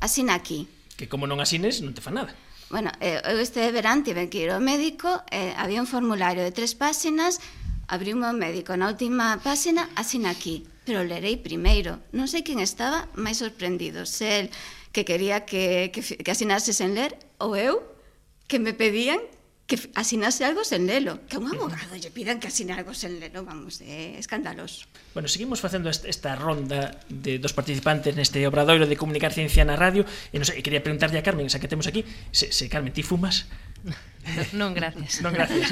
Asina 0.00 0.32
aquí. 0.32 0.64
Que 0.96 1.04
como 1.04 1.28
non 1.28 1.44
asines 1.44 1.84
non 1.84 1.92
te 1.92 2.00
fa 2.00 2.08
nada. 2.08 2.32
Bueno, 2.72 2.88
eh, 3.04 3.20
eu 3.28 3.36
este 3.44 3.68
verán 3.76 4.00
tive 4.00 4.32
que 4.32 4.48
ir 4.48 4.56
ao 4.56 4.64
médico, 4.64 5.20
eh, 5.28 5.52
había 5.60 5.84
un 5.84 5.90
formulario 5.90 6.40
de 6.40 6.56
tres 6.56 6.72
páxinas, 6.72 7.44
abriu 7.92 8.16
o 8.16 8.32
médico 8.32 8.72
na 8.72 8.88
última 8.88 9.36
páxina, 9.44 9.92
asina 10.00 10.32
aquí 10.32 10.64
pero 10.84 11.06
lerei 11.06 11.38
primeiro. 11.38 12.02
Non 12.10 12.26
sei 12.26 12.42
quen 12.42 12.58
estaba 12.58 13.06
máis 13.14 13.38
sorprendido, 13.38 14.06
se 14.06 14.46
el 14.46 14.46
que 14.92 15.04
quería 15.08 15.48
que, 15.48 15.90
que, 15.94 16.02
que 16.02 16.30
asinase 16.30 16.76
sen 16.76 16.94
ler 16.94 17.16
ou 17.40 17.56
eu 17.56 17.80
que 18.50 18.60
me 18.60 18.76
pedían 18.76 19.22
que 19.66 19.78
asinase 19.96 20.44
algo 20.44 20.68
sen 20.68 20.84
lelo. 20.84 21.24
Que 21.30 21.36
a 21.36 21.40
un 21.40 21.48
abogado 21.48 21.96
lle 21.96 22.12
pidan 22.12 22.36
que 22.36 22.52
asine 22.52 22.76
algo 22.76 22.92
sen 22.92 23.16
lelo, 23.22 23.40
vamos, 23.40 23.80
é 23.80 23.88
eh, 23.88 24.20
escandaloso. 24.20 24.84
Bueno, 25.16 25.32
seguimos 25.32 25.64
facendo 25.64 25.88
esta 25.88 26.36
ronda 26.36 27.00
de 27.08 27.40
dos 27.40 27.56
participantes 27.56 28.12
neste 28.12 28.44
obradoiro 28.44 28.84
de 28.84 29.00
comunicar 29.00 29.32
ciencia 29.32 29.64
na 29.64 29.78
radio 29.78 30.04
e 30.04 30.36
non 30.36 30.44
sei, 30.44 30.60
quería 30.60 30.84
preguntarlle 30.84 31.16
a 31.16 31.24
Carmen, 31.24 31.48
xa 31.48 31.56
que 31.56 31.72
temos 31.72 31.88
aquí, 31.88 32.04
se, 32.36 32.52
se 32.52 32.68
Carmen, 32.68 32.92
ti 32.92 33.00
fumas? 33.00 33.48
Non, 34.52 34.74
gracias. 34.74 35.20
Non, 35.20 35.34
gracias. 35.34 35.70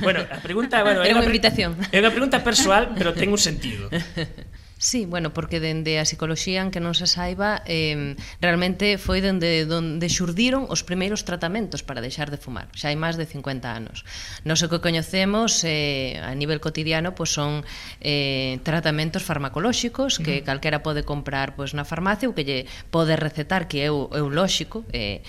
bueno, 0.00 0.22
a 0.22 0.38
pregunta, 0.38 0.82
bueno, 0.82 1.02
é 1.02 1.10
unha 1.10 1.26
invitación. 1.26 1.74
É 1.90 1.98
unha 1.98 2.14
pregunta 2.14 2.40
persoal, 2.42 2.94
pero 2.94 3.12
ten 3.12 3.30
un 3.30 3.40
sentido. 3.40 3.90
Sí, 4.82 5.04
bueno, 5.04 5.34
porque 5.34 5.60
dende 5.60 6.00
a 6.00 6.08
psicoloxía, 6.08 6.64
que 6.72 6.80
non 6.80 6.96
se 6.96 7.04
saiba, 7.04 7.60
eh, 7.68 8.16
realmente 8.40 8.96
foi 8.96 9.20
dende 9.20 9.68
donde 9.68 10.08
xurdiron 10.08 10.64
os 10.72 10.88
primeiros 10.88 11.28
tratamentos 11.28 11.84
para 11.84 12.00
deixar 12.00 12.32
de 12.32 12.40
fumar, 12.40 12.72
xa 12.72 12.88
hai 12.88 12.96
máis 12.96 13.20
de 13.20 13.28
50 13.28 13.60
anos. 13.68 14.08
Non 14.40 14.56
sei 14.56 14.72
que 14.72 14.80
coñecemos 14.80 15.68
eh, 15.68 16.16
a 16.24 16.32
nivel 16.32 16.64
cotidiano 16.64 17.12
pois 17.12 17.28
son 17.28 17.60
eh, 18.00 18.56
tratamentos 18.64 19.20
farmacolóxicos 19.20 20.16
que 20.16 20.40
uh 20.40 20.40
-huh. 20.40 20.48
calquera 20.48 20.80
pode 20.80 21.04
comprar 21.04 21.52
pois, 21.52 21.76
na 21.76 21.84
farmacia 21.84 22.24
ou 22.24 22.32
que 22.32 22.48
lle 22.48 22.64
pode 22.88 23.20
recetar, 23.20 23.68
que 23.68 23.84
é 23.84 23.92
o, 23.92 24.08
é 24.16 24.24
o 24.24 24.32
lóxico, 24.32 24.88
eh, 24.96 25.20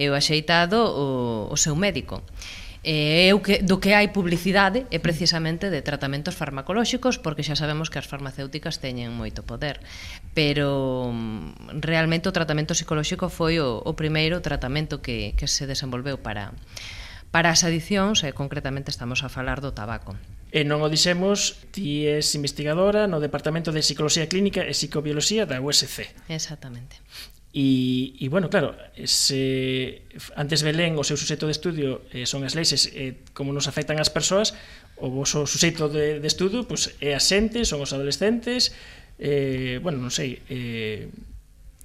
e 0.00 0.08
o 0.08 0.16
axeitado 0.16 0.80
o, 0.80 1.52
o 1.52 1.56
seu 1.60 1.76
médico. 1.76 2.24
E 2.80 3.28
eu 3.28 3.44
que, 3.44 3.60
do 3.60 3.76
que 3.76 3.92
hai 3.92 4.08
publicidade 4.08 4.88
é 4.88 4.96
precisamente 4.96 5.68
de 5.68 5.84
tratamentos 5.84 6.32
farmacolóxicos 6.32 7.20
porque 7.20 7.44
xa 7.44 7.52
sabemos 7.52 7.92
que 7.92 8.00
as 8.00 8.08
farmacéuticas 8.08 8.80
teñen 8.80 9.12
moito 9.12 9.44
poder 9.44 9.84
pero 10.32 11.12
mm, 11.12 11.84
realmente 11.84 12.32
o 12.32 12.32
tratamento 12.32 12.72
psicolóxico 12.72 13.28
foi 13.28 13.60
o, 13.60 13.84
o 13.84 13.92
primeiro 13.92 14.40
tratamento 14.40 15.04
que, 15.04 15.36
que 15.36 15.44
se 15.44 15.68
desenvolveu 15.68 16.24
para, 16.24 16.56
para 17.28 17.52
as 17.52 17.68
adicións 17.68 18.24
e 18.24 18.32
concretamente 18.32 18.88
estamos 18.88 19.20
a 19.20 19.28
falar 19.28 19.60
do 19.60 19.76
tabaco 19.76 20.16
E 20.50 20.66
non 20.66 20.82
o 20.82 20.90
dixemos, 20.90 21.62
ti 21.70 22.10
és 22.10 22.26
investigadora 22.34 23.06
no 23.06 23.22
Departamento 23.22 23.70
de 23.70 23.86
Psicoloxía 23.86 24.26
Clínica 24.26 24.66
e 24.66 24.74
Psicobioloxía 24.74 25.46
da 25.46 25.62
USC. 25.62 26.10
Exactamente. 26.26 26.98
E, 27.50 28.14
e 28.22 28.30
bueno, 28.30 28.46
claro, 28.46 28.78
se 29.02 30.06
antes 30.38 30.62
Belén 30.62 30.94
o 30.94 31.02
seu 31.02 31.18
suxeto 31.18 31.50
de 31.50 31.54
estudio 31.54 32.06
eh, 32.14 32.22
son 32.22 32.46
as 32.46 32.54
leis 32.54 32.70
eh, 32.94 33.26
como 33.34 33.50
nos 33.50 33.66
afectan 33.66 33.98
as 33.98 34.06
persoas, 34.06 34.54
o 35.02 35.10
voso 35.10 35.50
suxeito 35.50 35.90
de, 35.90 36.22
de 36.22 36.28
estudo 36.30 36.62
pois, 36.70 36.94
é 37.02 37.10
a 37.10 37.18
xente, 37.18 37.66
son 37.66 37.82
os 37.82 37.90
adolescentes, 37.90 38.70
eh, 39.18 39.82
bueno, 39.82 39.98
non 39.98 40.14
sei, 40.14 40.38
eh, 40.46 41.10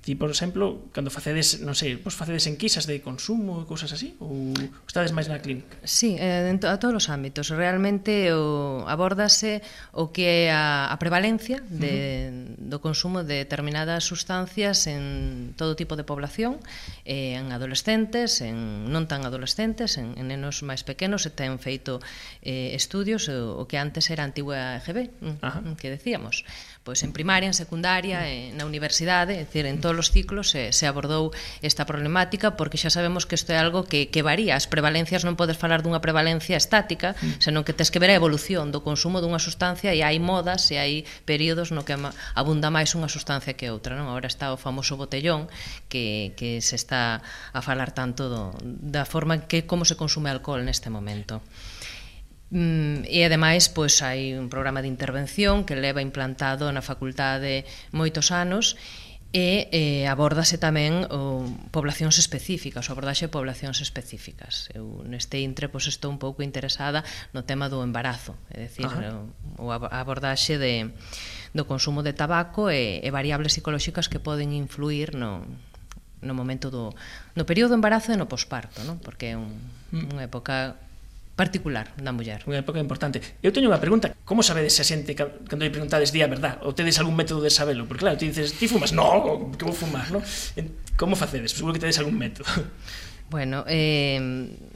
Ti, 0.06 0.14
por 0.14 0.30
exemplo, 0.30 0.86
cando 0.94 1.10
facedes, 1.10 1.66
non 1.66 1.74
sei, 1.74 1.98
vos 1.98 2.14
facedes 2.14 2.46
enquisas 2.46 2.86
de 2.86 3.02
consumo 3.02 3.58
e 3.58 3.66
cousas 3.66 3.90
así? 3.90 4.14
Ou 4.22 4.54
estades 4.86 5.10
máis 5.10 5.26
na 5.26 5.42
clínica? 5.42 5.82
Sí, 5.82 6.14
eh, 6.22 6.46
en 6.46 6.62
to, 6.62 6.70
a 6.70 6.78
todos 6.78 6.94
os 6.94 7.08
ámbitos. 7.10 7.50
Realmente 7.50 8.30
o, 8.30 8.86
abordase 8.86 9.66
o 9.98 10.14
que 10.14 10.46
é 10.46 10.54
a, 10.54 10.94
a 10.94 10.96
prevalencia 11.02 11.66
de, 11.74 12.30
uh 12.30 12.54
-huh. 12.54 12.70
do 12.70 12.78
consumo 12.86 13.26
de 13.26 13.50
determinadas 13.50 14.06
sustancias 14.06 14.86
en 14.86 15.58
todo 15.58 15.74
tipo 15.74 15.98
de 15.98 16.06
población, 16.06 16.62
eh, 17.02 17.42
en 17.42 17.50
adolescentes, 17.50 18.46
en 18.46 18.86
non 18.94 19.10
tan 19.10 19.26
adolescentes, 19.26 19.98
en, 19.98 20.14
en 20.22 20.30
nenos 20.30 20.62
máis 20.62 20.86
pequenos, 20.86 21.26
se 21.26 21.34
ten 21.34 21.58
feito 21.58 21.98
eh, 22.46 22.78
estudios 22.78 23.26
o, 23.26 23.58
o 23.58 23.66
que 23.66 23.82
antes 23.82 24.14
era 24.14 24.22
a 24.22 24.30
antigua 24.30 24.78
EGB, 24.86 25.10
-huh. 25.18 25.74
que 25.82 25.90
decíamos 25.90 26.46
pois 26.86 27.02
en 27.02 27.12
primaria, 27.18 27.50
en 27.50 27.58
secundaria, 27.58 28.22
mm. 28.22 28.62
na 28.62 28.70
universidade, 28.70 29.34
é 29.34 29.42
dicir, 29.42 29.66
en 29.66 29.82
todos 29.82 29.98
os 29.98 30.14
ciclos 30.14 30.54
se, 30.54 30.70
se 30.70 30.86
abordou 30.86 31.34
esta 31.66 31.90
problemática 31.90 32.54
porque 32.54 32.78
xa 32.78 32.94
sabemos 32.94 33.26
que 33.26 33.34
isto 33.34 33.50
é 33.50 33.58
algo 33.58 33.90
que, 33.90 34.14
que 34.14 34.22
varía. 34.22 34.54
As 34.54 34.70
prevalencias 34.70 35.26
non 35.26 35.34
podes 35.34 35.58
falar 35.58 35.82
dunha 35.82 35.98
prevalencia 35.98 36.54
estática, 36.54 37.18
mm. 37.18 37.42
senón 37.42 37.66
que 37.66 37.74
tens 37.74 37.90
que 37.90 37.98
ver 37.98 38.14
a 38.14 38.20
evolución 38.22 38.70
do 38.70 38.86
consumo 38.86 39.18
dunha 39.18 39.42
sustancia 39.42 39.98
e 39.98 40.06
hai 40.06 40.22
modas 40.22 40.70
e 40.70 40.78
hai 40.78 41.10
períodos 41.26 41.74
no 41.74 41.82
que 41.82 41.98
abunda 42.38 42.70
máis 42.70 42.94
unha 42.94 43.10
sustancia 43.10 43.58
que 43.58 43.74
outra. 43.74 43.98
Non? 43.98 44.06
Ahora 44.06 44.30
está 44.30 44.54
o 44.54 44.58
famoso 44.62 44.94
botellón 44.94 45.50
que, 45.90 46.38
que 46.38 46.62
se 46.62 46.78
está 46.78 47.26
a 47.50 47.60
falar 47.66 47.98
tanto 47.98 48.30
do, 48.30 48.54
da 48.62 49.10
forma 49.10 49.50
que 49.50 49.66
como 49.66 49.90
se 49.90 49.98
consume 49.98 50.30
alcohol 50.30 50.62
neste 50.62 50.94
momento. 50.94 51.42
Mm, 52.56 53.04
e 53.12 53.20
ademais, 53.28 53.68
pois 53.68 54.00
hai 54.00 54.32
un 54.32 54.48
programa 54.48 54.80
de 54.80 54.88
intervención 54.88 55.68
que 55.68 55.76
leva 55.76 56.00
implantado 56.00 56.72
na 56.72 56.80
facultade 56.80 57.68
moitos 57.92 58.32
anos 58.32 58.80
e 59.36 59.68
eh, 59.76 60.08
abordase 60.08 60.56
tamén 60.56 61.04
o, 61.12 61.44
poblacións 61.76 62.16
específicas, 62.16 62.88
o 62.88 62.96
abordaxe 62.96 63.28
de 63.28 63.36
poblacións 63.36 63.84
específicas. 63.84 64.72
Eu 64.72 65.04
neste 65.04 65.44
intre 65.44 65.68
pois, 65.68 65.84
estou 65.92 66.08
un 66.08 66.16
pouco 66.16 66.48
interesada 66.48 67.04
no 67.36 67.44
tema 67.44 67.68
do 67.68 67.84
embarazo, 67.84 68.40
é 68.48 68.72
dicir, 68.72 68.88
o, 69.60 69.68
o 69.68 69.76
abordaxe 69.76 70.56
de, 70.56 70.96
do 71.52 71.68
consumo 71.68 72.08
de 72.08 72.16
tabaco 72.16 72.72
e, 72.72 73.04
e 73.04 73.10
variables 73.12 73.52
psicolóxicas 73.52 74.08
que 74.08 74.24
poden 74.24 74.56
influir 74.56 75.12
no, 75.12 75.44
no 76.24 76.32
momento 76.32 76.72
do 76.72 76.96
no 77.36 77.44
período 77.44 77.76
do 77.76 77.84
embarazo 77.84 78.16
e 78.16 78.18
no 78.18 78.32
posparto, 78.32 78.80
non? 78.88 79.04
Porque 79.04 79.36
é 79.36 79.36
un, 79.36 79.52
mm. 79.92 80.16
unha 80.16 80.24
época 80.32 80.80
particular 81.36 81.92
da 82.00 82.16
muller. 82.16 82.42
Unha 82.48 82.64
época 82.64 82.80
importante. 82.80 83.20
Eu 83.44 83.52
teño 83.52 83.68
unha 83.68 83.80
pregunta, 83.80 84.16
como 84.24 84.42
sabedes 84.42 84.74
se 84.74 84.82
a 84.82 84.88
xente 84.88 85.12
cando 85.14 85.62
lle 85.62 85.72
preguntades 85.72 86.16
di 86.16 86.24
a 86.24 86.32
verdad? 86.32 86.64
Ou 86.64 86.72
tedes 86.72 86.96
algún 86.98 87.14
método 87.14 87.44
de 87.44 87.52
sabelo? 87.52 87.84
Porque 87.84 88.08
claro, 88.08 88.16
ti 88.16 88.32
dices, 88.32 88.56
ti 88.56 88.72
fumas? 88.72 88.96
No, 88.96 89.52
que 89.60 89.68
vou 89.68 89.76
fumar, 89.76 90.08
no? 90.10 90.24
Como 90.96 91.20
facedes? 91.20 91.52
Seguro 91.52 91.76
que 91.76 91.84
tedes 91.84 92.00
algún 92.00 92.18
método. 92.18 92.48
Bueno, 93.26 93.66
eh, 93.66 94.22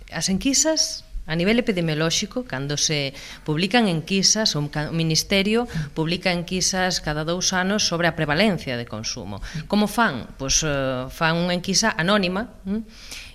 as 0.09 0.25
enquisas 0.25 1.05
A 1.29 1.37
nivel 1.37 1.61
epidemiolóxico, 1.61 2.41
cando 2.41 2.73
se 2.73 3.13
publican 3.45 3.85
enquisas, 3.85 4.57
o 4.57 4.65
Ministerio 4.89 5.69
publica 5.93 6.33
enquisas 6.33 7.05
cada 7.05 7.21
dous 7.21 7.53
anos 7.53 7.85
sobre 7.85 8.09
a 8.09 8.17
prevalencia 8.17 8.81
de 8.81 8.89
consumo. 8.89 9.37
Como 9.69 9.85
fan? 9.85 10.25
Pois 10.41 10.65
fan 10.65 11.37
unha 11.37 11.53
enquisa 11.53 11.93
anónima, 11.93 12.49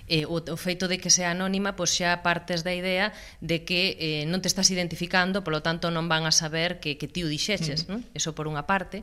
eh, 0.07 0.25
o, 0.25 0.37
o 0.37 0.57
feito 0.57 0.87
de 0.87 1.01
que 1.01 1.09
sea 1.09 1.33
anónima 1.33 1.73
pois 1.73 1.93
xa 1.97 2.21
partes 2.21 2.61
da 2.61 2.73
idea 2.73 3.13
de 3.41 3.65
que 3.65 3.97
eh, 3.97 4.23
non 4.29 4.41
te 4.41 4.49
estás 4.49 4.69
identificando, 4.69 5.41
polo 5.41 5.65
tanto 5.65 5.89
non 5.89 6.05
van 6.05 6.29
a 6.29 6.33
saber 6.33 6.77
que, 6.77 6.97
que 6.99 7.09
ti 7.09 7.25
o 7.25 7.29
dixeches, 7.29 7.85
uh 7.85 7.97
-huh. 7.97 8.01
non? 8.05 8.17
Eso 8.17 8.37
por 8.37 8.45
unha 8.45 8.69
parte. 8.69 9.01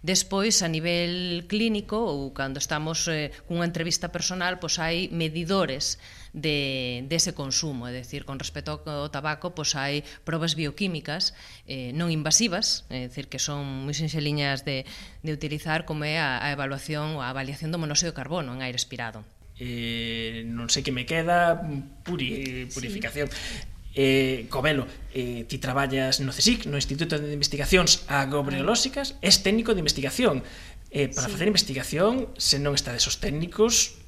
Despois, 0.00 0.64
a 0.64 0.68
nivel 0.72 1.44
clínico, 1.44 2.00
ou 2.00 2.32
cando 2.32 2.56
estamos 2.56 3.04
eh, 3.12 3.36
cunha 3.44 3.68
entrevista 3.68 4.08
personal, 4.08 4.56
pois 4.56 4.80
hai 4.80 5.12
medidores 5.12 6.00
de, 6.32 7.04
de 7.04 7.14
ese 7.20 7.36
consumo, 7.36 7.84
é 7.84 7.92
dicir, 7.92 8.24
con 8.24 8.40
respecto 8.40 8.80
ao 8.80 9.12
tabaco, 9.12 9.52
pois 9.52 9.76
hai 9.76 10.00
probas 10.24 10.56
bioquímicas 10.56 11.36
eh, 11.68 11.92
non 11.92 12.08
invasivas, 12.08 12.88
é 12.88 13.12
dicir, 13.12 13.28
que 13.28 13.36
son 13.36 13.84
moi 13.84 13.92
sinxeliñas 13.92 14.64
de, 14.64 14.88
de 15.20 15.30
utilizar 15.36 15.84
como 15.84 16.08
é 16.08 16.16
a, 16.16 16.40
a 16.40 16.48
evaluación 16.48 17.14
ou 17.14 17.20
a 17.20 17.28
avaliación 17.28 17.68
do 17.68 17.76
monóxido 17.76 18.10
de 18.10 18.18
carbono 18.18 18.56
en 18.56 18.64
aire 18.64 18.80
expirado 18.80 19.22
eh, 19.60 20.42
non 20.48 20.72
sei 20.72 20.80
que 20.80 20.90
me 20.90 21.04
queda 21.04 21.60
puri, 22.02 22.28
eh, 22.40 22.64
purificación 22.72 23.28
sí. 23.28 23.68
Eh, 23.94 24.46
Covelo, 24.48 24.86
eh, 25.12 25.44
ti 25.50 25.58
traballas 25.58 26.20
no 26.22 26.30
CSIC, 26.30 26.70
no 26.70 26.78
Instituto 26.78 27.18
de 27.18 27.34
Investigacións 27.34 28.06
Agrobiolóxicas, 28.06 29.18
és 29.18 29.42
técnico 29.42 29.74
de 29.74 29.82
investigación. 29.82 30.46
Eh, 30.94 31.10
para 31.10 31.26
sí. 31.26 31.32
facer 31.34 31.46
investigación, 31.50 32.30
se 32.38 32.62
non 32.62 32.78
está 32.78 32.94
desos 32.94 33.18
técnicos, 33.18 33.98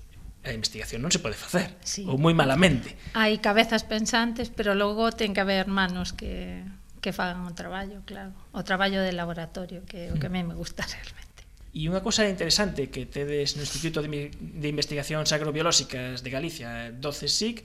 a 0.47 0.55
investigación 0.55 1.03
non 1.03 1.11
se 1.11 1.19
pode 1.19 1.35
facer, 1.35 1.75
sí. 1.83 2.07
ou 2.07 2.15
moi 2.15 2.35
malamente. 2.35 2.95
Hai 3.19 3.43
cabezas 3.43 3.83
pensantes, 3.83 4.55
pero 4.55 4.79
logo 4.79 5.11
ten 5.11 5.35
que 5.35 5.43
haber 5.43 5.67
manos 5.67 6.15
que, 6.15 6.63
que 7.03 7.11
fagan 7.11 7.43
o 7.47 7.55
traballo, 7.55 8.07
claro. 8.07 8.35
O 8.55 8.63
traballo 8.63 9.03
de 9.03 9.11
laboratorio, 9.11 9.83
que 9.83 10.11
é 10.11 10.15
o 10.15 10.19
que 10.19 10.31
a 10.31 10.33
mí 10.33 10.47
me 10.47 10.55
gusta 10.55 10.87
realmente. 10.95 11.32
E 11.73 11.89
unha 11.89 12.05
cosa 12.05 12.29
interesante 12.29 12.93
que 12.93 13.09
tedes 13.09 13.57
no 13.57 13.65
Instituto 13.65 14.05
de, 14.05 14.29
de 14.29 14.69
Investigacións 14.69 15.33
Agrobiolóxicas 15.33 16.21
de 16.21 16.29
Galicia, 16.29 16.93
12 16.93 17.33
SIC, 17.33 17.57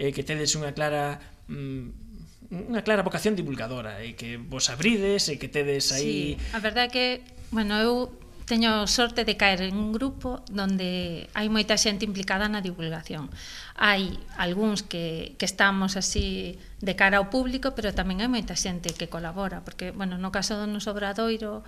é 0.00 0.08
que 0.16 0.24
tedes 0.24 0.56
unha 0.56 0.72
clara 0.72 1.20
mm, 1.44 2.10
unha 2.50 2.82
clara 2.82 3.06
vocación 3.06 3.38
divulgadora 3.38 4.02
e 4.02 4.18
que 4.18 4.34
vos 4.34 4.72
abrides 4.72 5.30
e 5.30 5.38
que 5.38 5.46
tedes 5.46 5.94
aí... 5.94 6.34
Sí, 6.34 6.56
a 6.56 6.58
verdade 6.58 6.88
é 6.88 6.90
que, 6.90 7.06
bueno, 7.54 7.78
eu 7.78 8.10
teño 8.50 8.90
sorte 8.90 9.22
de 9.22 9.38
caer 9.38 9.62
en 9.62 9.78
un 9.78 9.94
grupo 9.94 10.42
donde 10.50 11.30
hai 11.38 11.46
moita 11.46 11.78
xente 11.78 12.02
implicada 12.02 12.50
na 12.50 12.58
divulgación. 12.58 13.30
Hai 13.78 14.18
algúns 14.34 14.82
que, 14.82 15.38
que 15.38 15.46
estamos 15.46 15.94
así 15.94 16.58
de 16.82 16.98
cara 16.98 17.22
ao 17.22 17.30
público, 17.30 17.78
pero 17.78 17.94
tamén 17.94 18.18
hai 18.18 18.26
moita 18.26 18.58
xente 18.58 18.90
que 18.98 19.06
colabora, 19.06 19.62
porque, 19.62 19.94
bueno, 19.94 20.18
no 20.18 20.34
caso 20.34 20.58
do 20.58 20.66
noso 20.66 20.90
obradoiro, 20.90 21.62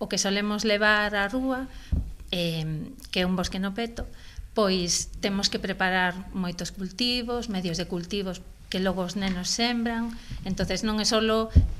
o 0.00 0.08
que 0.08 0.16
solemos 0.16 0.64
levar 0.64 1.12
á 1.12 1.28
rúa, 1.28 1.68
eh, 2.32 2.64
que 3.12 3.22
é 3.22 3.28
un 3.28 3.36
bosque 3.36 3.60
no 3.60 3.76
peto, 3.76 4.08
pois 4.56 5.12
temos 5.20 5.52
que 5.52 5.60
preparar 5.60 6.16
moitos 6.32 6.72
cultivos, 6.72 7.52
medios 7.52 7.76
de 7.76 7.84
cultivos 7.84 8.40
que 8.72 8.80
logo 8.80 9.04
os 9.04 9.14
nenos 9.14 9.52
sembran, 9.52 10.08
entonces 10.48 10.80
non 10.86 10.96
é 10.98 11.06
só 11.06 11.20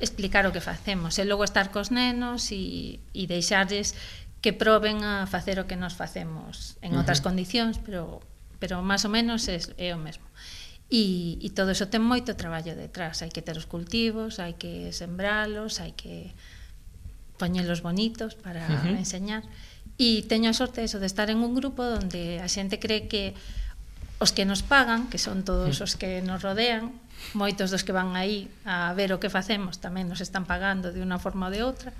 explicar 0.04 0.44
o 0.44 0.52
que 0.52 0.60
facemos, 0.60 1.16
é 1.16 1.24
logo 1.24 1.46
estar 1.48 1.72
cos 1.72 1.88
nenos 1.88 2.52
e, 2.52 3.00
e 3.16 3.24
deixarles 3.24 3.96
que 4.44 4.52
proben 4.52 5.00
a 5.00 5.24
facer 5.24 5.56
o 5.56 5.64
que 5.64 5.80
nos 5.80 5.96
facemos 5.96 6.76
en 6.84 6.92
uh 6.92 7.00
-huh. 7.00 7.00
outras 7.00 7.24
condicións, 7.24 7.80
pero 7.80 8.20
pero 8.60 8.84
máis 8.84 9.08
ou 9.08 9.10
menos 9.10 9.48
é, 9.48 9.56
é 9.80 9.96
o 9.96 9.98
mesmo. 9.98 10.28
E, 10.92 11.38
e 11.40 11.48
todo 11.56 11.72
iso 11.72 11.88
ten 11.88 12.04
moito 12.04 12.36
traballo 12.36 12.76
detrás, 12.76 13.24
hai 13.24 13.32
que 13.32 13.40
ter 13.40 13.56
os 13.56 13.64
cultivos, 13.64 14.36
hai 14.36 14.58
que 14.60 14.92
sembralos, 14.92 15.80
hai 15.80 15.96
que 15.96 16.36
poñelos 17.40 17.80
bonitos 17.80 18.36
para 18.36 18.60
uh 18.68 18.76
-huh. 18.84 19.00
enseñar. 19.00 19.48
E 19.96 20.20
teño 20.28 20.52
a 20.52 20.56
sorte 20.56 20.84
eso 20.84 21.00
de 21.00 21.08
estar 21.08 21.32
en 21.32 21.40
un 21.40 21.56
grupo 21.56 21.80
onde 21.80 22.44
a 22.44 22.48
xente 22.52 22.76
cree 22.76 23.08
que 23.08 23.32
os 24.20 24.36
que 24.36 24.44
nos 24.44 24.60
pagan, 24.60 25.08
que 25.08 25.16
son 25.16 25.48
todos 25.48 25.80
os 25.80 25.96
que 25.96 26.20
nos 26.20 26.44
rodean, 26.44 26.92
moitos 27.32 27.72
dos 27.72 27.84
que 27.84 27.96
van 27.96 28.12
aí 28.16 28.52
a 28.68 28.92
ver 28.92 29.16
o 29.16 29.20
que 29.20 29.32
facemos 29.32 29.80
tamén 29.80 30.12
nos 30.12 30.20
están 30.20 30.44
pagando 30.44 30.92
de 30.92 31.00
unha 31.00 31.16
forma 31.16 31.48
ou 31.48 31.52
de 31.52 31.64
outra, 31.64 31.96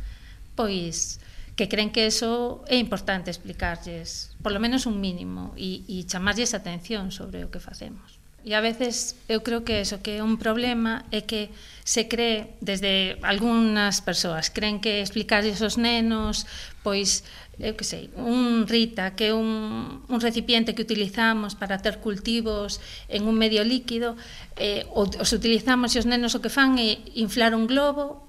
pois 0.53 1.17
que 1.57 1.69
creen 1.69 1.93
que 1.93 2.05
eso 2.05 2.61
é 2.69 2.77
importante 2.77 3.33
explicarlles, 3.33 4.37
polo 4.45 4.61
menos 4.61 4.85
un 4.85 5.01
mínimo, 5.01 5.57
e, 5.57 5.85
e 5.89 6.05
chamarlles 6.05 6.53
atención 6.53 7.09
sobre 7.13 7.45
o 7.45 7.49
que 7.49 7.61
facemos. 7.61 8.20
E 8.41 8.57
a 8.57 8.65
veces 8.65 9.21
eu 9.29 9.45
creo 9.45 9.69
que 9.69 9.85
eso 9.85 10.01
que 10.01 10.17
é 10.17 10.25
un 10.25 10.41
problema 10.41 11.05
é 11.13 11.29
que 11.29 11.53
se 11.85 12.09
cree 12.09 12.57
desde 12.65 13.21
algunhas 13.21 14.01
persoas 14.01 14.49
creen 14.49 14.81
que 14.81 15.05
explicarlles 15.05 15.61
aos 15.61 15.77
nenos 15.77 16.49
pois 16.81 17.21
eu 17.61 17.77
que 17.77 17.85
sei, 17.85 18.09
un 18.17 18.65
rita 18.65 19.13
que 19.13 19.29
é 19.29 19.33
un, 19.37 20.01
un 20.09 20.19
recipiente 20.25 20.73
que 20.73 20.81
utilizamos 20.81 21.53
para 21.53 21.85
ter 21.85 22.01
cultivos 22.01 22.81
en 23.13 23.29
un 23.29 23.37
medio 23.37 23.61
líquido 23.61 24.17
eh, 24.57 24.89
os 24.97 25.31
utilizamos 25.37 25.93
e 25.93 26.01
os 26.01 26.09
nenos 26.09 26.33
o 26.33 26.41
que 26.41 26.49
fan 26.49 26.81
é 26.81 26.97
inflar 27.21 27.53
un 27.53 27.69
globo 27.69 28.25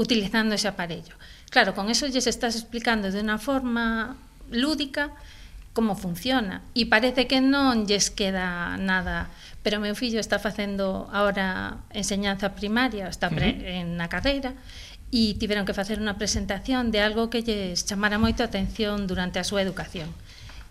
utilizando 0.00 0.56
ese 0.56 0.72
aparello. 0.72 1.12
Claro, 1.52 1.76
con 1.76 1.92
eso 1.92 2.08
lles 2.08 2.24
estás 2.24 2.56
explicando 2.56 3.12
de 3.12 3.20
unha 3.20 3.36
forma 3.36 4.16
lúdica 4.48 5.12
como 5.72 5.96
funciona. 5.96 6.60
E 6.74 6.88
parece 6.88 7.28
que 7.28 7.40
non 7.40 7.84
lles 7.84 8.08
queda 8.12 8.76
nada. 8.76 9.28
Pero 9.62 9.78
meu 9.78 9.94
fillo 9.94 10.18
está 10.18 10.42
facendo 10.42 11.08
ahora 11.12 11.80
enseñanza 11.92 12.56
primaria 12.56 13.08
está 13.08 13.30
pre, 13.30 13.52
uh 13.52 13.58
-huh. 13.60 13.78
en 13.80 13.86
na 13.96 14.08
carreira 14.08 14.52
e 15.12 15.36
tiveron 15.36 15.68
que 15.68 15.76
facer 15.76 16.00
unha 16.00 16.16
presentación 16.16 16.88
de 16.88 17.04
algo 17.04 17.28
que 17.28 17.44
lles 17.44 17.84
chamara 17.84 18.16
moito 18.16 18.40
a 18.40 18.48
atención 18.48 19.04
durante 19.04 19.36
a 19.36 19.44
súa 19.44 19.60
educación. 19.60 20.08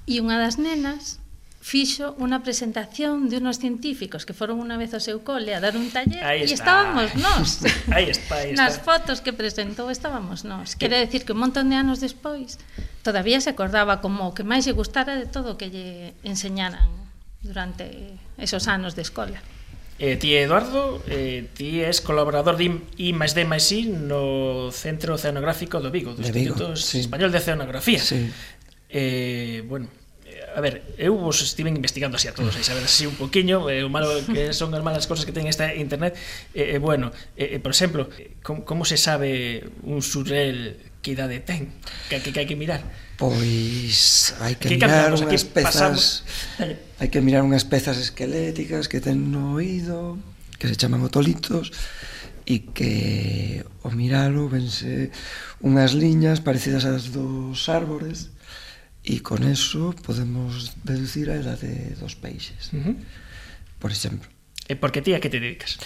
E 0.09 0.17
unha 0.17 0.41
das 0.41 0.57
nenas 0.57 1.20
fixo 1.61 2.17
unha 2.17 2.41
presentación 2.41 3.29
de 3.29 3.37
unos 3.37 3.61
científicos 3.61 4.25
que 4.25 4.33
foron 4.33 4.57
unha 4.57 4.81
vez 4.81 4.97
ao 4.97 4.99
seu 4.99 5.21
cole 5.21 5.53
a 5.53 5.61
dar 5.61 5.77
un 5.77 5.93
taller 5.93 6.41
e 6.41 6.49
estábamos 6.49 7.13
nós. 7.13 7.61
Aí 7.93 8.09
está, 8.09 8.41
aí 8.41 8.57
está. 8.57 8.65
Nas 8.65 8.81
fotos 8.81 9.21
que 9.21 9.29
presentou 9.29 9.93
estábamos 9.93 10.41
nós. 10.41 10.73
Quere 10.73 10.97
eh. 10.97 11.05
decir 11.05 11.21
que 11.21 11.37
un 11.37 11.45
montón 11.45 11.69
de 11.69 11.77
anos 11.77 12.01
despois 12.01 12.57
todavía 13.05 13.37
se 13.37 13.53
acordaba 13.53 14.01
como 14.01 14.25
o 14.25 14.33
que 14.33 14.41
máis 14.41 14.65
lle 14.65 14.73
gustara 14.73 15.13
de 15.13 15.29
todo 15.29 15.53
o 15.53 15.57
que 15.61 15.69
lle 15.69 16.17
enseñaran 16.25 16.89
durante 17.45 18.17
esos 18.41 18.65
anos 18.65 18.97
de 18.97 19.05
escola. 19.05 19.37
Eh, 20.01 20.17
ti, 20.17 20.33
Eduardo, 20.33 20.97
eh, 21.05 21.45
ti 21.53 21.85
és 21.85 22.01
colaborador 22.01 22.57
de 22.57 22.73
I 22.97 23.13
más 23.13 23.37
D 23.37 23.45
más 23.45 23.69
I 23.69 23.85
no 23.85 24.73
Centro 24.73 25.13
Oceanográfico 25.13 25.77
do 25.77 25.93
Vigo, 25.93 26.17
do 26.17 26.25
de 26.25 26.33
Vigo, 26.33 26.57
Instituto 26.57 26.73
sí. 26.73 27.05
Español 27.05 27.29
de 27.29 27.37
Oceanografía. 27.37 28.01
Sí. 28.01 28.33
Eh, 28.89 29.61
bueno, 29.69 29.93
a 30.55 30.61
ver, 30.61 30.83
eu 30.97 31.15
vos 31.15 31.41
estiven 31.41 31.75
investigando 31.75 32.17
así 32.17 32.27
a 32.27 32.33
todos, 32.33 32.55
e 32.55 32.63
saber 32.63 32.83
así 32.83 33.07
un 33.07 33.15
poquiño, 33.15 33.69
eh, 33.69 33.83
o 33.83 33.89
malo 33.89 34.09
que 34.27 34.51
son 34.51 34.73
as 34.75 34.83
malas 34.83 35.07
cousas 35.07 35.23
que 35.23 35.31
ten 35.31 35.47
esta 35.47 35.71
internet. 35.73 36.15
Eh, 36.53 36.75
eh, 36.75 36.79
bueno, 36.79 37.11
eh, 37.39 37.55
eh 37.55 37.59
por 37.59 37.71
exemplo, 37.71 38.09
eh, 38.19 38.35
como, 38.43 38.65
como 38.65 38.83
se 38.83 38.97
sabe 38.97 39.63
un 39.83 40.03
surrel 40.03 40.91
que 41.01 41.17
idade 41.17 41.41
ten? 41.41 41.73
Que, 42.09 42.21
que, 42.21 42.29
que 42.29 42.39
hai 42.43 42.47
que 42.47 42.55
mirar? 42.55 42.85
Pois 43.17 44.33
hai 44.41 44.53
que, 44.57 44.77
que 44.77 44.85
mirar 44.85 45.13
unhas 45.13 45.45
pezas 45.45 46.25
hai 47.01 47.09
que 47.09 47.21
mirar 47.21 47.41
unhas 47.41 47.65
pezas 47.65 47.97
esqueléticas 47.97 48.85
que 48.85 49.01
ten 49.01 49.33
no 49.33 49.57
oído 49.57 50.17
que 50.61 50.69
se 50.69 50.77
chaman 50.77 51.01
otolitos 51.01 51.73
e 52.45 52.69
que 52.73 53.65
o 53.81 53.89
miralo 53.89 54.49
vense 54.49 55.09
unhas 55.61 55.97
liñas 55.97 56.41
parecidas 56.41 56.85
ás 56.85 57.09
dos 57.13 57.69
árbores 57.69 58.29
E 59.01 59.25
con 59.25 59.41
eso 59.41 59.97
podemos 60.05 60.77
deducir 60.85 61.33
a 61.33 61.41
edade 61.41 61.97
dos 61.97 62.13
peixes, 62.13 62.69
uh 62.73 62.77
-huh. 62.77 62.95
por 63.81 63.89
exemplo. 63.89 64.29
E 64.69 64.77
por 64.77 64.93
que 64.93 65.01
ti 65.01 65.17
a 65.17 65.19
que 65.19 65.29
te 65.29 65.41
dedicas? 65.41 65.81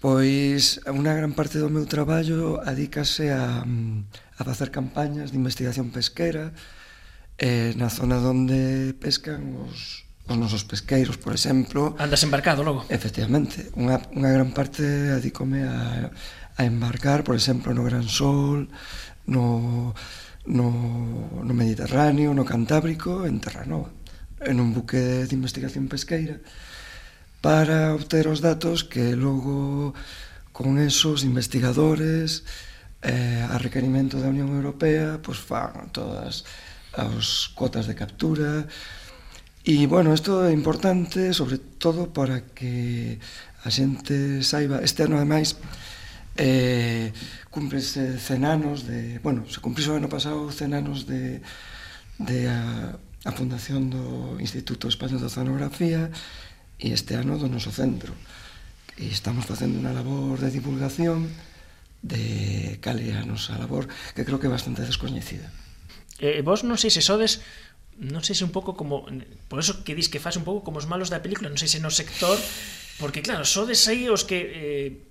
Pois 0.00 0.80
unha 0.88 1.12
gran 1.12 1.36
parte 1.36 1.60
do 1.60 1.68
meu 1.68 1.84
traballo 1.84 2.60
adícase 2.64 3.32
a, 3.32 3.64
mm, 3.64 4.40
a 4.40 4.42
facer 4.48 4.72
campañas 4.72 5.32
de 5.32 5.36
investigación 5.36 5.92
pesquera 5.92 6.56
eh, 7.36 7.72
na 7.76 7.92
zona 7.92 8.20
onde 8.20 8.92
pescan 8.96 9.56
os, 9.60 10.04
os 10.28 10.36
nosos 10.36 10.64
pesqueiros, 10.64 11.16
por 11.16 11.32
exemplo. 11.32 11.96
Andas 12.00 12.24
embarcado 12.24 12.64
logo? 12.64 12.84
Efectivamente. 12.88 13.72
Unha, 13.76 14.00
unha 14.16 14.30
gran 14.32 14.52
parte 14.52 14.84
adícome 15.12 15.64
a, 15.64 16.08
a 16.56 16.62
embarcar, 16.64 17.24
por 17.24 17.36
exemplo, 17.36 17.72
no 17.72 17.84
Gran 17.84 18.08
Sol, 18.08 18.68
no 19.28 19.92
no, 20.46 21.40
no 21.42 21.54
Mediterráneo, 21.54 22.34
no 22.34 22.44
Cantábrico, 22.44 23.26
en 23.26 23.40
Terranova, 23.40 23.90
en 24.40 24.60
un 24.60 24.72
buque 24.72 25.26
de 25.26 25.34
investigación 25.34 25.88
pesqueira, 25.88 26.40
para 27.40 27.94
obter 27.94 28.28
os 28.28 28.40
datos 28.40 28.84
que 28.84 29.16
logo 29.16 29.94
con 30.52 30.78
esos 30.78 31.24
investigadores 31.24 32.44
eh, 33.02 33.46
a 33.48 33.56
requerimento 33.56 34.20
da 34.20 34.28
Unión 34.28 34.52
Europea 34.52 35.16
pois 35.24 35.40
fan 35.40 35.88
todas 35.88 36.44
as 36.92 37.48
cotas 37.56 37.88
de 37.88 37.96
captura. 37.96 38.68
E 39.64 39.88
bueno, 39.88 40.12
isto 40.12 40.44
é 40.44 40.52
importante 40.52 41.32
sobre 41.32 41.56
todo 41.56 42.12
para 42.12 42.44
que 42.52 43.16
a 43.64 43.68
xente 43.72 44.44
saiba. 44.44 44.84
Este 44.84 45.04
ano 45.04 45.16
ademais 45.16 45.56
máis 45.56 45.89
eh, 46.40 47.12
cúmprense 47.52 48.16
100 48.16 48.44
anos 48.48 48.88
de, 48.88 49.20
bueno, 49.20 49.44
se 49.44 49.60
cumpriso 49.60 49.92
o 49.92 50.00
ano 50.00 50.08
pasado 50.08 50.48
100 50.48 50.72
anos 50.72 51.04
de, 51.04 51.44
de 52.16 52.48
a, 52.48 52.96
a 53.28 53.32
fundación 53.36 53.92
do 53.92 54.40
Instituto 54.40 54.88
Español 54.88 55.20
de 55.20 55.28
Oceanografía 55.28 56.08
e 56.80 56.96
este 56.96 57.20
ano 57.20 57.36
do 57.36 57.52
noso 57.52 57.68
centro. 57.68 58.16
E 58.96 59.12
estamos 59.12 59.44
facendo 59.44 59.76
unha 59.76 59.92
labor 59.92 60.40
de 60.40 60.48
divulgación 60.48 61.28
de 62.00 62.80
cale 62.80 63.12
a 63.12 63.28
nosa 63.28 63.60
labor 63.60 63.84
que 64.16 64.24
creo 64.24 64.40
que 64.40 64.48
é 64.48 64.52
bastante 64.52 64.80
descoñecida. 64.80 65.52
Eh, 66.24 66.40
vos 66.40 66.64
non 66.64 66.80
sei 66.80 66.88
se 66.88 67.04
sodes 67.04 67.44
non 68.00 68.24
sei 68.24 68.32
se 68.32 68.48
un 68.48 68.52
pouco 68.56 68.72
como 68.72 69.04
por 69.52 69.60
eso 69.60 69.84
que 69.84 69.92
dis 69.92 70.08
que 70.08 70.24
faz 70.24 70.40
un 70.40 70.48
pouco 70.48 70.64
como 70.64 70.80
os 70.80 70.88
malos 70.88 71.12
da 71.12 71.20
película, 71.20 71.52
non 71.52 71.60
sei 71.60 71.68
se 71.68 71.84
no 71.84 71.92
sector, 71.92 72.40
porque 72.96 73.20
claro, 73.20 73.44
sodes 73.44 73.84
aí 73.92 74.08
os 74.08 74.24
que 74.24 74.40
eh, 74.40 75.09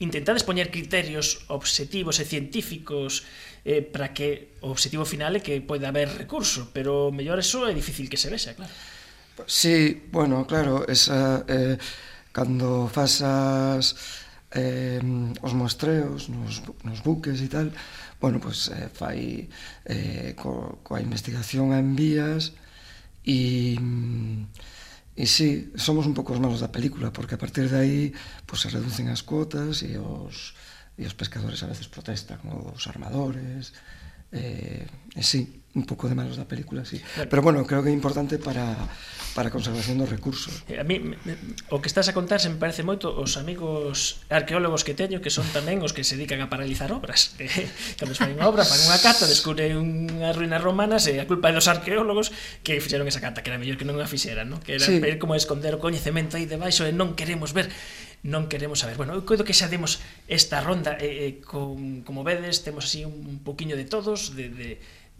intentades 0.00 0.42
poñer 0.42 0.72
criterios 0.72 1.44
obxectivos 1.52 2.18
e 2.18 2.24
científicos 2.24 3.28
eh, 3.68 3.84
para 3.84 4.16
que 4.16 4.56
o 4.64 4.72
obxectivo 4.72 5.04
final 5.04 5.36
é 5.36 5.44
que 5.44 5.60
poida 5.60 5.92
haber 5.92 6.08
recurso, 6.08 6.72
pero 6.72 7.12
mellor 7.12 7.36
eso 7.36 7.68
é 7.68 7.72
difícil 7.76 8.08
que 8.08 8.16
se 8.16 8.32
vexa, 8.32 8.56
claro. 8.56 8.72
Sí, 9.46 10.08
bueno, 10.12 10.48
claro, 10.48 10.88
esa, 10.88 11.44
eh, 11.48 11.76
cando 12.32 12.88
fasas 12.88 13.96
eh, 14.56 15.00
os 15.44 15.52
mostreos 15.52 16.32
nos, 16.32 16.64
nos 16.82 16.98
buques 17.04 17.38
e 17.44 17.48
tal, 17.52 17.68
bueno, 18.20 18.40
pues, 18.40 18.72
eh, 18.72 18.88
fai 18.88 19.48
eh, 19.84 20.32
co, 20.32 20.80
coa 20.80 21.04
investigación 21.04 21.76
en 21.76 21.92
vías 21.92 22.56
e... 23.24 23.76
Mm, 23.76 24.48
E 25.16 25.26
sí, 25.26 25.70
somos 25.76 26.06
un 26.06 26.14
pouco 26.14 26.32
os 26.32 26.40
malos 26.40 26.62
da 26.62 26.72
película, 26.72 27.12
porque 27.12 27.34
a 27.34 27.40
partir 27.40 27.68
de 27.68 27.76
aí 27.76 28.00
pues, 28.46 28.62
se 28.62 28.70
reducen 28.70 29.10
as 29.10 29.26
cuotas 29.26 29.82
e 29.82 29.98
os, 29.98 30.54
e 30.96 31.04
os 31.04 31.14
pescadores 31.18 31.60
a 31.62 31.68
veces 31.68 31.90
protestan, 31.90 32.40
os 32.46 32.86
armadores, 32.86 33.74
eh, 34.32 34.86
e 35.16 35.22
sí, 35.22 35.59
un 35.74 35.86
pouco 35.86 36.10
de 36.10 36.18
manos 36.18 36.34
da 36.34 36.50
película, 36.50 36.82
sí. 36.82 36.98
Bueno, 37.14 37.30
Pero 37.30 37.40
bueno, 37.42 37.58
creo 37.62 37.82
que 37.82 37.90
é 37.90 37.94
importante 37.94 38.42
para 38.42 38.74
para 39.34 39.48
a 39.48 39.52
conservación 39.54 39.98
dos 39.98 40.10
recursos. 40.10 40.66
Eh, 40.66 40.82
a 40.82 40.84
mí 40.84 40.98
o 41.70 41.78
que 41.78 41.86
estás 41.86 42.10
a 42.10 42.14
contar 42.14 42.42
se 42.42 42.50
me 42.50 42.58
parece 42.58 42.82
moito 42.82 43.14
os 43.14 43.38
amigos 43.38 44.26
arqueólogos 44.26 44.82
que 44.82 44.94
teño 44.98 45.22
que 45.22 45.30
son 45.30 45.46
tamén 45.54 45.78
os 45.86 45.94
que 45.94 46.02
se 46.02 46.18
dedican 46.18 46.42
a 46.42 46.50
paralizar 46.50 46.90
obras. 46.90 47.38
Cando 47.98 48.18
fan 48.18 48.34
unha 48.34 48.50
obra, 48.50 48.66
fan 48.66 48.82
unha 48.90 48.98
cata, 48.98 49.30
descubre 49.30 49.70
unhas 49.78 50.34
ruínas 50.34 50.58
romanas 50.58 51.06
e 51.06 51.22
a 51.22 51.26
culpa 51.30 51.50
é 51.50 51.54
dos 51.54 51.70
arqueólogos 51.70 52.34
que 52.66 52.82
fixeron 52.82 53.06
esa 53.06 53.22
cata, 53.22 53.46
que 53.46 53.54
era 53.54 53.58
mellor 53.62 53.78
que 53.78 53.86
non 53.86 54.02
a 54.02 54.10
fixeran, 54.10 54.50
no? 54.50 54.58
que 54.58 54.82
era 54.82 54.86
sí. 54.86 54.98
como 55.22 55.38
esconder 55.38 55.78
o 55.78 55.80
coñecemento 55.80 56.34
aí 56.34 56.50
debaixo 56.50 56.82
e 56.82 56.90
non 56.90 57.14
queremos 57.14 57.54
ver 57.54 57.70
non 58.20 58.52
queremos 58.52 58.84
saber. 58.84 59.00
Bueno, 59.00 59.16
eu 59.16 59.24
coido 59.24 59.48
que 59.48 59.56
xa 59.56 59.72
demos 59.72 60.04
esta 60.28 60.60
ronda 60.60 61.00
eh, 61.00 61.08
eh, 61.08 61.32
con, 61.40 62.04
como 62.04 62.20
vedes, 62.20 62.60
temos 62.60 62.84
así 62.84 63.08
un, 63.08 63.16
un 63.24 63.38
poquiño 63.40 63.80
de 63.80 63.88
todos, 63.88 64.36
de, 64.36 64.52
de 64.52 64.68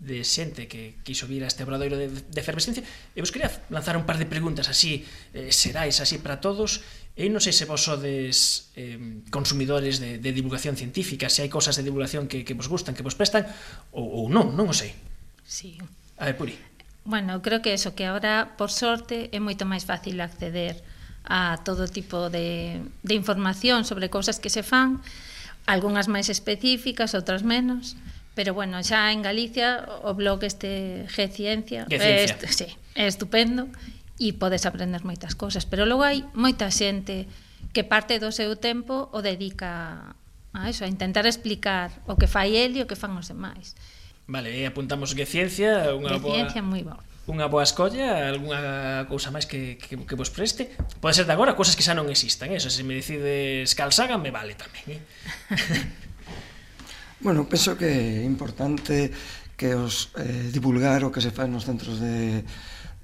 de 0.01 0.25
xente 0.25 0.65
que 0.65 0.97
quiso 1.05 1.29
vir 1.29 1.45
a 1.45 1.49
este 1.53 1.61
obradoiro 1.63 2.01
de, 2.01 2.09
de 2.09 2.41
efervescencia 2.41 2.81
e 3.13 3.21
vos 3.21 3.29
quería 3.29 3.53
lanzar 3.69 4.01
un 4.01 4.09
par 4.09 4.17
de 4.17 4.25
preguntas 4.25 4.73
así 4.73 5.05
eh, 5.37 5.53
serais 5.53 6.01
así 6.01 6.17
para 6.17 6.41
todos. 6.41 6.81
E 7.21 7.29
non 7.29 7.45
sei 7.45 7.53
se 7.53 7.69
vos 7.69 7.85
sodes 7.85 8.73
eh, 8.81 8.97
consumidores 9.29 10.01
de, 10.01 10.17
de 10.17 10.31
divulgación 10.33 10.73
científica 10.73 11.29
se 11.29 11.45
hai 11.45 11.53
cosas 11.53 11.77
de 11.77 11.85
divulgación 11.85 12.25
que, 12.33 12.49
que 12.49 12.57
vos 12.57 12.73
gustan 12.73 12.97
que 12.97 13.05
vos 13.05 13.13
prestan 13.13 13.45
ou, 13.93 14.25
ou 14.25 14.25
non, 14.33 14.57
non 14.57 14.73
o 14.73 14.75
sei. 14.75 14.97
Sí. 15.45 15.77
A 16.17 16.25
ver, 16.25 16.41
Puri. 16.41 16.57
Bueno, 17.05 17.43
creo 17.43 17.61
que 17.61 17.77
eso, 17.77 17.93
que 17.93 18.09
ahora 18.09 18.57
por 18.57 18.73
sorte 18.73 19.29
é 19.37 19.39
moito 19.43 19.69
máis 19.69 19.85
fácil 19.85 20.17
acceder 20.25 20.81
a 21.29 21.61
todo 21.61 21.85
tipo 21.85 22.33
de, 22.33 22.81
de 23.05 23.15
información 23.15 23.85
sobre 23.85 24.09
cousas 24.09 24.41
que 24.41 24.49
se 24.49 24.65
fan 24.65 25.05
algunhas 25.69 26.09
máis 26.09 26.33
específicas, 26.33 27.13
outras 27.13 27.45
menos, 27.45 28.01
Pero 28.41 28.55
bueno, 28.55 28.81
xa 28.81 29.13
en 29.13 29.21
Galicia 29.21 29.85
o 30.01 30.17
blog 30.17 30.41
este 30.49 31.05
G 31.13 31.29
Ciencia, 31.29 31.85
é, 31.93 32.25
Est, 32.25 32.41
sí, 32.49 32.73
é 32.97 33.05
estupendo 33.05 33.69
e 34.17 34.33
podes 34.33 34.65
aprender 34.65 35.05
moitas 35.05 35.37
cousas, 35.37 35.69
pero 35.69 35.85
logo 35.85 36.09
hai 36.09 36.25
moita 36.33 36.73
xente 36.73 37.29
que 37.77 37.85
parte 37.85 38.17
do 38.17 38.33
seu 38.33 38.57
tempo 38.57 39.13
o 39.13 39.21
dedica 39.21 40.17
a 40.57 40.73
eso, 40.73 40.89
a 40.89 40.89
intentar 40.89 41.29
explicar 41.29 41.93
o 42.09 42.17
que 42.17 42.25
fai 42.25 42.57
el 42.57 42.81
e 42.81 42.81
o 42.81 42.89
que 42.89 42.97
fan 42.97 43.13
os 43.13 43.29
demais. 43.29 43.77
Vale, 44.25 44.49
e 44.57 44.65
apuntamos 44.65 45.13
que 45.13 45.29
ciencia, 45.29 45.93
unha 45.93 46.17
que 46.17 46.25
boa... 46.25 46.33
ciencia 46.41 46.65
moi 46.65 46.81
boa. 46.81 47.05
Unha 47.29 47.45
boa 47.45 47.69
escolla, 47.69 48.25
algunha 48.25 49.05
cousa 49.05 49.29
máis 49.29 49.45
que, 49.45 49.77
que, 49.77 50.01
que 50.01 50.17
vos 50.17 50.33
preste. 50.33 50.73
Pode 51.05 51.13
ser 51.13 51.29
de 51.29 51.37
agora 51.37 51.53
cousas 51.53 51.77
que 51.77 51.85
xa 51.85 51.93
non 51.93 52.09
existan, 52.09 52.57
eso, 52.57 52.73
se 52.73 52.89
me 52.89 52.97
decides 52.97 53.77
Calsagan 53.77 54.25
me 54.25 54.33
vale 54.33 54.57
tamén, 54.57 54.97
eh? 54.97 56.09
Bueno, 57.21 57.45
penso 57.45 57.77
que 57.77 57.85
é 57.85 58.25
importante 58.25 59.13
que 59.53 59.77
os 59.77 60.09
eh, 60.17 60.49
divulgar 60.49 61.05
o 61.05 61.13
que 61.13 61.21
se 61.21 61.29
fai 61.29 61.45
nos 61.53 61.69
centros 61.69 62.01
de, 62.01 62.41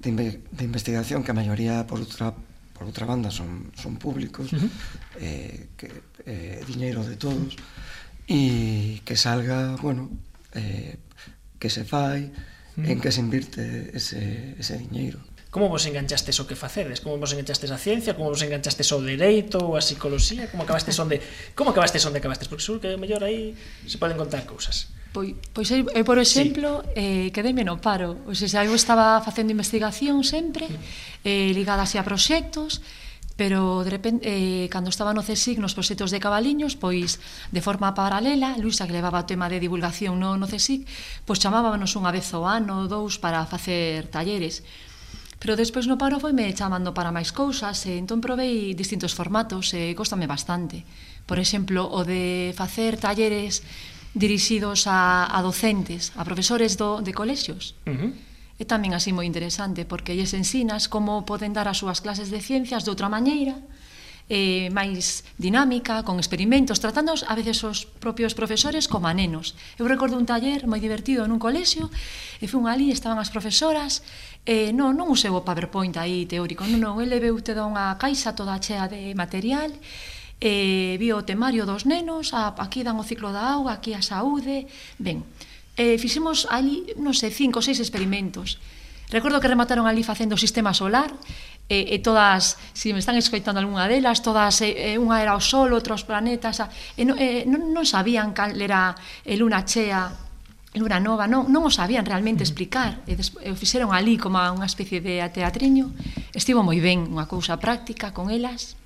de, 0.01 0.07
inve 0.09 0.41
de 0.49 0.65
investigación, 0.65 1.21
que 1.21 1.29
a 1.29 1.37
maioría, 1.37 1.85
por 1.85 2.01
outra, 2.01 2.33
por 2.73 2.89
outra 2.89 3.05
banda, 3.05 3.29
son, 3.29 3.69
son 3.77 4.01
públicos, 4.01 4.49
uh 4.49 4.57
-huh. 4.57 4.69
eh, 5.21 5.69
que, 5.77 5.93
eh, 6.25 6.65
diñeiro 6.65 7.05
de 7.05 7.13
todos, 7.13 7.61
e 8.25 9.05
que 9.05 9.13
salga, 9.13 9.77
bueno, 9.85 10.09
eh, 10.57 10.97
que 11.61 11.69
se 11.69 11.85
fai, 11.85 12.33
uh 12.33 12.81
-huh. 12.81 12.89
en 12.89 12.97
que 12.97 13.13
se 13.13 13.21
invirte 13.21 13.93
ese, 13.93 14.57
ese 14.57 14.81
diñeiro. 14.81 15.21
Como 15.49 15.71
vos 15.71 15.85
enganchastes 15.87 16.35
o 16.39 16.45
que 16.45 16.59
facedes? 16.59 16.99
Como 16.99 17.15
vos 17.17 17.31
enganchastes 17.31 17.71
a 17.71 17.79
ciencia? 17.79 18.13
Como 18.13 18.29
vos 18.29 18.43
enganchastes 18.43 18.91
ao 18.91 18.99
dereito 18.99 19.63
ou 19.63 19.79
a 19.79 19.81
psicoloxía? 19.81 20.51
Como 20.51 20.67
acabastes 20.67 20.99
onde, 20.99 21.23
como 21.55 21.71
acabastes 21.71 22.03
onde 22.03 22.19
acabastes? 22.19 22.51
Porque 22.51 22.63
seguro 22.63 22.83
que 22.83 22.99
mellor 22.99 23.23
aí 23.23 23.55
se 23.87 23.95
poden 23.95 24.19
contar 24.19 24.43
cousas. 24.43 24.91
Pois, 25.15 25.33
pois 25.55 25.71
eu, 25.71 25.87
eu 25.95 26.03
por 26.03 26.19
exemplo, 26.19 26.83
sí. 26.93 26.99
eh, 26.99 27.27
quedeime 27.31 27.63
no 27.63 27.79
paro. 27.79 28.19
O 28.27 28.35
sea, 28.35 28.67
eu 28.67 28.75
estaba 28.75 29.23
facendo 29.23 29.55
investigación 29.55 30.21
sempre, 30.27 30.67
mm. 30.67 31.23
eh, 31.23 31.49
ligada 31.55 31.87
así 31.87 31.95
a 31.95 32.03
proxectos, 32.03 32.83
pero 33.37 33.83
de 33.85 33.89
repente 33.89 34.25
eh, 34.25 34.67
cando 34.67 34.89
estaba 34.89 35.13
no 35.13 35.23
CSIC 35.23 35.61
nos 35.61 35.77
proxectos 35.77 36.09
de 36.09 36.19
Cabaliños, 36.19 36.75
pois 36.75 37.21
de 37.53 37.61
forma 37.61 37.93
paralela, 37.93 38.57
Luisa 38.57 38.89
que 38.89 38.97
levaba 38.97 39.23
o 39.23 39.29
tema 39.29 39.47
de 39.47 39.61
divulgación 39.61 40.17
no, 40.17 40.35
no 40.35 40.49
CSIC, 40.49 40.83
pois 41.23 41.39
chamábamos 41.39 41.93
unha 41.95 42.11
vez 42.11 42.27
ao 42.33 42.49
ano 42.49 42.83
ou 42.83 42.89
dous 42.89 43.21
para 43.21 43.45
facer 43.45 44.09
talleres. 44.09 44.65
Pero 45.37 45.53
despois 45.53 45.85
no 45.85 46.01
paro 46.01 46.17
foi 46.17 46.33
me 46.33 46.49
chamando 46.53 46.97
para 46.97 47.13
máis 47.13 47.29
cousas, 47.29 47.85
e 47.85 48.01
entón 48.01 48.19
provei 48.19 48.73
distintos 48.73 49.13
formatos 49.13 49.73
e 49.77 49.93
costame 49.93 50.25
bastante. 50.25 50.81
Por 51.29 51.37
exemplo, 51.37 51.85
o 51.85 52.01
de 52.01 52.53
facer 52.57 52.97
talleres 52.97 53.61
dirixidos 54.17 54.89
a, 54.89 55.29
a 55.29 55.39
docentes, 55.45 56.09
a 56.17 56.25
profesores 56.25 56.73
do, 56.73 57.05
de 57.05 57.13
colexios. 57.13 57.77
Uh 57.85 57.93
-huh. 57.93 58.11
É 58.57 58.65
tamén 58.65 58.97
así 58.97 59.13
moi 59.13 59.29
interesante, 59.29 59.85
porque 59.85 60.17
lles 60.17 60.33
ensinas 60.33 60.89
como 60.89 61.21
poden 61.29 61.53
dar 61.53 61.69
as 61.69 61.77
súas 61.77 62.01
clases 62.01 62.33
de 62.33 62.41
ciencias 62.41 62.81
de 62.81 62.89
outra 62.89 63.05
maneira, 63.05 63.53
uh 63.53 63.76
eh, 64.27 64.67
máis 64.75 65.23
dinámica, 65.39 66.03
con 66.03 66.19
experimentos, 66.19 66.83
tratando 66.83 67.15
a 67.15 67.33
veces 67.35 67.63
os 67.63 67.87
propios 67.87 68.35
profesores 68.35 68.91
como 68.91 69.07
a 69.07 69.15
nenos. 69.15 69.55
Eu 69.79 69.87
recordo 69.87 70.19
un 70.19 70.27
taller 70.27 70.67
moi 70.67 70.83
divertido 70.83 71.23
nun 71.23 71.39
colexio, 71.39 71.87
e 72.43 72.45
fun 72.51 72.67
ali, 72.67 72.91
estaban 72.91 73.23
as 73.23 73.31
profesoras, 73.31 74.03
eh, 74.43 74.75
non, 74.75 74.99
non 74.99 75.07
usei 75.07 75.31
o 75.31 75.47
PowerPoint 75.47 75.95
aí 75.95 76.27
teórico, 76.27 76.67
non, 76.67 76.79
non, 76.83 76.93
ele 76.99 77.23
veu 77.23 77.39
te 77.39 77.55
unha 77.55 77.95
caixa 77.95 78.35
toda 78.35 78.59
chea 78.59 78.91
de 78.91 79.15
material, 79.15 79.71
eh, 80.43 80.99
vi 80.99 81.15
o 81.15 81.23
temario 81.23 81.63
dos 81.63 81.87
nenos, 81.87 82.35
a, 82.35 82.51
aquí 82.59 82.83
dan 82.83 82.99
o 82.99 83.07
ciclo 83.07 83.31
da 83.31 83.55
auga, 83.55 83.79
aquí 83.79 83.95
a 83.95 84.03
saúde, 84.03 84.67
ben, 84.99 85.23
eh, 85.79 85.95
fixemos 85.95 86.51
ali, 86.51 86.83
non 86.99 87.15
sei, 87.15 87.31
cinco 87.31 87.63
ou 87.63 87.65
seis 87.65 87.79
experimentos, 87.79 88.59
Recordo 89.07 89.39
que 89.39 89.47
remataron 89.47 89.87
ali 89.87 90.03
facendo 90.03 90.35
o 90.35 90.39
sistema 90.39 90.75
solar 90.75 91.15
e, 91.67 91.95
e 91.95 91.97
todas, 91.99 92.55
se 92.71 92.95
me 92.95 92.99
están 92.99 93.19
escoitando 93.19 93.59
algunha 93.59 93.91
delas, 93.91 94.23
todas, 94.23 94.63
e, 94.63 94.95
e 94.95 94.99
unha 94.99 95.19
era 95.19 95.35
o 95.35 95.43
Sol, 95.43 95.75
outros 95.75 96.07
planetas, 96.07 96.63
a, 96.63 96.71
e, 96.95 97.03
no, 97.03 97.13
e 97.19 97.43
non, 97.43 97.75
non 97.75 97.83
sabían 97.83 98.31
cal 98.31 98.55
era 98.55 98.95
e 99.27 99.35
luna 99.35 99.67
chea, 99.67 100.07
luna 100.79 101.03
nova, 101.03 101.27
non, 101.27 101.51
non 101.51 101.67
o 101.67 101.71
sabían 101.71 102.07
realmente 102.07 102.47
explicar, 102.47 103.03
e, 103.03 103.19
des, 103.19 103.35
e 103.43 103.51
o 103.51 103.57
fixeron 103.59 103.91
ali 103.91 104.15
como 104.15 104.39
unha 104.39 104.67
especie 104.67 105.03
de 105.03 105.19
teatriño, 105.27 105.91
estivo 106.31 106.63
moi 106.63 106.79
ben, 106.79 107.03
unha 107.11 107.27
cousa 107.27 107.59
práctica 107.59 108.15
con 108.15 108.31
elas, 108.31 108.79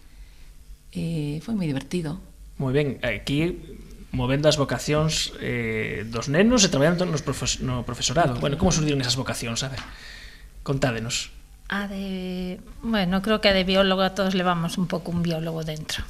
e 0.89 1.37
foi 1.45 1.53
moi 1.53 1.69
divertido. 1.69 2.17
Moi 2.57 2.73
ben, 2.73 2.97
aquí 3.05 3.61
movendo 4.11 4.49
as 4.49 4.59
vocacións 4.59 5.31
eh, 5.39 6.03
dos 6.09 6.27
nenos 6.27 6.65
e 6.65 6.69
traballando 6.73 7.07
nos 7.07 7.23
profes 7.23 7.63
no 7.63 7.87
profesorado. 7.87 8.35
Bueno, 8.41 8.59
como 8.59 8.73
surdiron 8.73 8.99
esas 8.99 9.15
vocacións? 9.15 9.63
A 9.63 9.71
ver, 9.71 9.79
contádenos. 10.65 11.31
A 11.71 11.87
de, 11.87 12.59
bueno, 12.83 13.21
creo 13.23 13.39
que 13.39 13.47
a 13.47 13.55
de 13.55 13.63
biólogo 13.63 14.03
a 14.03 14.11
todos 14.11 14.35
levamos 14.35 14.75
un 14.75 14.91
pouco 14.91 15.07
un 15.07 15.23
biólogo 15.23 15.63
dentro, 15.63 16.03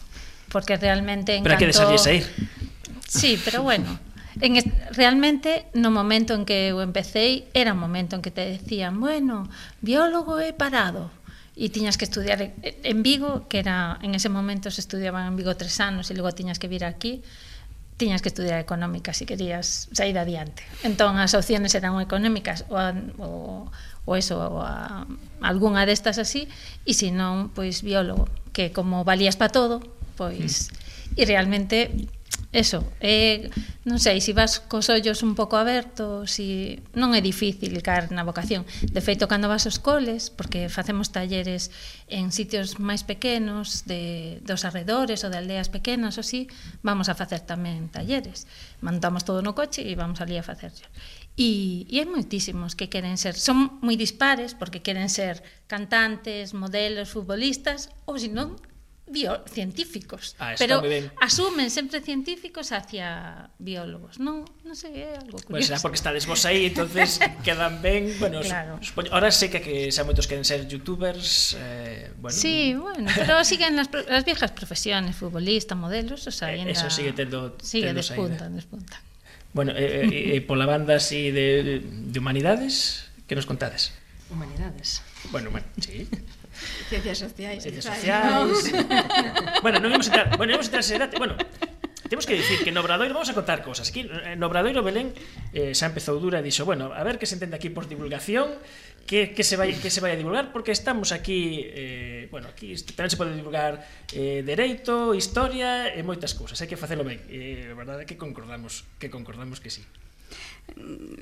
porque 0.49 0.73
realmente 0.75 1.37
en 1.37 1.45
Pero 1.45 1.53
canto... 1.53 1.61
que 1.61 1.67
desalle 1.69 1.97
sair. 2.01 2.25
Sí, 3.05 3.37
pero 3.45 3.61
bueno, 3.61 4.01
en 4.41 4.57
est... 4.57 4.65
realmente 4.97 5.69
no 5.77 5.93
momento 5.93 6.33
en 6.33 6.49
que 6.49 6.73
eu 6.73 6.81
empecé, 6.81 7.45
era 7.53 7.77
un 7.77 7.79
momento 7.79 8.17
en 8.17 8.25
que 8.25 8.33
te 8.33 8.41
decían, 8.41 8.97
bueno, 8.97 9.45
biólogo 9.85 10.41
é 10.41 10.49
parado, 10.49 11.13
e 11.53 11.69
tiñas 11.69 11.93
que 11.93 12.09
estudiar 12.09 12.57
en 12.65 13.03
Vigo, 13.05 13.45
que 13.45 13.61
era 13.61 14.01
en 14.01 14.17
ese 14.17 14.33
momento 14.33 14.73
se 14.73 14.81
estudiaban 14.81 15.29
en 15.29 15.37
Vigo 15.37 15.53
tres 15.53 15.77
anos 15.77 16.09
e 16.09 16.17
logo 16.17 16.33
tiñas 16.33 16.57
que 16.57 16.65
vir 16.65 16.89
aquí, 16.89 17.21
tiñas 18.01 18.25
que 18.25 18.33
estudiar 18.33 18.57
económicas 18.57 19.21
se 19.21 19.29
querías 19.29 19.85
sair 19.93 20.17
adiante. 20.17 20.65
Entón 20.81 21.21
as 21.21 21.37
opciones 21.37 21.77
eran 21.77 22.01
económicas 22.01 22.65
ou, 22.65 22.81
ou 23.21 23.69
ou 24.05 24.17
eso, 24.17 24.37
ou 24.37 24.61
a, 24.61 25.05
algunha 25.41 25.85
destas 25.85 26.17
así, 26.17 26.47
e 26.85 26.93
se 26.93 27.09
non, 27.13 27.53
pois 27.53 27.85
biólogo, 27.85 28.29
que 28.53 28.73
como 28.73 29.05
valías 29.05 29.37
para 29.37 29.53
todo, 29.53 29.81
pois 30.17 30.69
mm. 30.69 31.19
e 31.19 31.23
realmente 31.25 31.75
eso, 32.51 32.83
eh, 32.99 33.47
non 33.87 33.95
sei, 33.95 34.19
se 34.19 34.31
si 34.31 34.31
vas 34.35 34.59
cos 34.59 34.91
ollos 34.91 35.23
un 35.23 35.39
pouco 35.39 35.55
abertos, 35.55 36.35
si 36.35 36.83
non 36.91 37.15
é 37.15 37.23
difícil 37.23 37.71
caer 37.79 38.11
na 38.11 38.27
vocación. 38.27 38.67
De 38.91 38.99
feito, 38.99 39.31
cando 39.31 39.47
vas 39.47 39.63
aos 39.63 39.79
coles, 39.79 40.27
porque 40.27 40.67
facemos 40.67 41.15
talleres 41.15 41.71
en 42.11 42.35
sitios 42.35 42.75
máis 42.75 43.07
pequenos, 43.07 43.87
de, 43.87 44.43
dos 44.43 44.67
arredores 44.67 45.23
ou 45.23 45.31
de 45.31 45.39
aldeas 45.39 45.71
pequenas, 45.71 46.19
ou 46.19 46.27
si, 46.27 46.51
vamos 46.83 47.07
a 47.07 47.15
facer 47.15 47.39
tamén 47.39 47.87
talleres. 47.87 48.51
Montamos 48.83 49.23
todo 49.23 49.39
no 49.39 49.55
coche 49.55 49.87
e 49.87 49.95
vamos 49.95 50.19
ali 50.19 50.35
a 50.35 50.43
facerlos 50.43 50.91
E, 51.39 51.87
e 51.87 51.95
hai 52.03 52.07
moitísimos 52.07 52.75
que 52.75 52.91
queren 52.91 53.15
ser, 53.15 53.39
son 53.39 53.79
moi 53.79 53.95
dispares 53.95 54.51
porque 54.51 54.83
queren 54.83 55.07
ser 55.07 55.39
cantantes, 55.71 56.51
modelos, 56.51 57.07
futbolistas 57.07 57.87
ou 58.03 58.19
senón 58.19 58.59
bio, 59.11 59.43
científicos. 59.47 60.35
Ah, 60.39 60.55
pero 60.57 60.81
asumen 61.19 61.69
sempre 61.69 62.01
científicos 62.01 62.71
hacia 62.71 63.51
biólogos. 63.59 64.17
Non, 64.19 64.47
non 64.63 64.73
sei, 64.73 65.03
é 65.03 65.19
algo 65.19 65.37
curioso. 65.37 65.51
Bueno, 65.51 65.67
será 65.67 65.79
porque 65.83 65.99
estades 65.99 66.23
vos 66.25 66.43
aí, 66.47 66.71
entonces 66.71 67.19
quedan 67.45 67.83
ben, 67.83 68.15
bueno, 68.17 68.39
claro. 68.41 68.79
supoño, 68.79 69.11
ahora 69.11 69.29
sei 69.29 69.51
que, 69.51 69.59
que 69.59 69.91
xa 69.91 70.07
moitos 70.07 70.25
queren 70.25 70.47
ser 70.47 70.65
youtubers, 70.65 71.59
eh, 71.59 72.15
bueno. 72.17 72.33
Sí, 72.35 72.73
bueno, 72.73 73.11
pero 73.13 73.43
siguen 73.43 73.75
las, 73.75 73.91
las 73.91 74.23
viejas 74.23 74.55
profesiones, 74.55 75.15
futbolista, 75.15 75.75
modelos, 75.75 76.25
o 76.25 76.31
sea, 76.31 76.55
eh, 76.55 76.63
ainda, 76.63 76.71
Eso 76.71 76.87
sigue 76.89 77.11
tendo, 77.11 77.59
sigue 77.59 77.91
tendo 77.91 77.99
¿eh? 77.99 78.07
despuntan, 78.07 78.55
despuntan. 78.55 78.99
Bueno, 79.53 79.75
e, 79.75 80.07
e, 80.07 80.19
e 80.35 80.45
pola 80.47 80.63
banda 80.63 80.95
así 80.95 81.31
de, 81.31 81.83
de 81.83 82.17
humanidades, 82.19 83.07
que 83.27 83.35
nos 83.35 83.43
contades? 83.43 83.91
Humanidades. 84.31 85.03
Bueno, 85.31 85.51
bueno, 85.51 85.67
sí. 85.79 86.07
Ciencias 86.89 87.19
sociais. 87.19 87.63
Ciencias 87.63 87.85
sociais. 87.85 88.71
No. 88.71 89.61
bueno, 89.65 89.83
non 89.83 89.91
imos 89.91 90.07
entrar, 90.07 90.31
bueno, 90.39 90.55
imos 90.55 90.71
entrar 90.71 90.83
serate, 90.87 91.19
bueno, 91.19 91.35
temos 92.11 92.27
que 92.27 92.35
dicir 92.35 92.63
que 92.63 92.71
no 92.71 92.79
Obradoiro 92.81 93.13
vamos 93.13 93.29
a 93.29 93.33
contar 93.33 93.63
cosas. 93.63 93.87
Aquí 93.87 94.03
no 94.35 94.47
Obradoiro 94.47 94.83
Belén 94.83 95.15
eh, 95.55 95.71
xa 95.71 95.87
empezou 95.87 96.19
dura 96.19 96.39
e 96.39 96.43
dixo, 96.43 96.67
bueno, 96.67 96.91
a 96.91 97.03
ver 97.07 97.15
que 97.15 97.27
se 97.27 97.39
entende 97.39 97.55
aquí 97.55 97.71
por 97.71 97.87
divulgación, 97.87 98.51
que, 99.11 99.33
que, 99.35 99.43
se 99.43 99.59
vai, 99.59 99.75
que 99.75 99.91
se 99.91 99.99
vai 99.99 100.15
a 100.15 100.15
divulgar 100.15 100.55
porque 100.55 100.71
estamos 100.71 101.11
aquí 101.11 101.67
eh, 101.67 102.31
bueno, 102.31 102.47
aquí 102.47 102.71
tamén 102.95 103.11
se 103.11 103.19
pode 103.19 103.35
divulgar 103.35 103.83
eh, 104.15 104.39
dereito, 104.39 105.11
historia 105.11 105.91
e 105.91 105.99
moitas 105.99 106.31
cousas. 106.31 106.55
Hai 106.63 106.71
que 106.71 106.79
facelo 106.79 107.03
ben 107.03 107.19
eh, 107.27 107.67
a 107.67 107.75
verdade 107.75 108.03
é 108.03 108.07
que 108.07 108.15
concordamos 108.15 108.87
que 109.03 109.11
concordamos 109.11 109.59
que 109.59 109.67
sí. 109.67 109.83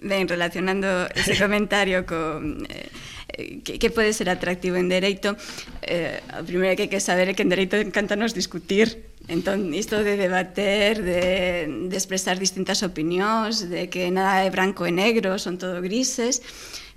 Ben, 0.05 0.29
relacionando 0.29 1.09
ese 1.17 1.33
comentario 1.41 2.05
co, 2.05 2.37
eh, 2.69 3.65
que, 3.65 3.81
que 3.81 3.89
pode 3.89 4.13
ser 4.13 4.29
atractivo 4.29 4.77
en 4.77 4.85
dereito 4.85 5.33
eh, 5.81 6.21
o 6.37 6.45
primeiro 6.45 6.77
que 6.77 6.85
hai 6.85 6.93
que 6.93 7.01
saber 7.01 7.25
é 7.25 7.33
que 7.33 7.41
en 7.41 7.49
dereito 7.49 7.73
encantanos 7.73 8.37
discutir. 8.37 9.17
Entón, 9.29 9.73
isto 9.77 9.97
de 10.01 10.17
debater, 10.17 11.01
de, 11.01 11.89
de 11.89 11.95
expresar 11.97 12.37
distintas 12.37 12.81
opinións, 12.85 13.65
de 13.65 13.89
que 13.89 14.09
nada 14.13 14.45
é 14.45 14.49
branco 14.53 14.85
e 14.85 14.93
negro, 14.93 15.41
son 15.41 15.57
todo 15.57 15.81
grises, 15.81 16.41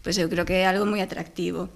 Pois 0.02 0.18
eu 0.18 0.28
creo 0.28 0.44
que 0.44 0.58
é 0.58 0.66
algo 0.66 0.84
moi 0.84 1.00
atractivo. 1.00 1.70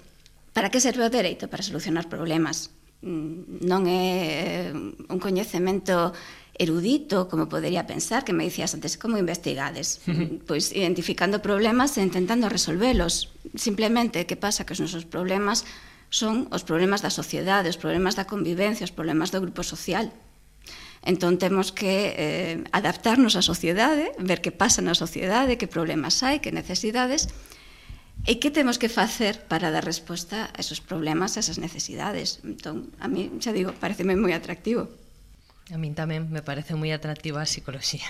Para 0.51 0.67
que 0.69 0.83
serve 0.83 1.07
o 1.07 1.09
dereito? 1.09 1.47
Para 1.47 1.63
solucionar 1.63 2.11
problemas. 2.11 2.69
Mm, 3.01 3.63
non 3.63 3.87
é 3.87 4.69
eh, 4.69 4.75
un 4.75 5.19
coñecemento 5.23 6.11
erudito, 6.57 7.29
como 7.29 7.47
podería 7.47 7.85
pensar, 7.85 8.25
que 8.25 8.33
me 8.33 8.43
dicías 8.43 8.73
antes, 8.73 8.97
como 8.97 9.17
investigades? 9.17 10.01
Pois 10.49 10.73
identificando 10.73 11.39
problemas 11.39 11.95
e 11.95 12.03
intentando 12.03 12.49
resolvelos. 12.49 13.31
Simplemente, 13.55 14.25
que 14.25 14.35
pasa? 14.35 14.65
Que 14.65 14.73
os 14.73 14.81
nosos 14.81 15.05
problemas 15.05 15.63
son 16.09 16.47
os 16.51 16.63
problemas 16.63 16.99
da 16.99 17.11
sociedade, 17.11 17.71
os 17.71 17.79
problemas 17.79 18.19
da 18.19 18.27
convivencia, 18.27 18.83
os 18.83 18.95
problemas 18.95 19.31
do 19.31 19.39
grupo 19.39 19.63
social. 19.63 20.11
Entón 21.05 21.37
temos 21.39 21.71
que 21.71 22.11
eh, 22.17 22.55
adaptarnos 22.73 23.37
á 23.37 23.41
sociedade, 23.45 24.11
ver 24.19 24.43
que 24.43 24.51
pasa 24.51 24.81
na 24.83 24.97
sociedade, 24.97 25.55
que 25.55 25.69
problemas 25.69 26.19
hai, 26.25 26.41
que 26.41 26.51
necesidades, 26.51 27.29
e 27.29 27.56
E 28.27 28.43
que 28.43 28.51
temos 28.51 28.75
que 28.75 28.91
facer 28.91 29.39
para 29.47 29.71
dar 29.71 29.87
resposta 29.87 30.51
a 30.51 30.59
esos 30.59 30.83
problemas, 30.83 31.39
a 31.39 31.39
esas 31.39 31.63
necesidades? 31.63 32.43
Entón, 32.43 32.91
a 32.99 33.07
mí, 33.07 33.31
xa 33.39 33.55
digo, 33.55 33.71
pareceme 33.79 34.19
moi 34.19 34.35
atractivo. 34.35 34.91
A 35.71 35.79
min 35.79 35.95
tamén 35.95 36.27
me 36.27 36.43
parece 36.43 36.75
moi 36.75 36.91
atractiva 36.91 37.39
a 37.39 37.47
psicología. 37.47 38.03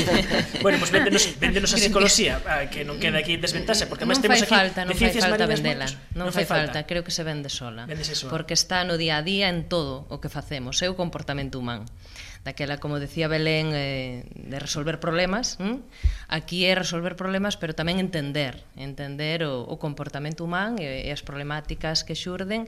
bueno, 0.64 0.80
pois 0.80 0.88
pues 0.88 0.92
véndenos, 0.96 1.24
véndenos 1.36 1.72
a 1.72 1.80
psicología, 1.80 2.40
que 2.72 2.88
non 2.88 2.96
queda 2.96 3.20
aquí 3.20 3.36
desventaxe, 3.36 3.84
porque 3.84 4.08
máis 4.08 4.24
temos 4.24 4.40
aquí 4.40 4.48
falta, 4.48 4.88
non 4.88 4.96
fai 4.96 5.12
falta 5.12 5.44
vendela, 5.44 5.88
non, 6.16 6.28
non 6.28 6.32
fai 6.32 6.48
falta. 6.48 6.80
falta, 6.80 6.88
creo 6.88 7.04
que 7.04 7.12
se 7.12 7.20
vende 7.20 7.52
sola, 7.52 7.84
Vendese 7.84 8.16
sola, 8.16 8.32
porque 8.32 8.56
está 8.56 8.84
no 8.88 8.96
día 8.96 9.20
a 9.20 9.24
día 9.24 9.52
en 9.52 9.68
todo 9.68 10.08
o 10.08 10.24
que 10.24 10.32
facemos, 10.32 10.80
é 10.80 10.88
¿eh? 10.88 10.92
o 10.92 10.96
comportamento 10.96 11.60
humano 11.60 11.88
daquela, 12.44 12.80
como 12.80 12.98
decía 12.98 13.28
Belén, 13.28 13.70
eh, 13.76 14.24
de 14.34 14.58
resolver 14.58 15.00
problemas. 15.00 15.60
Hm? 15.60 15.84
Aquí 16.28 16.64
é 16.64 16.74
resolver 16.74 17.16
problemas, 17.16 17.60
pero 17.60 17.76
tamén 17.76 18.00
entender, 18.00 18.64
entender 18.76 19.44
o, 19.44 19.66
o 19.68 19.76
comportamento 19.76 20.44
humano 20.44 20.80
e, 20.80 21.04
e 21.04 21.10
as 21.12 21.20
problemáticas 21.20 22.00
que 22.02 22.16
xurden. 22.16 22.64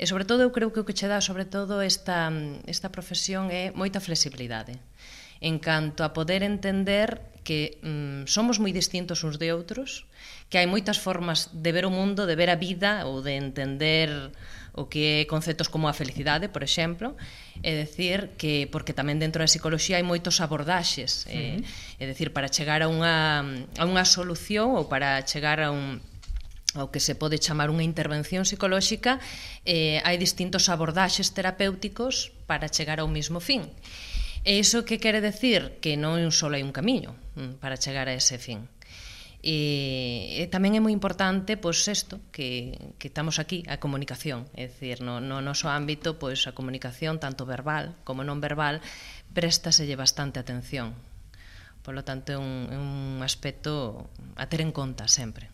E, 0.00 0.04
sobre 0.08 0.24
todo, 0.24 0.40
eu 0.40 0.52
creo 0.52 0.72
que 0.72 0.80
o 0.80 0.86
que 0.88 0.96
che 0.96 1.08
dá, 1.08 1.20
sobre 1.20 1.44
todo, 1.44 1.84
esta, 1.84 2.32
esta 2.64 2.88
profesión 2.88 3.52
é 3.52 3.68
moita 3.76 4.00
flexibilidade 4.00 4.80
en 5.40 5.56
canto 5.58 6.04
a 6.04 6.12
poder 6.12 6.44
entender 6.44 7.20
que 7.44 7.80
mm, 7.80 8.28
somos 8.28 8.60
moi 8.60 8.70
distintos 8.76 9.24
uns 9.24 9.40
de 9.40 9.48
outros, 9.56 10.04
que 10.52 10.60
hai 10.60 10.68
moitas 10.68 11.00
formas 11.00 11.48
de 11.56 11.72
ver 11.72 11.88
o 11.88 11.92
mundo, 11.92 12.28
de 12.28 12.36
ver 12.36 12.52
a 12.52 12.60
vida 12.60 13.08
ou 13.08 13.24
de 13.24 13.40
entender 13.40 14.12
o 14.72 14.86
que 14.86 15.22
é 15.22 15.30
conceptos 15.30 15.68
como 15.68 15.88
a 15.88 15.94
felicidade, 15.94 16.48
por 16.48 16.62
exemplo, 16.62 17.16
é 17.62 17.74
decir 17.74 18.34
que 18.40 18.68
porque 18.70 18.94
tamén 18.94 19.18
dentro 19.18 19.42
da 19.42 19.50
psicología 19.50 19.98
hai 19.98 20.06
moitos 20.06 20.38
abordaxes, 20.38 21.26
eh, 21.28 21.58
uh 21.58 21.62
-huh. 21.62 22.02
é 22.02 22.04
decir 22.06 22.30
para 22.30 22.48
chegar 22.48 22.80
a 22.82 22.88
unha 22.88 23.42
a 23.76 23.84
unha 23.84 24.04
solución 24.06 24.78
ou 24.78 24.86
para 24.86 25.22
chegar 25.26 25.58
a 25.60 25.70
un 25.74 26.00
ao 26.78 26.94
que 26.94 27.02
se 27.02 27.18
pode 27.18 27.42
chamar 27.42 27.66
unha 27.66 27.82
intervención 27.82 28.46
psicolóxica, 28.46 29.18
eh, 29.66 29.98
hai 30.06 30.16
distintos 30.22 30.70
abordaxes 30.70 31.34
terapéuticos 31.34 32.30
para 32.46 32.70
chegar 32.70 33.02
ao 33.02 33.10
mesmo 33.10 33.42
fin. 33.42 33.66
E 34.46 34.56
iso 34.56 34.86
que 34.86 35.02
quere 35.02 35.20
decir? 35.20 35.82
Que 35.82 35.98
non 35.98 36.30
só 36.30 36.48
hai 36.48 36.62
un 36.62 36.72
camiño 36.72 37.12
mm, 37.36 37.58
para 37.58 37.76
chegar 37.76 38.06
a 38.06 38.14
ese 38.14 38.38
fin. 38.38 38.70
E, 39.40 40.36
e 40.36 40.44
tamén 40.52 40.76
é 40.76 40.80
moi 40.84 40.92
importante 40.92 41.56
pois 41.56 41.80
isto 41.88 42.20
que, 42.28 42.76
que 43.00 43.08
estamos 43.08 43.40
aquí, 43.40 43.64
a 43.72 43.80
comunicación, 43.80 44.44
é 44.52 44.68
dicir, 44.68 45.00
no, 45.00 45.16
no 45.16 45.40
noso 45.40 45.72
ámbito 45.72 46.20
pois 46.20 46.44
a 46.44 46.52
comunicación 46.52 47.16
tanto 47.16 47.48
verbal 47.48 47.96
como 48.04 48.20
non 48.20 48.44
verbal 48.44 48.84
préstaselle 49.32 49.96
bastante 49.96 50.36
atención. 50.36 50.92
Por 51.80 51.96
lo 51.96 52.04
tanto, 52.04 52.36
é 52.36 52.38
un, 52.38 52.68
un 52.68 53.24
aspecto 53.24 54.12
a 54.36 54.44
ter 54.52 54.60
en 54.60 54.76
conta 54.76 55.08
sempre 55.08 55.48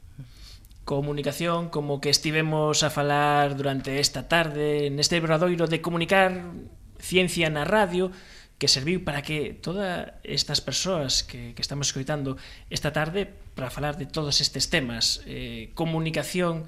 comunicación 0.86 1.68
como 1.68 2.00
que 2.00 2.10
estivemos 2.10 2.86
a 2.86 2.90
falar 2.90 3.58
durante 3.58 3.98
esta 3.98 4.30
tarde 4.30 4.86
neste 4.94 5.18
obradoiro 5.18 5.66
de 5.66 5.82
comunicar 5.82 6.46
ciencia 7.02 7.50
na 7.50 7.66
radio 7.66 8.14
que 8.58 8.68
serviu 8.68 9.04
para 9.04 9.20
que 9.20 9.52
todas 9.52 10.16
estas 10.24 10.64
persoas 10.64 11.22
que, 11.22 11.52
que 11.52 11.62
estamos 11.62 11.88
escoitando 11.88 12.40
esta 12.70 12.92
tarde 12.92 13.28
para 13.54 13.68
falar 13.68 14.00
de 14.00 14.06
todos 14.06 14.40
estes 14.40 14.72
temas 14.72 15.20
eh, 15.28 15.70
comunicación 15.76 16.64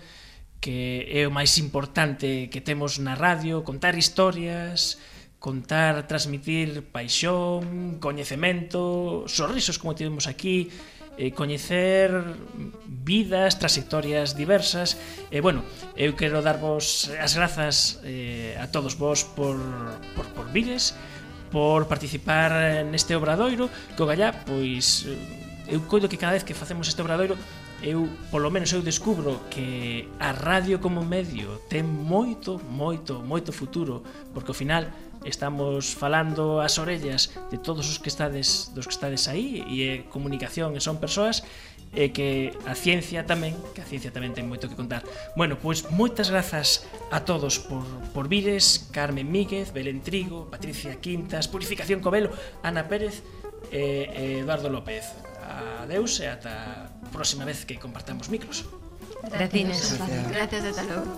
que 0.60 1.06
é 1.08 1.24
o 1.24 1.32
máis 1.32 1.56
importante 1.56 2.52
que 2.52 2.60
temos 2.60 3.00
na 3.00 3.16
radio 3.16 3.64
contar 3.64 3.96
historias 3.96 5.00
contar, 5.38 6.10
transmitir 6.10 6.90
paixón, 6.90 8.02
coñecemento, 8.02 9.22
sorrisos 9.30 9.78
como 9.78 9.94
tivemos 9.94 10.26
aquí, 10.26 10.66
eh, 11.18 11.30
coñecer 11.30 12.10
vidas, 12.86 13.58
trayectorias 13.58 14.34
diversas. 14.34 14.98
E 15.30 15.38
eh, 15.38 15.40
bueno, 15.42 15.62
eu 15.94 16.18
quero 16.18 16.42
darvos 16.42 17.10
as 17.22 17.34
grazas 17.38 18.02
eh, 18.02 18.58
a 18.58 18.70
todos 18.70 18.98
vos 18.98 19.22
por, 19.22 19.58
por, 20.14 20.26
por 20.34 20.46
vires 20.50 20.94
por 21.50 21.86
participar 21.86 22.84
neste 22.84 23.16
obradoiro 23.16 23.70
que 23.96 24.02
o 24.02 24.06
gallá, 24.06 24.32
pois 24.32 25.04
eh, 25.08 25.74
eu 25.74 25.80
coido 25.84 26.08
que 26.08 26.16
cada 26.16 26.32
vez 26.32 26.42
que 26.42 26.54
facemos 26.54 26.88
este 26.88 27.00
obradoiro 27.00 27.36
eu, 27.82 28.08
polo 28.30 28.50
menos 28.50 28.72
eu 28.72 28.82
descubro 28.82 29.40
que 29.50 30.08
a 30.18 30.32
radio 30.32 30.80
como 30.82 31.04
medio 31.04 31.62
ten 31.70 31.86
moito, 31.86 32.58
moito, 32.66 33.22
moito 33.22 33.54
futuro, 33.54 34.02
porque 34.34 34.50
ao 34.50 34.58
final 34.58 34.90
estamos 35.24 35.94
falando 35.94 36.58
as 36.58 36.78
orellas 36.78 37.30
de 37.50 37.58
todos 37.58 37.86
os 37.86 37.98
que 37.98 38.08
estades, 38.08 38.70
dos 38.74 38.86
que 38.86 38.94
estades 38.94 39.28
aí 39.28 39.62
e 39.70 39.76
é 39.86 39.92
comunicación 40.10 40.74
e 40.74 40.80
son 40.82 40.98
persoas 40.98 41.46
e 41.96 42.12
que 42.12 42.52
a 42.68 42.74
ciencia 42.76 43.24
tamén, 43.24 43.56
que 43.72 43.80
a 43.80 43.86
ciencia 43.88 44.12
tamén 44.12 44.36
ten 44.36 44.46
moito 44.48 44.68
que 44.68 44.76
contar. 44.76 45.04
Bueno, 45.34 45.56
pois 45.56 45.88
moitas 45.88 46.28
grazas 46.28 46.84
a 47.08 47.24
todos 47.24 47.58
por, 47.58 47.84
por 48.12 48.28
vires, 48.28 48.88
Carmen 48.92 49.28
Míguez, 49.28 49.72
Belén 49.72 50.04
Trigo, 50.04 50.48
Patricia 50.52 51.00
Quintas, 51.00 51.48
Purificación 51.48 52.04
Covelo, 52.04 52.30
Ana 52.60 52.86
Pérez 52.88 53.24
e 53.72 54.40
Eduardo 54.44 54.68
López. 54.68 55.28
Adeus 55.48 56.20
e 56.20 56.28
ata 56.28 56.92
a 56.92 57.08
próxima 57.08 57.48
vez 57.48 57.64
que 57.64 57.80
compartamos 57.80 58.28
micros. 58.28 58.68
Gracias. 59.24 59.98
Gracias, 59.98 60.28
Gracias 60.28 60.78
ata 60.78 60.84
logo. 60.84 61.08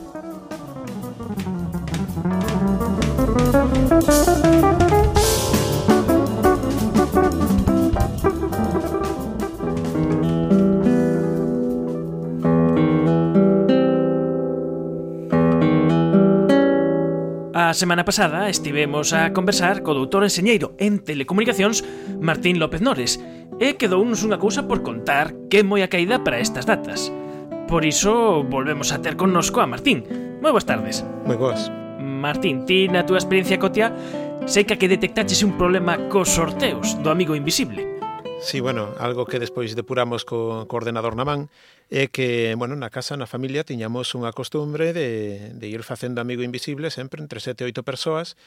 A 17.61 17.75
semana 17.75 18.07
pasada 18.07 18.49
estivemos 18.49 19.13
a 19.13 19.35
conversar 19.37 19.85
co 19.85 19.93
doutor 19.93 20.25
enseñeiro 20.25 20.73
en 20.81 20.97
telecomunicacións 21.05 21.85
Martín 22.17 22.57
López 22.57 22.81
Nores 22.81 23.21
e 23.61 23.77
quedounos 23.77 24.25
unha 24.25 24.41
cousa 24.41 24.65
por 24.65 24.81
contar 24.81 25.37
que 25.53 25.61
moi 25.61 25.85
a 25.85 25.93
caída 25.93 26.25
para 26.25 26.41
estas 26.41 26.65
datas. 26.65 27.13
Por 27.69 27.85
iso 27.85 28.41
volvemos 28.49 28.97
a 28.97 29.05
ter 29.05 29.13
connosco 29.13 29.61
a 29.61 29.69
Martín. 29.69 30.09
Moi 30.41 30.57
boas 30.57 30.65
tardes. 30.65 31.05
Moi 31.29 31.37
boas. 31.37 31.69
Martín, 32.01 32.65
ti 32.65 32.89
na 32.89 33.05
túa 33.05 33.21
experiencia 33.21 33.61
cotia 33.61 33.93
sei 34.49 34.65
que 34.65 34.73
a 34.73 34.81
que 34.81 34.89
detectaches 34.89 35.45
un 35.45 35.61
problema 35.61 36.01
cos 36.09 36.33
sorteos 36.33 36.97
do 37.05 37.13
amigo 37.13 37.37
invisible. 37.37 37.90
Sí, 38.43 38.61
bueno, 38.61 38.95
algo 38.99 39.27
que 39.27 39.39
despois 39.39 39.77
depuramos 39.77 40.25
co 40.25 40.65
coordenador 40.65 41.13
na 41.13 41.29
man 41.29 41.53
é 41.93 42.09
que, 42.09 42.57
bueno, 42.57 42.73
na 42.73 42.89
casa, 42.89 43.13
na 43.21 43.29
familia, 43.29 43.69
tiñamos 43.69 44.17
unha 44.17 44.33
costumbre 44.33 44.97
de, 44.97 45.53
de 45.53 45.67
ir 45.69 45.85
facendo 45.85 46.25
amigo 46.25 46.41
invisible 46.41 46.89
sempre 46.89 47.21
entre 47.21 47.37
sete 47.45 47.63
e 47.63 47.69
oito 47.69 47.85
persoas 47.85 48.41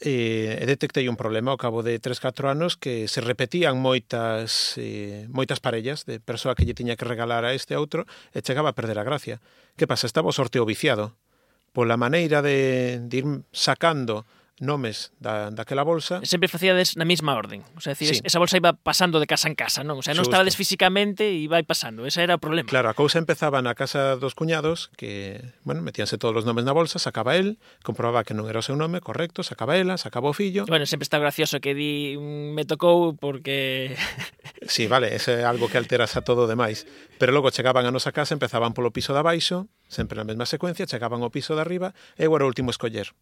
e, 0.00 0.56
e 0.56 0.64
detectei 0.64 1.04
un 1.04 1.20
problema 1.20 1.52
ao 1.52 1.60
cabo 1.60 1.84
de 1.84 2.00
3-4 2.00 2.48
anos 2.48 2.80
que 2.80 3.12
se 3.12 3.20
repetían 3.20 3.76
moitas 3.76 4.72
eh, 4.80 5.28
moitas 5.28 5.60
parellas 5.60 6.08
de 6.08 6.16
persoa 6.16 6.56
que 6.56 6.64
lle 6.64 6.72
tiña 6.72 6.96
que 6.96 7.04
regalar 7.04 7.44
a 7.44 7.52
este 7.52 7.76
a 7.76 7.80
outro 7.80 8.08
e 8.32 8.40
chegaba 8.40 8.72
a 8.72 8.78
perder 8.78 8.96
a 8.96 9.04
gracia. 9.04 9.44
Que 9.76 9.84
pasa? 9.84 10.08
Estaba 10.08 10.32
o 10.32 10.36
sorteo 10.36 10.64
viciado 10.64 11.12
pola 11.76 12.00
maneira 12.00 12.40
de, 12.40 13.04
de 13.04 13.16
ir 13.20 13.28
sacando 13.52 14.24
nomes 14.60 15.12
da, 15.20 15.50
daquela 15.50 15.84
bolsa. 15.84 16.20
Sempre 16.24 16.48
facíades 16.48 16.96
na 16.96 17.04
mesma 17.04 17.36
orden, 17.36 17.60
o 17.76 17.80
sea, 17.80 17.92
decir, 17.92 18.16
sí. 18.16 18.20
esa 18.24 18.40
bolsa 18.40 18.56
iba 18.56 18.72
pasando 18.72 19.20
de 19.20 19.28
casa 19.28 19.48
en 19.48 19.54
casa, 19.54 19.84
non? 19.84 20.00
O 20.00 20.02
sea, 20.02 20.16
non 20.16 20.24
Justo. 20.24 20.32
estabades 20.32 20.56
físicamente 20.56 21.28
e 21.28 21.44
iba 21.44 21.60
pasando, 21.62 22.08
ese 22.08 22.24
era 22.24 22.36
o 22.36 22.40
problema. 22.40 22.68
Claro, 22.68 22.88
a 22.88 22.96
cousa 22.96 23.20
empezaba 23.20 23.60
na 23.60 23.76
casa 23.76 24.16
dos 24.16 24.32
cuñados 24.32 24.88
que, 24.96 25.44
bueno, 25.62 25.84
metíanse 25.84 26.16
todos 26.16 26.32
os 26.40 26.44
nomes 26.48 26.64
na 26.64 26.72
bolsa, 26.72 26.96
sacaba 26.96 27.36
el, 27.36 27.60
comprobaba 27.84 28.24
que 28.24 28.32
non 28.32 28.48
era 28.48 28.60
o 28.60 28.64
seu 28.64 28.80
nome, 28.80 29.04
correcto, 29.04 29.44
sacaba 29.44 29.76
ela, 29.76 30.00
sacaba 30.00 30.32
o 30.32 30.34
fillo. 30.36 30.64
E, 30.64 30.72
bueno, 30.72 30.88
sempre 30.88 31.04
está 31.04 31.20
gracioso 31.20 31.60
que 31.60 31.76
di 31.76 32.16
mm, 32.16 32.56
me 32.56 32.64
tocou 32.64 33.12
porque 33.16 33.92
Sí, 34.68 34.86
vale, 34.88 35.14
ese 35.14 35.42
é 35.42 35.44
algo 35.44 35.68
que 35.68 35.76
alteras 35.76 36.16
a 36.16 36.24
todo 36.24 36.48
demais, 36.48 36.88
pero 37.20 37.32
logo 37.32 37.52
chegaban 37.52 37.84
a 37.84 37.92
nosa 37.92 38.10
casa, 38.10 38.32
empezaban 38.32 38.72
polo 38.72 38.90
piso 38.90 39.12
de 39.12 39.20
abaixo, 39.20 39.68
sempre 39.86 40.16
na 40.16 40.24
mesma 40.24 40.48
secuencia, 40.48 40.88
chegaban 40.88 41.20
ao 41.20 41.30
piso 41.30 41.54
de 41.54 41.62
arriba, 41.62 41.92
e 42.16 42.24
eu 42.24 42.32
era 42.34 42.44
o 42.44 42.50
último 42.50 42.72
a 42.72 42.74
escoller. 42.74 43.12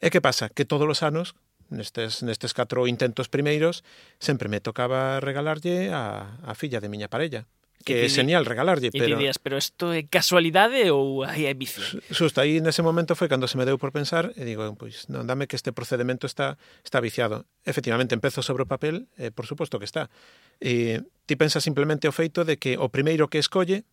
E 0.00 0.10
que 0.10 0.20
pasa? 0.20 0.48
Que 0.52 0.64
todos 0.64 0.88
os 0.88 1.02
anos 1.02 1.34
nestes, 1.70 2.22
nestes 2.22 2.54
catro 2.54 2.86
intentos 2.86 3.28
primeiros, 3.28 3.82
sempre 4.18 4.48
me 4.48 4.60
tocaba 4.60 5.20
regalarlle 5.20 5.90
a, 5.90 6.38
a 6.44 6.52
filla 6.54 6.80
de 6.80 6.88
miña 6.88 7.08
parella. 7.08 7.46
Que 7.86 8.02
é 8.02 8.10
genial 8.10 8.42
regalarlle, 8.42 8.90
pero... 8.90 9.06
E 9.06 9.14
dirías, 9.14 9.38
pero 9.38 9.54
isto 9.54 9.94
é 9.94 10.02
casualidade 10.02 10.90
ou 10.90 11.22
aí 11.22 11.46
é 11.46 11.54
vicio? 11.54 11.86
Xusto, 12.10 12.42
aí 12.42 12.58
nese 12.58 12.82
momento 12.82 13.14
foi 13.14 13.30
cando 13.30 13.46
se 13.46 13.54
me 13.54 13.62
deu 13.62 13.78
por 13.78 13.94
pensar 13.94 14.34
e 14.34 14.42
digo, 14.42 14.66
pois 14.74 15.06
non 15.06 15.22
dame 15.22 15.46
que 15.46 15.54
este 15.54 15.70
procedimento 15.70 16.26
está 16.26 16.58
está 16.82 16.98
viciado. 16.98 17.46
Efectivamente, 17.62 18.10
empezo 18.10 18.42
sobre 18.42 18.66
o 18.66 18.68
papel, 18.68 19.06
e 19.14 19.30
por 19.30 19.46
suposto 19.46 19.78
que 19.78 19.86
está. 19.86 20.10
E 20.58 20.98
ti 21.30 21.38
pensas 21.38 21.62
simplemente 21.62 22.10
o 22.10 22.12
feito 22.16 22.42
de 22.42 22.58
que 22.58 22.74
o 22.74 22.90
primeiro 22.90 23.30
que 23.30 23.38
escolle 23.38 23.86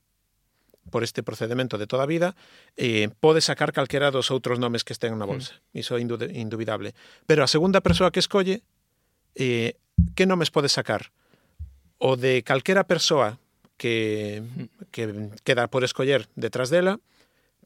por 0.90 1.04
este 1.04 1.24
procedimento 1.24 1.78
de 1.78 1.88
toda 1.88 2.04
a 2.04 2.10
vida, 2.10 2.36
eh, 2.76 3.10
pode 3.20 3.42
sacar 3.42 3.72
calquera 3.72 4.12
dos 4.12 4.32
outros 4.32 4.60
nomes 4.60 4.84
que 4.84 4.94
estén 4.94 5.16
na 5.16 5.26
mm. 5.26 5.32
bolsa. 5.32 5.54
Iso 5.72 5.96
é 5.96 6.02
indubidable. 6.04 6.96
Pero 7.26 7.44
a 7.44 7.50
segunda 7.50 7.80
persoa 7.80 8.12
que 8.12 8.20
escolle, 8.20 8.62
eh, 9.36 9.80
que 10.16 10.26
nomes 10.26 10.52
pode 10.52 10.68
sacar? 10.70 11.12
O 11.98 12.20
de 12.20 12.44
calquera 12.44 12.84
persoa 12.84 13.40
que, 13.78 14.44
que 14.92 15.32
queda 15.44 15.68
por 15.68 15.84
escoller 15.84 16.28
detrás 16.36 16.70
dela, 16.70 17.00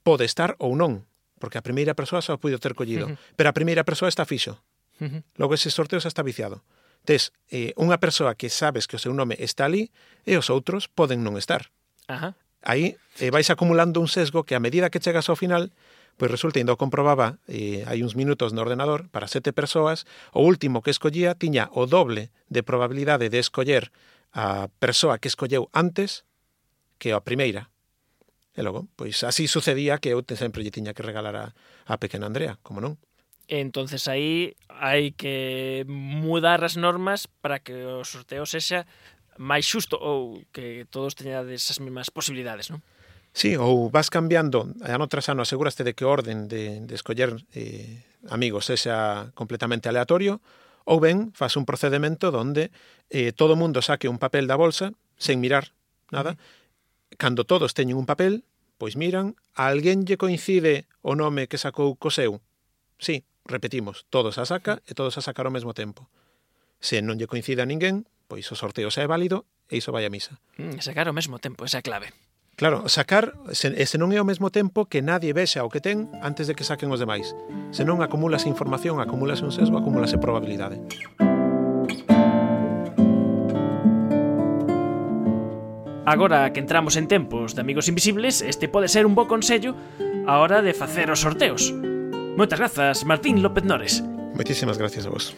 pode 0.07 0.23
estar 0.23 0.55
ou 0.57 0.77
non, 0.77 1.03
porque 1.37 1.59
a 1.59 1.65
primeira 1.65 1.93
persoa 1.97 2.23
só 2.23 2.39
puido 2.39 2.61
ter 2.63 2.73
collido, 2.73 3.11
uh 3.11 3.15
pero 3.35 3.51
a 3.51 3.57
primeira 3.57 3.83
persoa 3.83 4.09
está 4.09 4.25
fixo. 4.25 4.57
Uh. 5.01 5.21
Logo 5.37 5.53
ese 5.53 5.69
sorteo 5.69 5.99
xa 5.99 6.09
está 6.09 6.23
viciado. 6.23 6.63
Tes 7.05 7.35
eh, 7.51 7.75
unha 7.77 7.99
persoa 8.01 8.33
que 8.33 8.49
sabes 8.49 8.87
que 8.87 8.97
o 8.97 9.01
seu 9.01 9.13
nome 9.13 9.37
está 9.39 9.67
ali 9.67 9.91
e 10.25 10.39
os 10.39 10.49
outros 10.49 10.87
poden 10.87 11.21
non 11.21 11.35
estar. 11.37 11.69
Ajá 12.07 12.33
aí 12.67 12.99
eh, 13.23 13.31
vais 13.31 13.47
acumulando 13.47 14.03
un 14.03 14.11
sesgo 14.11 14.43
que 14.43 14.53
a 14.53 14.59
medida 14.59 14.91
que 14.91 14.99
chegas 14.99 15.31
ao 15.31 15.39
final, 15.39 15.71
pois 16.19 16.27
resulta, 16.27 16.59
indo 16.59 16.75
comprobaba, 16.75 17.39
eh, 17.47 17.87
hai 17.87 18.03
uns 18.03 18.19
minutos 18.19 18.51
no 18.51 18.59
ordenador, 18.59 19.07
para 19.07 19.31
sete 19.31 19.55
persoas, 19.55 20.03
o 20.35 20.43
último 20.43 20.83
que 20.83 20.91
escollía 20.91 21.39
tiña 21.39 21.71
o 21.71 21.87
doble 21.87 22.29
de 22.51 22.61
probabilidade 22.67 23.31
de 23.31 23.39
escoller 23.39 23.95
a 24.35 24.67
persoa 24.83 25.17
que 25.17 25.31
escolleu 25.31 25.71
antes 25.71 26.27
que 26.99 27.15
a 27.15 27.23
primeira. 27.23 27.71
E 28.51 28.65
logo, 28.65 28.91
pois 28.99 29.23
así 29.23 29.47
sucedía 29.47 30.03
que 30.03 30.11
eu 30.11 30.19
sempre 30.35 30.59
lle 30.59 30.75
tiña 30.75 30.91
que 30.91 31.07
regalar 31.07 31.39
a, 31.39 31.45
a 31.87 31.95
pequena 31.95 32.27
Andrea, 32.27 32.59
como 32.59 32.83
non? 32.83 32.99
entonces 33.47 34.07
aí 34.11 34.59
hai 34.67 35.15
que 35.15 35.87
mudar 35.87 36.67
as 36.67 36.75
normas 36.75 37.31
para 37.39 37.63
que 37.63 37.73
o 37.87 38.03
sorteo 38.03 38.43
sexa 38.43 38.83
máis 39.37 39.65
xusto 39.65 39.97
ou 39.97 40.41
que 40.51 40.85
todos 40.89 41.13
teñades 41.13 41.69
as 41.69 41.79
mesmas 41.79 42.09
posibilidades, 42.09 42.69
non? 42.69 42.81
Sí, 43.37 43.53
ou 43.53 43.93
vas 43.93 44.09
cambiando, 44.09 44.73
ano 44.81 45.05
tras 45.05 45.29
ano 45.29 45.45
aseguraste 45.45 45.85
de 45.85 45.93
que 45.93 46.05
o 46.05 46.09
orden 46.09 46.49
de, 46.49 46.81
de 46.81 46.93
escoller 46.97 47.37
eh, 47.53 48.01
amigos 48.33 48.65
sexa 48.65 49.29
completamente 49.37 49.85
aleatorio, 49.87 50.41
ou 50.87 50.97
ben 50.97 51.35
faz 51.37 51.53
un 51.53 51.67
procedimento 51.67 52.33
donde 52.33 52.73
eh, 53.13 53.35
todo 53.35 53.53
o 53.53 53.59
mundo 53.59 53.85
saque 53.85 54.09
un 54.09 54.17
papel 54.17 54.49
da 54.49 54.57
bolsa 54.57 54.95
sen 55.21 55.37
mirar 55.37 55.75
nada, 56.09 56.37
cando 57.17 57.45
todos 57.45 57.77
teñen 57.77 57.97
un 57.99 58.09
papel, 58.09 58.41
pois 58.77 58.95
miran, 58.95 59.35
a 59.53 59.69
alguén 59.69 60.05
lle 60.05 60.17
coincide 60.17 60.89
o 61.01 61.13
nome 61.13 61.45
que 61.45 61.61
sacou 61.61 61.93
co 61.97 62.09
seu. 62.09 62.41
Sí, 62.97 63.25
repetimos, 63.45 64.05
todos 64.09 64.37
a 64.41 64.45
saca 64.45 64.81
e 64.85 64.97
todos 64.97 65.17
a 65.17 65.21
sacar 65.21 65.45
ao 65.45 65.53
mesmo 65.53 65.77
tempo. 65.77 66.09
Se 66.81 67.01
non 67.01 67.17
lle 67.21 67.29
coincide 67.29 67.61
a 67.61 67.69
ninguén, 67.69 68.09
pois 68.27 68.45
o 68.51 68.59
sorteo 68.59 68.91
xa 68.91 69.01
é 69.01 69.07
válido 69.07 69.47
e 69.71 69.79
iso 69.79 69.95
vai 69.95 70.05
a 70.05 70.11
misa. 70.11 70.37
Mm, 70.59 70.83
sacar 70.83 71.07
ao 71.07 71.15
mesmo 71.15 71.39
tempo, 71.39 71.63
esa 71.65 71.77
é 71.77 71.81
a 71.81 71.87
clave. 71.87 72.11
Claro, 72.57 72.89
sacar, 72.89 73.37
se, 73.53 73.69
se 73.69 73.97
non 74.01 74.09
é 74.11 74.17
ao 74.17 74.25
mesmo 74.25 74.49
tempo 74.49 74.89
que 74.89 75.05
nadie 75.05 75.29
vexa 75.29 75.61
o 75.61 75.69
que 75.69 75.77
ten 75.77 76.09
antes 76.25 76.49
de 76.49 76.57
que 76.57 76.65
saquen 76.65 76.89
os 76.89 76.97
demais. 76.97 77.37
Se 77.69 77.85
non 77.85 78.01
acumulase 78.01 78.49
información, 78.49 78.97
acumulase 78.97 79.45
un 79.45 79.53
sesgo, 79.53 79.77
acumulase 79.77 80.17
probabilidade. 80.17 80.81
Agora 86.07 86.49
que 86.49 86.59
entramos 86.63 86.95
en 86.95 87.05
tempos 87.05 87.53
de 87.53 87.61
amigos 87.61 87.89
invisibles, 87.91 88.41
este 88.41 88.65
pode 88.65 88.87
ser 88.87 89.05
un 89.05 89.13
bo 89.13 89.27
consello 89.27 89.75
a 90.25 90.39
hora 90.39 90.65
de 90.65 90.73
facer 90.73 91.11
os 91.11 91.21
sorteos. 91.21 91.75
Moitas 92.39 92.57
grazas, 92.57 93.05
Martín 93.05 93.43
López 93.45 93.69
Nores. 93.69 94.01
Moitísimas 94.33 94.81
gracias 94.81 95.05
a 95.05 95.11
vos. 95.11 95.35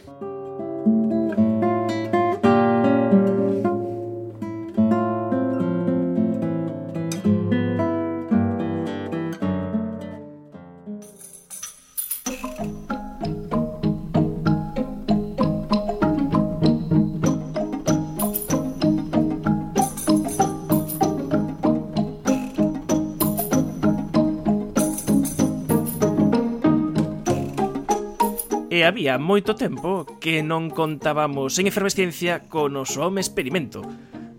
había 28.84 29.18
moito 29.18 29.56
tempo 29.56 30.06
que 30.20 30.44
non 30.44 30.70
contábamos 30.72 31.58
en 31.58 31.68
efervesciencia 31.68 32.48
con 32.48 32.76
o 32.76 32.84
home 32.84 33.20
experimento. 33.20 33.84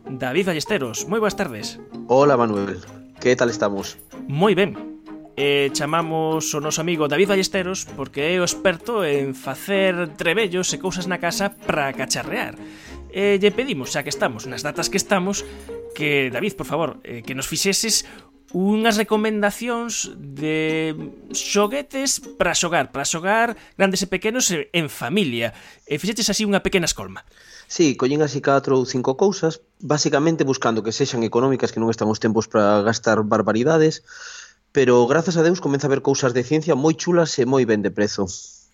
David 0.06 0.50
Ballesteros, 0.50 1.06
moi 1.06 1.22
boas 1.22 1.38
tardes. 1.38 1.78
Hola 2.10 2.34
Manuel, 2.36 2.82
que 3.18 3.36
tal 3.36 3.52
estamos? 3.52 4.00
Moi 4.26 4.54
ben. 4.58 4.76
E 5.40 5.72
chamamos 5.72 6.52
o 6.52 6.60
noso 6.60 6.84
amigo 6.84 7.08
David 7.08 7.32
Ballesteros 7.32 7.88
porque 7.96 8.34
é 8.34 8.36
o 8.36 8.44
experto 8.44 9.06
en 9.06 9.32
facer 9.32 10.12
trebellos 10.18 10.68
e 10.74 10.82
cousas 10.82 11.08
na 11.08 11.22
casa 11.22 11.54
para 11.54 11.94
cacharrear. 11.96 12.58
E 13.10 13.42
lle 13.42 13.50
pedimos, 13.50 13.90
xa 13.90 14.04
que 14.04 14.12
estamos 14.12 14.46
nas 14.46 14.62
datas 14.62 14.92
que 14.92 15.00
estamos, 15.00 15.42
que 15.94 16.30
David, 16.30 16.54
por 16.54 16.66
favor, 16.66 16.90
eh, 17.02 17.22
que 17.26 17.34
nos 17.34 17.50
fixeses 17.50 18.06
unhas 18.50 18.98
recomendacións 18.98 20.10
de 20.18 20.92
xoguetes 21.30 22.18
para 22.38 22.54
xogar, 22.54 22.90
para 22.90 23.06
xogar 23.06 23.54
grandes 23.78 24.02
e 24.02 24.10
pequenos 24.10 24.50
en 24.50 24.86
familia. 24.90 25.54
E 25.86 25.98
fixetes 26.02 26.30
así 26.30 26.42
unha 26.42 26.62
pequena 26.64 26.90
escolma. 26.90 27.22
Sí, 27.70 27.94
collín 27.94 28.26
así 28.26 28.42
4 28.42 28.74
ou 28.74 28.82
5 28.82 29.14
cousas, 29.14 29.62
basicamente 29.78 30.42
buscando 30.42 30.82
que 30.82 30.90
sexan 30.90 31.22
económicas, 31.22 31.70
que 31.70 31.78
non 31.78 31.94
están 31.94 32.10
os 32.10 32.18
tempos 32.18 32.50
para 32.50 32.82
gastar 32.82 33.22
barbaridades, 33.22 34.02
pero 34.74 35.06
grazas 35.06 35.38
a 35.38 35.46
Deus 35.46 35.62
comeza 35.62 35.86
a 35.86 35.92
ver 35.94 36.02
cousas 36.02 36.34
de 36.34 36.42
ciencia 36.42 36.74
moi 36.74 36.98
chulas 36.98 37.38
e 37.38 37.46
moi 37.46 37.62
ben 37.62 37.86
de 37.86 37.94
prezo. 37.94 38.26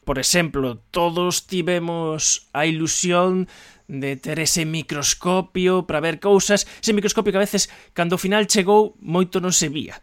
Por 0.06 0.22
exemplo, 0.22 0.80
todos 0.94 1.50
tivemos 1.50 2.48
a 2.54 2.64
ilusión 2.64 3.50
de 3.88 4.16
ter 4.16 4.38
ese 4.38 4.66
microscopio 4.66 5.86
para 5.86 6.00
ver 6.00 6.18
cousas, 6.18 6.66
ese 6.82 6.92
microscopio 6.92 7.32
que 7.32 7.38
a 7.38 7.46
veces 7.46 7.70
cando 7.94 8.14
ao 8.14 8.22
final 8.22 8.50
chegou 8.50 8.98
moito 8.98 9.38
non 9.38 9.54
se 9.54 9.70
vía. 9.70 9.96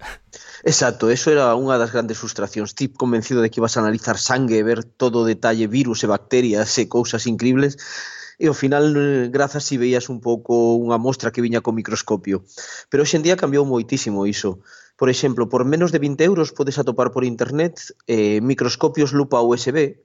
Exacto, 0.64 1.12
eso 1.12 1.28
era 1.30 1.52
unha 1.60 1.76
das 1.76 1.92
grandes 1.92 2.20
frustracións. 2.20 2.72
Ti 2.72 2.96
convencido 2.96 3.44
de 3.44 3.52
que 3.52 3.60
ibas 3.60 3.76
a 3.76 3.84
analizar 3.84 4.16
sangue, 4.16 4.64
ver 4.64 4.88
todo 4.88 5.22
o 5.22 5.28
detalle, 5.28 5.68
virus 5.68 6.04
e 6.04 6.08
bacterias 6.08 6.72
e 6.80 6.88
cousas 6.88 7.28
increíbles, 7.28 7.76
e 8.40 8.48
ao 8.48 8.56
final 8.56 8.92
grazas 9.30 9.64
si 9.68 9.78
veías 9.78 10.10
un 10.10 10.24
pouco 10.24 10.80
unha 10.80 10.98
mostra 10.98 11.32
que 11.32 11.44
viña 11.44 11.62
co 11.62 11.76
microscopio. 11.76 12.48
Pero 12.90 13.04
hoxe 13.04 13.20
en 13.20 13.26
día 13.28 13.40
cambiou 13.40 13.68
moitísimo 13.68 14.26
iso. 14.26 14.64
Por 14.96 15.10
exemplo, 15.10 15.50
por 15.50 15.66
menos 15.66 15.92
de 15.92 16.00
20 16.00 16.24
euros 16.24 16.54
podes 16.56 16.80
atopar 16.80 17.12
por 17.12 17.26
internet 17.26 17.80
eh, 18.08 18.40
microscopios 18.42 19.12
lupa 19.12 19.44
USB 19.44 20.00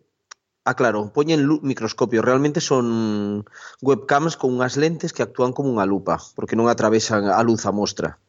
Ah, 0.68 0.72
Aclaro, 0.76 1.08
poñen 1.16 1.48
microscopio, 1.64 2.20
realmente 2.20 2.60
son 2.60 3.48
webcams 3.80 4.36
con 4.36 4.52
unhas 4.52 4.76
lentes 4.76 5.16
que 5.16 5.24
actúan 5.24 5.56
como 5.56 5.72
unha 5.72 5.88
lupa, 5.88 6.20
porque 6.36 6.60
non 6.60 6.68
atravesan 6.68 7.24
a 7.32 7.40
luz 7.40 7.64
a 7.64 7.72
mostra. 7.72 8.20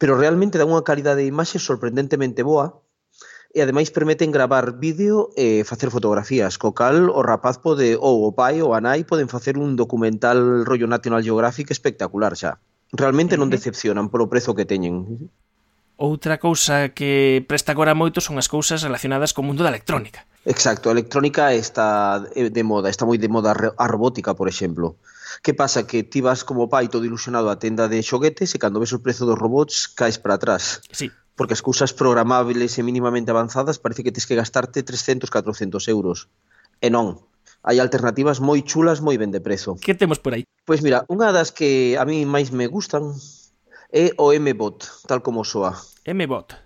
Pero 0.00 0.16
realmente 0.16 0.56
dan 0.56 0.72
unha 0.72 0.80
calidade 0.80 1.20
de 1.20 1.28
imaxe 1.28 1.60
sorprendentemente 1.60 2.40
boa, 2.40 2.80
e 3.52 3.60
ademais 3.60 3.92
permiten 3.92 4.32
gravar 4.32 4.80
vídeo 4.80 5.28
e 5.36 5.60
facer 5.68 5.92
fotografías, 5.92 6.56
co 6.56 6.72
cal 6.72 7.12
o 7.12 7.20
rapaz 7.20 7.60
pode, 7.60 8.00
ou 8.00 8.24
o 8.24 8.32
pai 8.32 8.64
ou 8.64 8.72
a 8.72 8.80
nai 8.80 9.04
poden 9.04 9.28
facer 9.28 9.60
un 9.60 9.76
documental 9.76 10.64
rollo 10.64 10.88
National 10.88 11.20
Geographic 11.20 11.68
espectacular 11.68 12.32
xa. 12.32 12.56
Realmente 12.96 13.36
non 13.36 13.52
decepcionan 13.52 14.08
polo 14.08 14.32
prezo 14.32 14.56
que 14.56 14.64
teñen. 14.64 15.28
Outra 16.00 16.40
cousa 16.40 16.96
que 16.96 17.44
presta 17.44 17.76
agora 17.76 17.92
moito 17.92 18.24
son 18.24 18.40
as 18.40 18.48
cousas 18.48 18.80
relacionadas 18.86 19.36
co 19.36 19.44
mundo 19.44 19.66
da 19.66 19.74
electrónica. 19.74 20.24
Exacto, 20.48 20.88
a 20.88 20.96
electrónica 20.96 21.52
está 21.52 22.24
eh, 22.34 22.48
de 22.48 22.64
moda, 22.64 22.88
está 22.88 23.04
moi 23.04 23.20
de 23.20 23.28
moda 23.28 23.52
a 23.52 23.84
robótica, 23.84 24.32
por 24.32 24.48
exemplo. 24.48 24.96
Que 25.44 25.52
pasa? 25.52 25.84
Que 25.84 26.00
ti 26.08 26.24
vas 26.24 26.40
como 26.40 26.72
pai 26.72 26.88
todo 26.88 27.04
ilusionado 27.04 27.52
á 27.52 27.60
tenda 27.60 27.84
de 27.84 28.00
xoguetes 28.00 28.56
e 28.56 28.58
cando 28.58 28.80
ves 28.80 28.96
o 28.96 29.04
prezo 29.04 29.28
dos 29.28 29.36
robots 29.36 29.92
caes 29.92 30.16
para 30.16 30.40
atrás. 30.40 30.80
Sí. 30.88 31.12
Porque 31.36 31.52
as 31.52 31.60
cousas 31.60 31.92
programables 31.92 32.80
e 32.80 32.82
mínimamente 32.82 33.28
avanzadas 33.28 33.76
parece 33.76 34.00
que 34.00 34.08
tens 34.08 34.24
que 34.24 34.40
gastarte 34.40 34.80
300, 34.80 35.28
400 35.28 35.84
euros. 35.92 36.32
E 36.80 36.88
non, 36.88 37.20
hai 37.60 37.76
alternativas 37.76 38.40
moi 38.40 38.64
chulas, 38.64 39.04
moi 39.04 39.20
ben 39.20 39.28
de 39.28 39.44
prezo. 39.44 39.76
Que 39.76 39.92
temos 39.92 40.16
por 40.16 40.32
aí? 40.32 40.48
Pois 40.64 40.80
mira, 40.80 41.04
unha 41.12 41.28
das 41.28 41.52
que 41.52 42.00
a 42.00 42.08
mí 42.08 42.24
máis 42.24 42.56
me 42.56 42.72
gustan 42.72 43.12
é 43.92 44.16
o 44.16 44.32
M-Bot, 44.32 45.04
tal 45.04 45.20
como 45.20 45.44
soa. 45.44 45.76
M-Bot. 46.08 46.56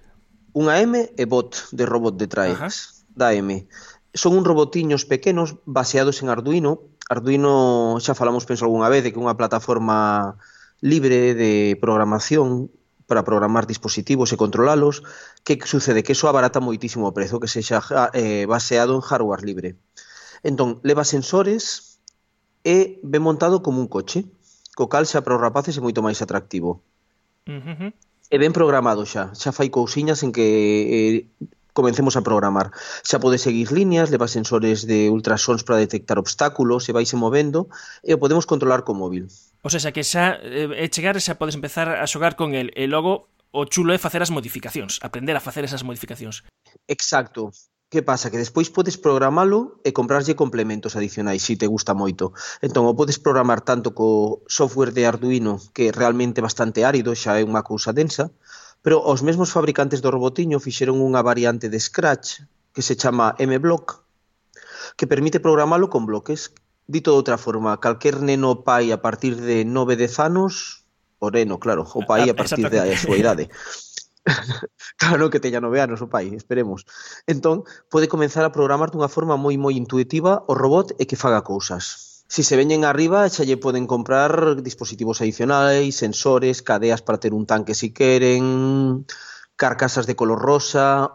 Unha 0.54 0.78
M 0.86 1.02
e 1.18 1.24
bot 1.26 1.74
de 1.74 1.82
robot 1.82 2.14
de 2.14 2.30
traes. 2.30 2.54
Ajá 2.54 2.70
Daeme. 3.14 3.68
Son 4.14 4.36
un 4.36 4.44
robotiños 4.44 5.04
pequenos 5.04 5.56
baseados 5.64 6.22
en 6.22 6.28
Arduino. 6.28 6.82
Arduino 7.08 7.96
xa 8.00 8.14
falamos 8.14 8.44
penso 8.44 8.64
algunha 8.64 8.92
vez 8.92 9.02
de 9.04 9.10
que 9.12 9.18
é 9.20 9.24
unha 9.24 9.38
plataforma 9.38 10.36
libre 10.82 11.32
de 11.32 11.78
programación 11.80 12.68
para 13.06 13.24
programar 13.24 13.66
dispositivos 13.66 14.32
e 14.32 14.40
controlalos, 14.40 15.04
que 15.44 15.60
sucede? 15.68 16.02
Que 16.02 16.16
eso 16.16 16.28
abarata 16.28 16.64
moitísimo 16.64 17.04
o 17.08 17.12
prezo, 17.12 17.40
que 17.40 17.50
sexa 17.50 17.84
eh, 18.16 18.48
baseado 18.48 18.96
en 18.96 19.04
hardware 19.04 19.44
libre. 19.44 19.76
Entón, 20.42 20.80
leva 20.82 21.04
sensores 21.04 22.00
e 22.64 22.98
ve 23.02 23.20
montado 23.20 23.60
como 23.60 23.84
un 23.84 23.88
coche, 23.88 24.24
co 24.74 24.88
cal 24.88 25.04
xa 25.04 25.20
para 25.20 25.36
os 25.36 25.44
rapaces 25.44 25.76
é 25.76 25.84
moito 25.84 26.00
máis 26.00 26.24
atractivo. 26.24 26.80
Uh 27.44 27.60
-huh. 27.60 27.90
E 28.32 28.36
ben 28.40 28.56
programado 28.56 29.04
xa, 29.04 29.36
xa 29.36 29.52
fai 29.52 29.68
cousiñas 29.68 30.24
en 30.24 30.32
que 30.32 30.48
eh, 30.48 31.28
comencemos 31.72 32.16
a 32.16 32.22
programar. 32.22 32.70
Xa 33.02 33.18
pode 33.18 33.40
seguir 33.40 33.72
liñas, 33.72 34.12
leva 34.12 34.28
sensores 34.28 34.86
de 34.86 35.10
ultrasons 35.10 35.64
para 35.64 35.80
detectar 35.80 36.18
obstáculos, 36.18 36.84
se 36.84 36.92
vaise 36.92 37.16
movendo, 37.16 37.68
e 38.04 38.14
o 38.14 38.20
podemos 38.20 38.46
controlar 38.46 38.84
co 38.84 38.92
móvil. 38.94 39.28
O 39.64 39.68
sea, 39.72 39.92
que 39.92 40.04
xa 40.04 40.36
é 40.42 40.86
chegar 40.92 41.16
xa 41.20 41.40
podes 41.40 41.56
empezar 41.56 41.88
a 41.88 42.06
xogar 42.06 42.36
con 42.36 42.54
el, 42.54 42.70
e 42.76 42.84
logo 42.88 43.32
o 43.52 43.68
chulo 43.68 43.92
é 43.92 43.98
facer 44.00 44.24
as 44.24 44.32
modificacións, 44.32 45.00
aprender 45.04 45.36
a 45.36 45.44
facer 45.44 45.64
esas 45.64 45.84
modificacións. 45.84 46.44
Exacto, 46.88 47.52
Que 47.92 48.00
pasa? 48.00 48.30
Que 48.32 48.40
despois 48.40 48.72
podes 48.72 48.96
programalo 48.96 49.76
e 49.84 49.92
comprarlle 49.92 50.32
complementos 50.32 50.96
adicionais 50.96 51.44
se 51.44 51.60
te 51.60 51.68
gusta 51.68 51.92
moito. 51.92 52.32
Entón, 52.64 52.88
o 52.88 52.96
podes 52.96 53.20
programar 53.20 53.60
tanto 53.60 53.92
co 53.92 54.40
software 54.48 54.96
de 54.96 55.04
Arduino, 55.04 55.60
que 55.76 55.82
é 55.88 55.90
realmente 55.92 56.40
bastante 56.40 56.88
árido, 56.88 57.12
xa 57.12 57.36
é 57.36 57.44
unha 57.44 57.60
cousa 57.60 57.92
densa, 57.92 58.32
Pero 58.82 58.98
os 58.98 59.22
mesmos 59.22 59.54
fabricantes 59.54 60.02
do 60.02 60.10
robotiño 60.10 60.58
fixeron 60.58 60.98
unha 60.98 61.22
variante 61.22 61.70
de 61.70 61.78
Scratch 61.78 62.42
que 62.74 62.82
se 62.82 62.98
chama 62.98 63.38
MBlock, 63.38 64.02
que 64.98 65.06
permite 65.06 65.38
programalo 65.38 65.86
con 65.88 66.04
bloques. 66.04 66.50
Dito 66.90 67.14
de 67.14 67.18
outra 67.22 67.38
forma, 67.38 67.78
calquer 67.78 68.18
neno 68.18 68.66
pai 68.66 68.90
a 68.90 68.98
partir 68.98 69.38
de 69.38 69.62
9 69.62 69.94
10 69.94 70.18
anos, 70.18 70.82
o 71.22 71.30
neno, 71.30 71.62
claro, 71.62 71.86
o 71.86 72.02
pai 72.02 72.26
a 72.26 72.34
partir 72.34 72.66
da 72.66 72.82
súa 72.98 73.14
idade. 73.14 73.46
claro 74.98 75.30
que 75.30 75.38
teña 75.38 75.62
nove 75.62 75.78
anos 75.78 76.02
o 76.02 76.10
pai, 76.10 76.34
esperemos. 76.34 76.82
Entón, 77.26 77.62
pode 77.86 78.10
comenzar 78.10 78.42
a 78.42 78.54
programar 78.54 78.90
dunha 78.90 79.10
forma 79.10 79.38
moi 79.38 79.54
moi 79.54 79.78
intuitiva 79.78 80.42
o 80.50 80.58
robot 80.58 80.98
e 80.98 81.06
que 81.06 81.18
faga 81.18 81.46
cousas. 81.46 82.11
Si 82.32 82.42
se 82.44 82.56
veñen 82.56 82.88
arriba, 82.88 83.28
xa 83.28 83.44
lle 83.44 83.60
poden 83.60 83.84
comprar 83.84 84.64
dispositivos 84.64 85.20
adicionais, 85.20 86.00
sensores, 86.00 86.64
cadeas 86.64 87.04
para 87.04 87.20
ter 87.20 87.36
un 87.36 87.44
tanque 87.44 87.76
si 87.76 87.92
queren, 87.92 89.04
carcasas 89.52 90.08
de 90.08 90.16
color 90.16 90.40
rosa, 90.40 91.12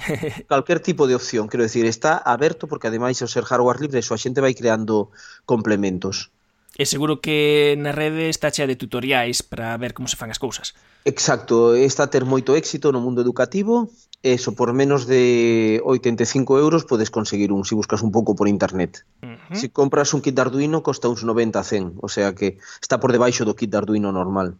calquer 0.48 0.80
tipo 0.80 1.04
de 1.04 1.12
opción, 1.12 1.52
quero 1.52 1.68
decir, 1.68 1.84
está 1.84 2.16
aberto 2.16 2.72
porque 2.72 2.88
ademais 2.88 3.20
ao 3.20 3.28
ser 3.28 3.44
hardware 3.44 3.84
libre, 3.84 4.00
a 4.00 4.16
xente 4.16 4.40
vai 4.40 4.56
creando 4.56 5.12
complementos. 5.44 6.32
E 6.72 6.88
seguro 6.88 7.20
que 7.20 7.76
na 7.76 7.92
rede 7.92 8.32
está 8.32 8.48
chea 8.48 8.64
de 8.64 8.80
tutoriais 8.80 9.44
para 9.44 9.76
ver 9.76 9.92
como 9.92 10.08
se 10.08 10.16
fan 10.16 10.32
as 10.32 10.40
cousas. 10.40 10.72
Exacto, 11.04 11.76
está 11.76 12.08
a 12.08 12.12
ter 12.12 12.24
moito 12.24 12.56
éxito 12.56 12.96
no 12.96 13.04
mundo 13.04 13.20
educativo 13.20 13.92
eso, 14.22 14.54
por 14.54 14.72
menos 14.72 15.06
de 15.06 15.80
85 15.84 16.58
euros 16.58 16.84
podes 16.84 17.10
conseguir 17.10 17.52
un 17.52 17.64
si 17.64 17.74
buscas 17.74 18.02
un 18.02 18.10
pouco 18.10 18.34
por 18.34 18.48
internet. 18.48 19.06
Uh 19.22 19.36
-huh. 19.36 19.56
Si 19.56 19.68
compras 19.68 20.14
un 20.14 20.22
kit 20.22 20.34
de 20.34 20.42
Arduino 20.42 20.82
costa 20.82 21.08
uns 21.08 21.22
90 21.22 21.62
100, 21.62 21.98
o 22.02 22.08
sea 22.08 22.34
que 22.34 22.58
está 22.80 22.98
por 22.98 23.12
debaixo 23.12 23.44
do 23.44 23.54
kit 23.54 23.70
de 23.70 23.78
Arduino 23.78 24.10
normal. 24.10 24.58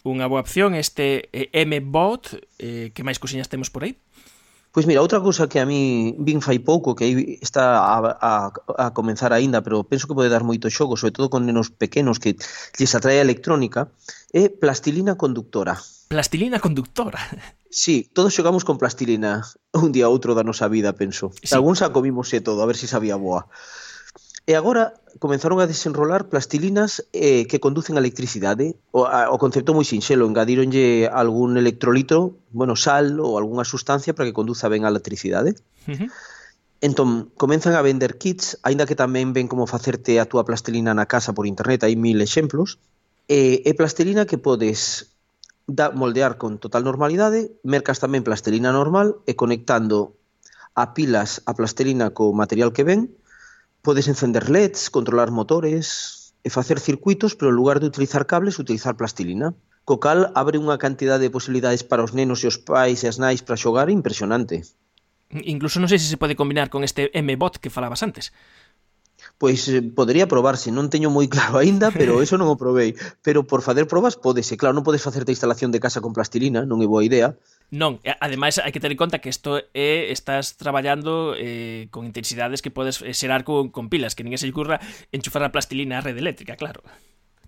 Unha 0.00 0.24
boa 0.30 0.40
opción 0.40 0.72
este 0.72 1.28
eh, 1.36 1.52
M-Bot, 1.52 2.40
eh, 2.56 2.88
que 2.94 3.04
máis 3.04 3.20
cousiñas 3.20 3.52
temos 3.52 3.68
por 3.68 3.84
aí? 3.84 4.00
Pois 4.72 4.86
mira, 4.86 5.02
outra 5.02 5.18
cousa 5.18 5.50
que 5.50 5.58
a 5.58 5.66
mí 5.66 6.14
vin 6.22 6.38
fai 6.38 6.62
pouco, 6.62 6.94
que 6.94 7.04
aí 7.04 7.14
está 7.42 7.82
a, 7.82 7.98
a, 8.14 8.32
a 8.78 8.86
comenzar 8.94 9.34
aínda, 9.34 9.66
pero 9.66 9.82
penso 9.82 10.06
que 10.06 10.14
pode 10.14 10.30
dar 10.30 10.46
moito 10.46 10.70
xogo, 10.70 10.94
sobre 10.94 11.10
todo 11.10 11.26
con 11.26 11.42
nenos 11.42 11.74
pequenos 11.74 12.22
que 12.22 12.38
lles 12.78 12.94
atrae 12.94 13.18
a 13.18 13.26
electrónica, 13.26 13.90
é 14.30 14.46
plastilina 14.46 15.18
conductora. 15.18 15.74
Plastilina 16.10 16.58
conductora. 16.58 17.20
Sí, 17.70 18.10
todos 18.12 18.34
xogamos 18.34 18.66
con 18.66 18.82
plastilina 18.82 19.46
un 19.70 19.94
día 19.94 20.10
ou 20.10 20.18
outro 20.18 20.34
da 20.34 20.42
nosa 20.42 20.66
vida, 20.66 20.90
penso. 20.98 21.30
Sí. 21.38 21.54
Algún 21.54 21.78
xa 21.78 21.94
comimos 21.94 22.34
e 22.34 22.42
todo, 22.42 22.58
a 22.58 22.66
ver 22.66 22.74
se 22.74 22.90
si 22.90 22.98
sabía 22.98 23.14
boa. 23.14 23.46
E 24.42 24.58
agora 24.58 24.98
comenzaron 25.22 25.62
a 25.62 25.70
desenrolar 25.70 26.26
plastilinas 26.26 27.06
eh, 27.14 27.46
que 27.46 27.62
conducen 27.62 27.94
a 27.94 28.02
electricidade. 28.02 28.74
O, 28.90 29.06
a, 29.06 29.30
o 29.30 29.38
concepto 29.38 29.70
moi 29.70 29.86
sinxelo, 29.86 30.26
engadironlle 30.26 31.06
algún 31.06 31.54
electrolito, 31.54 32.34
bueno, 32.50 32.74
sal 32.74 33.22
ou 33.22 33.38
algunha 33.38 33.62
sustancia 33.62 34.10
para 34.10 34.26
que 34.26 34.34
conduza 34.34 34.66
ben 34.66 34.82
a 34.82 34.90
electricidade. 34.90 35.54
Uh 35.86 35.94
-huh. 35.94 36.08
Entón, 36.82 37.30
comenzan 37.38 37.78
a 37.78 37.86
vender 37.86 38.18
kits, 38.18 38.58
aínda 38.66 38.82
que 38.82 38.98
tamén 38.98 39.30
ven 39.30 39.46
como 39.46 39.70
facerte 39.70 40.18
a 40.18 40.26
túa 40.26 40.42
plastilina 40.42 40.90
na 40.90 41.06
casa 41.06 41.30
por 41.30 41.46
internet, 41.46 41.86
hai 41.86 41.94
mil 41.94 42.18
exemplos. 42.18 42.82
Eh, 43.30 43.62
e, 43.62 43.70
e 43.70 43.78
plastilina 43.78 44.26
que 44.26 44.42
podes 44.42 45.09
da 45.76 45.94
moldear 45.94 46.38
con 46.40 46.58
total 46.58 46.82
normalidade, 46.82 47.54
mercas 47.62 48.02
tamén 48.02 48.26
plastelina 48.26 48.74
normal 48.74 49.22
e 49.30 49.38
conectando 49.38 50.18
a 50.74 50.94
pilas 50.94 51.42
a 51.46 51.52
plastelina 51.54 52.10
co 52.10 52.34
material 52.34 52.74
que 52.74 52.86
ven, 52.86 53.14
podes 53.82 54.08
encender 54.10 54.50
LEDs, 54.50 54.90
controlar 54.90 55.30
motores 55.30 56.34
e 56.42 56.48
facer 56.48 56.80
circuitos, 56.80 57.36
pero 57.36 57.52
en 57.52 57.56
lugar 57.56 57.80
de 57.80 57.86
utilizar 57.86 58.26
cables, 58.26 58.58
utilizar 58.58 58.96
plastilina. 58.96 59.54
Co 59.84 60.00
cal 60.00 60.32
abre 60.36 60.60
unha 60.60 60.76
cantidade 60.76 61.24
de 61.24 61.34
posibilidades 61.34 61.82
para 61.84 62.04
os 62.04 62.12
nenos 62.12 62.44
e 62.44 62.46
os 62.48 62.60
pais 62.60 63.02
e 63.02 63.06
as 63.08 63.16
nais 63.16 63.40
para 63.44 63.60
xogar 63.60 63.88
impresionante. 63.88 64.64
Incluso 65.30 65.78
non 65.78 65.86
sei 65.86 66.02
se 66.02 66.10
se 66.10 66.18
pode 66.20 66.34
combinar 66.34 66.74
con 66.74 66.82
este 66.82 67.14
M-Bot 67.14 67.62
que 67.62 67.70
falabas 67.70 68.02
antes. 68.02 68.34
Pois 69.40 69.68
eh, 69.68 69.80
podería 69.82 70.28
probarse, 70.28 70.68
non 70.68 70.92
teño 70.92 71.08
moi 71.08 71.26
claro 71.32 71.60
aínda, 71.60 71.88
pero 71.90 72.20
eso 72.24 72.36
non 72.36 72.48
o 72.48 72.60
probei. 72.60 72.96
Pero 73.24 73.48
por 73.48 73.64
facer 73.64 73.88
probas 73.88 74.16
pódese. 74.16 74.60
claro, 74.60 74.76
non 74.76 74.86
podes 74.86 75.00
facerte 75.00 75.32
instalación 75.32 75.72
de 75.72 75.80
casa 75.80 76.04
con 76.04 76.12
plastilina, 76.12 76.68
non 76.68 76.84
é 76.84 76.86
boa 76.86 77.04
idea. 77.04 77.36
Non, 77.70 78.02
eh, 78.02 78.18
ademais 78.18 78.58
hai 78.58 78.74
que 78.74 78.82
ter 78.82 78.90
en 78.90 78.98
conta 78.98 79.22
que 79.22 79.30
isto 79.30 79.62
é 79.62 79.64
eh, 79.72 80.02
estás 80.10 80.58
traballando 80.58 81.38
eh, 81.38 81.86
con 81.94 82.02
intensidades 82.04 82.60
que 82.60 82.74
podes 82.74 82.98
xerar 83.00 83.46
con, 83.46 83.70
con 83.70 83.88
pilas, 83.88 84.18
que 84.18 84.26
ninguén 84.26 84.42
se 84.42 84.50
curra 84.50 84.82
enchufar 85.14 85.46
a 85.46 85.54
plastilina 85.54 85.98
á 85.98 86.04
rede 86.04 86.18
eléctrica, 86.18 86.58
claro. 86.58 86.82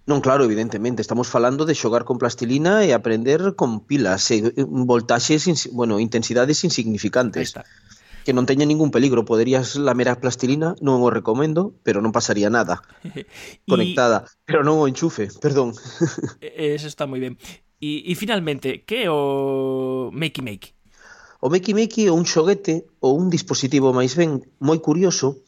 Non, 0.02 0.18
claro, 0.18 0.42
evidentemente, 0.42 0.98
estamos 0.98 1.30
falando 1.30 1.62
de 1.62 1.78
xogar 1.78 2.02
con 2.02 2.18
plastilina 2.18 2.82
e 2.82 2.90
aprender 2.90 3.54
con 3.54 3.86
pilas, 3.86 4.30
e 4.34 4.42
voltaxes, 4.66 5.70
bueno, 5.70 6.02
intensidades 6.02 6.66
insignificantes. 6.66 7.38
Ahí 7.38 7.50
está 7.50 7.62
que 8.24 8.32
non 8.32 8.46
teña 8.46 8.66
ningún 8.66 8.94
peligro, 8.94 9.26
poderías 9.26 9.74
lamer 9.76 10.08
a 10.08 10.18
plastilina, 10.18 10.74
non 10.78 11.02
o 11.02 11.08
recomendo, 11.10 11.74
pero 11.82 12.00
non 12.00 12.14
pasaría 12.14 12.48
nada. 12.48 12.82
Conectada, 13.70 14.24
y... 14.26 14.46
pero 14.46 14.62
non 14.62 14.78
o 14.78 14.88
enchufe, 14.88 15.28
perdón. 15.42 15.74
Eso 16.40 16.86
está 16.86 17.06
moi 17.06 17.18
ben. 17.18 17.34
E, 17.82 18.06
e 18.06 18.12
finalmente, 18.14 18.86
que 18.86 19.04
é 19.04 19.10
o 19.10 20.14
Makey 20.14 20.42
Makey? 20.42 20.70
O 21.42 21.50
Makey 21.50 21.74
Makey 21.74 22.06
é 22.06 22.14
un 22.14 22.22
xoguete 22.22 22.86
ou 23.02 23.18
un 23.18 23.26
dispositivo 23.26 23.90
máis 23.90 24.14
ben 24.14 24.46
moi 24.62 24.78
curioso 24.78 25.42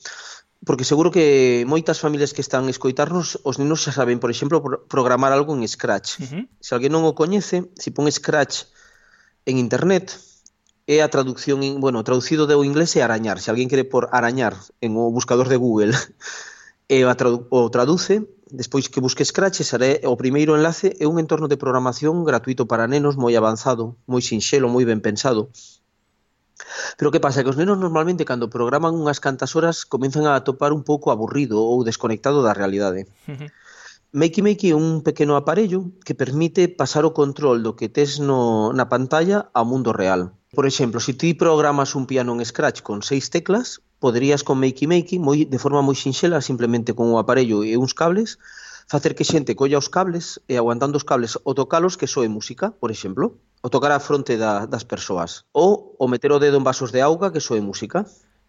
porque 0.65 0.85
seguro 0.85 1.13
que 1.13 1.65
moitas 1.69 2.01
familias 2.01 2.33
que 2.33 2.41
están 2.41 2.67
a 2.67 2.73
escoitarnos, 2.73 3.39
os 3.45 3.61
nenos 3.61 3.85
xa 3.85 3.93
saben, 3.93 4.19
por 4.19 4.33
exemplo, 4.33 4.65
programar 4.89 5.31
algo 5.31 5.53
en 5.53 5.63
Scratch. 5.69 6.19
Uh 6.19 6.25
-huh. 6.25 6.45
Se 6.59 6.73
alguén 6.73 6.97
non 6.97 7.05
o 7.05 7.13
coñece, 7.13 7.69
se 7.77 7.93
pon 7.93 8.09
Scratch 8.09 8.65
en 9.45 9.61
internet, 9.61 10.17
é 10.87 11.01
a 11.01 11.09
traducción 11.09 11.63
en, 11.63 11.81
bueno, 11.81 12.05
traducido 12.05 12.47
do 12.47 12.65
inglés 12.65 12.93
é 12.97 13.01
arañar. 13.03 13.41
Se 13.41 13.49
alguén 13.49 13.71
quere 13.73 13.89
por 13.89 14.13
arañar 14.13 14.55
en 14.85 14.93
o 15.01 15.09
buscador 15.09 15.49
de 15.49 15.57
Google 15.57 15.97
e 16.95 17.05
a 17.09 17.15
tradu 17.17 17.49
o 17.49 17.73
traduce, 17.73 18.29
despois 18.53 18.93
que 18.93 19.01
busque 19.01 19.25
Scratch, 19.25 19.65
será 19.65 19.97
o 20.05 20.21
primeiro 20.21 20.53
enlace 20.53 20.93
é 21.01 21.09
un 21.09 21.17
entorno 21.17 21.49
de 21.49 21.57
programación 21.57 22.25
gratuito 22.29 22.69
para 22.69 22.85
nenos 22.85 23.17
moi 23.17 23.33
avanzado, 23.33 23.97
moi 24.05 24.21
sinxelo, 24.21 24.69
moi 24.69 24.85
ben 24.85 25.01
pensado. 25.01 25.49
Pero 27.01 27.11
que 27.11 27.19
pasa? 27.19 27.43
Que 27.43 27.51
os 27.51 27.59
nenos 27.59 27.81
normalmente 27.81 28.29
cando 28.29 28.53
programan 28.53 28.93
unhas 28.93 29.19
cantas 29.25 29.57
horas 29.57 29.89
comenzan 29.89 30.29
a 30.29 30.37
atopar 30.37 30.77
un 30.77 30.85
pouco 30.85 31.09
aburrido 31.09 31.65
ou 31.65 31.81
desconectado 31.81 32.45
da 32.45 32.53
realidade. 32.53 33.09
Uh 33.25 33.41
-huh 33.41 33.64
Makey 34.15 34.47
Makey 34.47 34.71
é 34.71 34.79
un 34.79 35.03
pequeno 35.03 35.35
aparello 35.35 35.91
que 36.07 36.15
permite 36.15 36.71
pasar 36.71 37.03
o 37.03 37.11
control 37.11 37.67
do 37.67 37.75
que 37.75 37.91
tes 37.91 38.23
no, 38.23 38.71
na 38.71 38.87
pantalla 38.87 39.51
ao 39.51 39.67
mundo 39.67 39.91
real. 39.91 40.39
Por 40.55 40.71
exemplo, 40.71 41.03
se 41.03 41.19
ti 41.19 41.35
programas 41.35 41.99
un 41.99 42.07
piano 42.07 42.31
en 42.31 42.47
Scratch 42.47 42.87
con 42.87 43.03
seis 43.03 43.27
teclas, 43.35 43.83
poderías 43.99 44.47
con 44.47 44.63
Makey 44.63 44.87
Makey, 44.87 45.19
moi, 45.19 45.43
de 45.51 45.59
forma 45.59 45.83
moi 45.83 45.99
sinxela, 45.99 46.39
simplemente 46.39 46.95
con 46.95 47.11
o 47.11 47.19
aparello 47.19 47.67
e 47.67 47.75
uns 47.75 47.91
cables, 47.91 48.39
facer 48.87 49.19
que 49.19 49.27
xente 49.27 49.59
colla 49.59 49.83
os 49.83 49.91
cables 49.91 50.39
e 50.47 50.55
aguantando 50.55 50.95
os 50.95 51.03
cables 51.03 51.35
o 51.43 51.51
tocalos 51.51 51.99
que 51.99 52.07
soe 52.07 52.31
música, 52.31 52.71
por 52.71 52.95
exemplo, 52.95 53.43
o 53.67 53.69
tocar 53.75 53.91
a 53.91 53.99
fronte 53.99 54.39
da, 54.39 54.71
das 54.71 54.87
persoas, 54.87 55.43
ou 55.51 55.99
o 55.99 56.07
meter 56.07 56.31
o 56.31 56.39
dedo 56.39 56.55
en 56.55 56.63
vasos 56.63 56.95
de 56.95 57.03
auga 57.03 57.35
que 57.35 57.43
soe 57.43 57.59
música. 57.59 58.07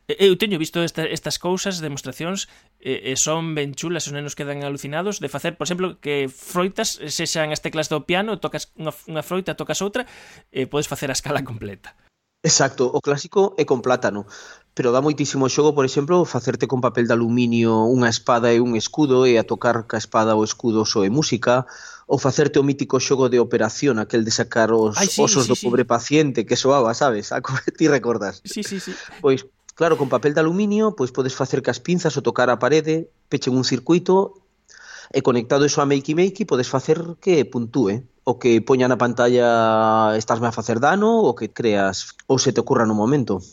Eu 0.07 0.37
teño 0.37 0.61
visto 0.61 0.85
esta, 0.85 1.01
estas 1.01 1.41
cousas, 1.41 1.81
demostracións, 1.81 2.45
e, 2.77 3.09
e 3.09 3.17
son 3.17 3.57
ben 3.57 3.73
chulas, 3.73 4.05
os 4.05 4.13
nenos 4.13 4.37
quedan 4.37 4.61
alucinados 4.61 5.17
de 5.17 5.33
facer, 5.33 5.57
por 5.57 5.65
exemplo, 5.65 5.97
que 5.97 6.29
froitas 6.29 7.01
sexan 7.09 7.49
as 7.49 7.65
teclas 7.65 7.89
do 7.89 8.05
piano, 8.05 8.37
tocas 8.37 8.69
unha, 8.77 8.93
unha 9.09 9.25
froita, 9.25 9.57
tocas 9.57 9.81
outra, 9.81 10.05
e 10.53 10.69
podes 10.69 10.85
facer 10.85 11.09
a 11.09 11.17
escala 11.17 11.41
completa. 11.41 11.97
Exacto, 12.45 12.85
o 12.93 13.01
clásico 13.01 13.57
é 13.57 13.65
con 13.65 13.81
plátano, 13.81 14.29
pero 14.77 14.93
dá 14.93 15.01
moitísimo 15.01 15.49
xogo, 15.49 15.73
por 15.73 15.81
exemplo, 15.89 16.29
facerte 16.29 16.69
con 16.69 16.77
papel 16.85 17.09
de 17.09 17.17
aluminio 17.17 17.89
unha 17.89 18.05
espada 18.05 18.53
e 18.53 18.61
un 18.61 18.77
escudo 18.77 19.25
e 19.25 19.41
a 19.41 19.47
tocar 19.47 19.89
ca 19.89 19.97
espada 19.97 20.37
ou 20.37 20.45
escudo 20.45 20.85
soe 20.85 21.09
música, 21.09 21.65
ou 22.05 22.21
facerte 22.21 22.61
o 22.61 22.67
mítico 22.67 23.01
xogo 23.01 23.33
de 23.33 23.41
operación, 23.41 23.97
aquel 23.97 24.21
de 24.21 24.29
sacar 24.29 24.69
os 24.69 24.93
Ay, 25.01 25.09
sí, 25.09 25.25
osos 25.25 25.47
sí, 25.47 25.49
do 25.49 25.55
sí. 25.57 25.65
pobre 25.65 25.89
paciente 25.89 26.45
que 26.45 26.53
soaba, 26.53 26.93
sabes? 26.93 27.31
A 27.33 27.41
ti 27.73 27.89
recordas. 27.89 28.45
Sí, 28.45 28.61
sí, 28.61 28.77
sí. 28.77 28.93
Pois 29.25 29.49
Claro, 29.75 29.97
con 29.97 30.07
papel 30.07 30.33
de 30.33 30.39
aluminio, 30.39 30.95
pois 30.95 31.11
podes 31.11 31.35
facer 31.35 31.59
que 31.59 31.69
as 31.69 31.83
pinzas 31.83 32.15
ao 32.15 32.23
tocar 32.23 32.47
a 32.47 32.61
parede 32.63 33.11
pechen 33.27 33.51
un 33.59 33.67
circuito 33.67 34.39
e 35.11 35.19
conectado 35.19 35.67
iso 35.67 35.83
a 35.83 35.89
Makey 35.89 36.15
Makey 36.15 36.47
podes 36.47 36.71
facer 36.71 37.19
que 37.19 37.43
puntúe 37.43 38.07
o 38.23 38.39
que 38.39 38.63
poña 38.63 38.87
na 38.87 38.95
pantalla 38.95 40.15
estásme 40.15 40.47
a 40.47 40.55
facer 40.55 40.79
dano 40.79 41.27
o 41.27 41.35
que 41.35 41.51
creas 41.51 42.15
ou 42.31 42.39
se 42.39 42.55
te 42.55 42.63
ocurra 42.63 42.87
no 42.87 42.95
momento 42.95 43.43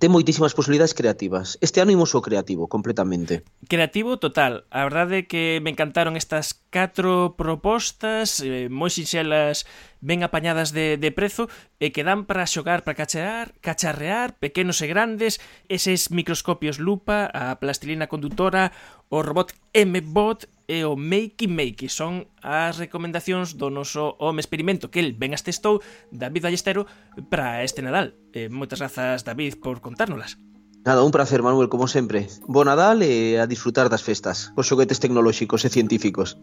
ten 0.00 0.08
moitísimas 0.08 0.56
posibilidades 0.56 0.96
creativas. 0.96 1.60
Este 1.60 1.84
ano 1.84 1.92
imos 1.92 2.16
o 2.16 2.24
creativo, 2.24 2.68
completamente. 2.68 3.44
Creativo 3.68 4.16
total. 4.16 4.64
A 4.72 4.84
verdade 4.88 5.24
é 5.24 5.28
que 5.28 5.60
me 5.60 5.68
encantaron 5.68 6.16
estas 6.16 6.56
catro 6.72 7.36
propostas, 7.36 8.40
eh, 8.40 8.72
moi 8.72 8.88
sinxelas, 8.88 9.68
ben 10.00 10.24
apañadas 10.24 10.72
de, 10.72 10.96
de 10.96 11.10
prezo, 11.12 11.52
e 11.76 11.92
que 11.92 12.06
dan 12.06 12.24
para 12.24 12.48
xogar, 12.48 12.86
para 12.88 12.96
cachear, 12.96 13.52
cacharrear, 13.60 14.40
pequenos 14.40 14.80
e 14.80 14.88
grandes, 14.88 15.38
eses 15.68 16.08
microscopios 16.08 16.80
lupa, 16.80 17.28
a 17.28 17.60
plastilina 17.60 18.08
condutora, 18.08 18.72
o 19.12 19.20
robot 19.20 19.52
M-Bot, 19.76 20.48
e 20.72 20.88
o 20.88 20.96
Makey 20.96 21.52
Makey 21.52 21.92
son 21.92 22.24
as 22.40 22.80
recomendacións 22.80 23.60
do 23.60 23.68
noso 23.68 24.16
home 24.16 24.40
experimento 24.40 24.88
que 24.88 25.04
el 25.04 25.12
ben 25.12 25.36
as 25.36 25.44
testou 25.44 25.84
David 26.08 26.48
Ballestero 26.48 26.88
para 27.28 27.60
este 27.60 27.84
Nadal. 27.84 28.16
Eh, 28.32 28.48
moitas 28.48 28.80
grazas 28.80 29.20
David 29.28 29.60
por 29.60 29.84
contárnolas. 29.84 30.40
Nada, 30.80 31.04
un 31.04 31.12
placer, 31.12 31.44
Manuel, 31.44 31.68
como 31.68 31.92
sempre. 31.92 32.24
Bo 32.48 32.64
Nadal 32.64 33.04
e 33.04 33.36
a 33.36 33.44
disfrutar 33.44 33.92
das 33.92 34.00
festas, 34.00 34.48
cos 34.56 34.64
xoguetes 34.64 34.96
tecnolóxicos 34.96 35.60
e 35.62 35.68
científicos. 35.68 36.40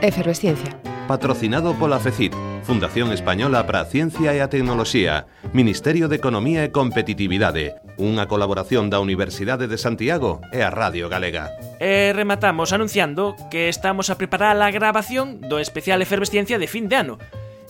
Efervesciencia. 0.00 0.80
Patrocinado 1.04 1.76
pola 1.76 2.00
FECIT, 2.00 2.32
Fundación 2.62 3.12
Española 3.12 3.66
para 3.66 3.80
a 3.80 3.88
Ciencia 3.88 4.34
e 4.34 4.40
a 4.44 4.50
Tecnoloxía, 4.50 5.26
Ministerio 5.52 6.08
de 6.08 6.16
Economía 6.16 6.64
e 6.64 6.74
Competitividade, 6.74 7.80
unha 7.96 8.28
colaboración 8.28 8.92
da 8.92 9.00
Universidade 9.00 9.66
de 9.66 9.80
Santiago 9.80 10.44
e 10.52 10.60
a 10.60 10.68
Radio 10.68 11.08
Galega. 11.08 11.52
E 11.80 12.12
rematamos 12.12 12.76
anunciando 12.76 13.38
que 13.48 13.72
estamos 13.72 14.12
a 14.12 14.18
preparar 14.20 14.58
a 14.60 14.72
grabación 14.74 15.40
do 15.40 15.56
especial 15.62 16.04
Efervesciencia 16.04 16.60
de 16.60 16.68
fin 16.68 16.92
de 16.92 16.96
ano, 17.00 17.16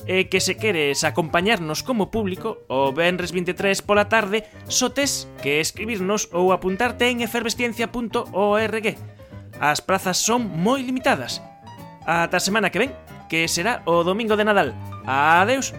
e 0.08 0.32
que 0.32 0.40
se 0.40 0.56
queres 0.56 1.04
acompañarnos 1.04 1.84
como 1.84 2.08
público 2.08 2.64
o 2.66 2.90
venres 2.96 3.30
23 3.30 3.84
pola 3.84 4.08
tarde 4.08 4.48
sotes 4.66 5.28
que 5.44 5.60
escribirnos 5.60 6.32
ou 6.32 6.50
apuntarte 6.50 7.12
en 7.12 7.20
efervesciencia.org. 7.20 8.86
As 9.60 9.78
prazas 9.84 10.16
son 10.16 10.48
moi 10.48 10.80
limitadas. 10.80 11.44
Ata 12.08 12.40
a 12.40 12.42
semana 12.42 12.72
que 12.72 12.80
ven. 12.80 12.92
Que 13.28 13.46
será 13.48 13.82
o 13.84 14.02
domingo 14.02 14.36
de 14.36 14.44
Nadal. 14.44 14.74
Adeus. 15.06 15.74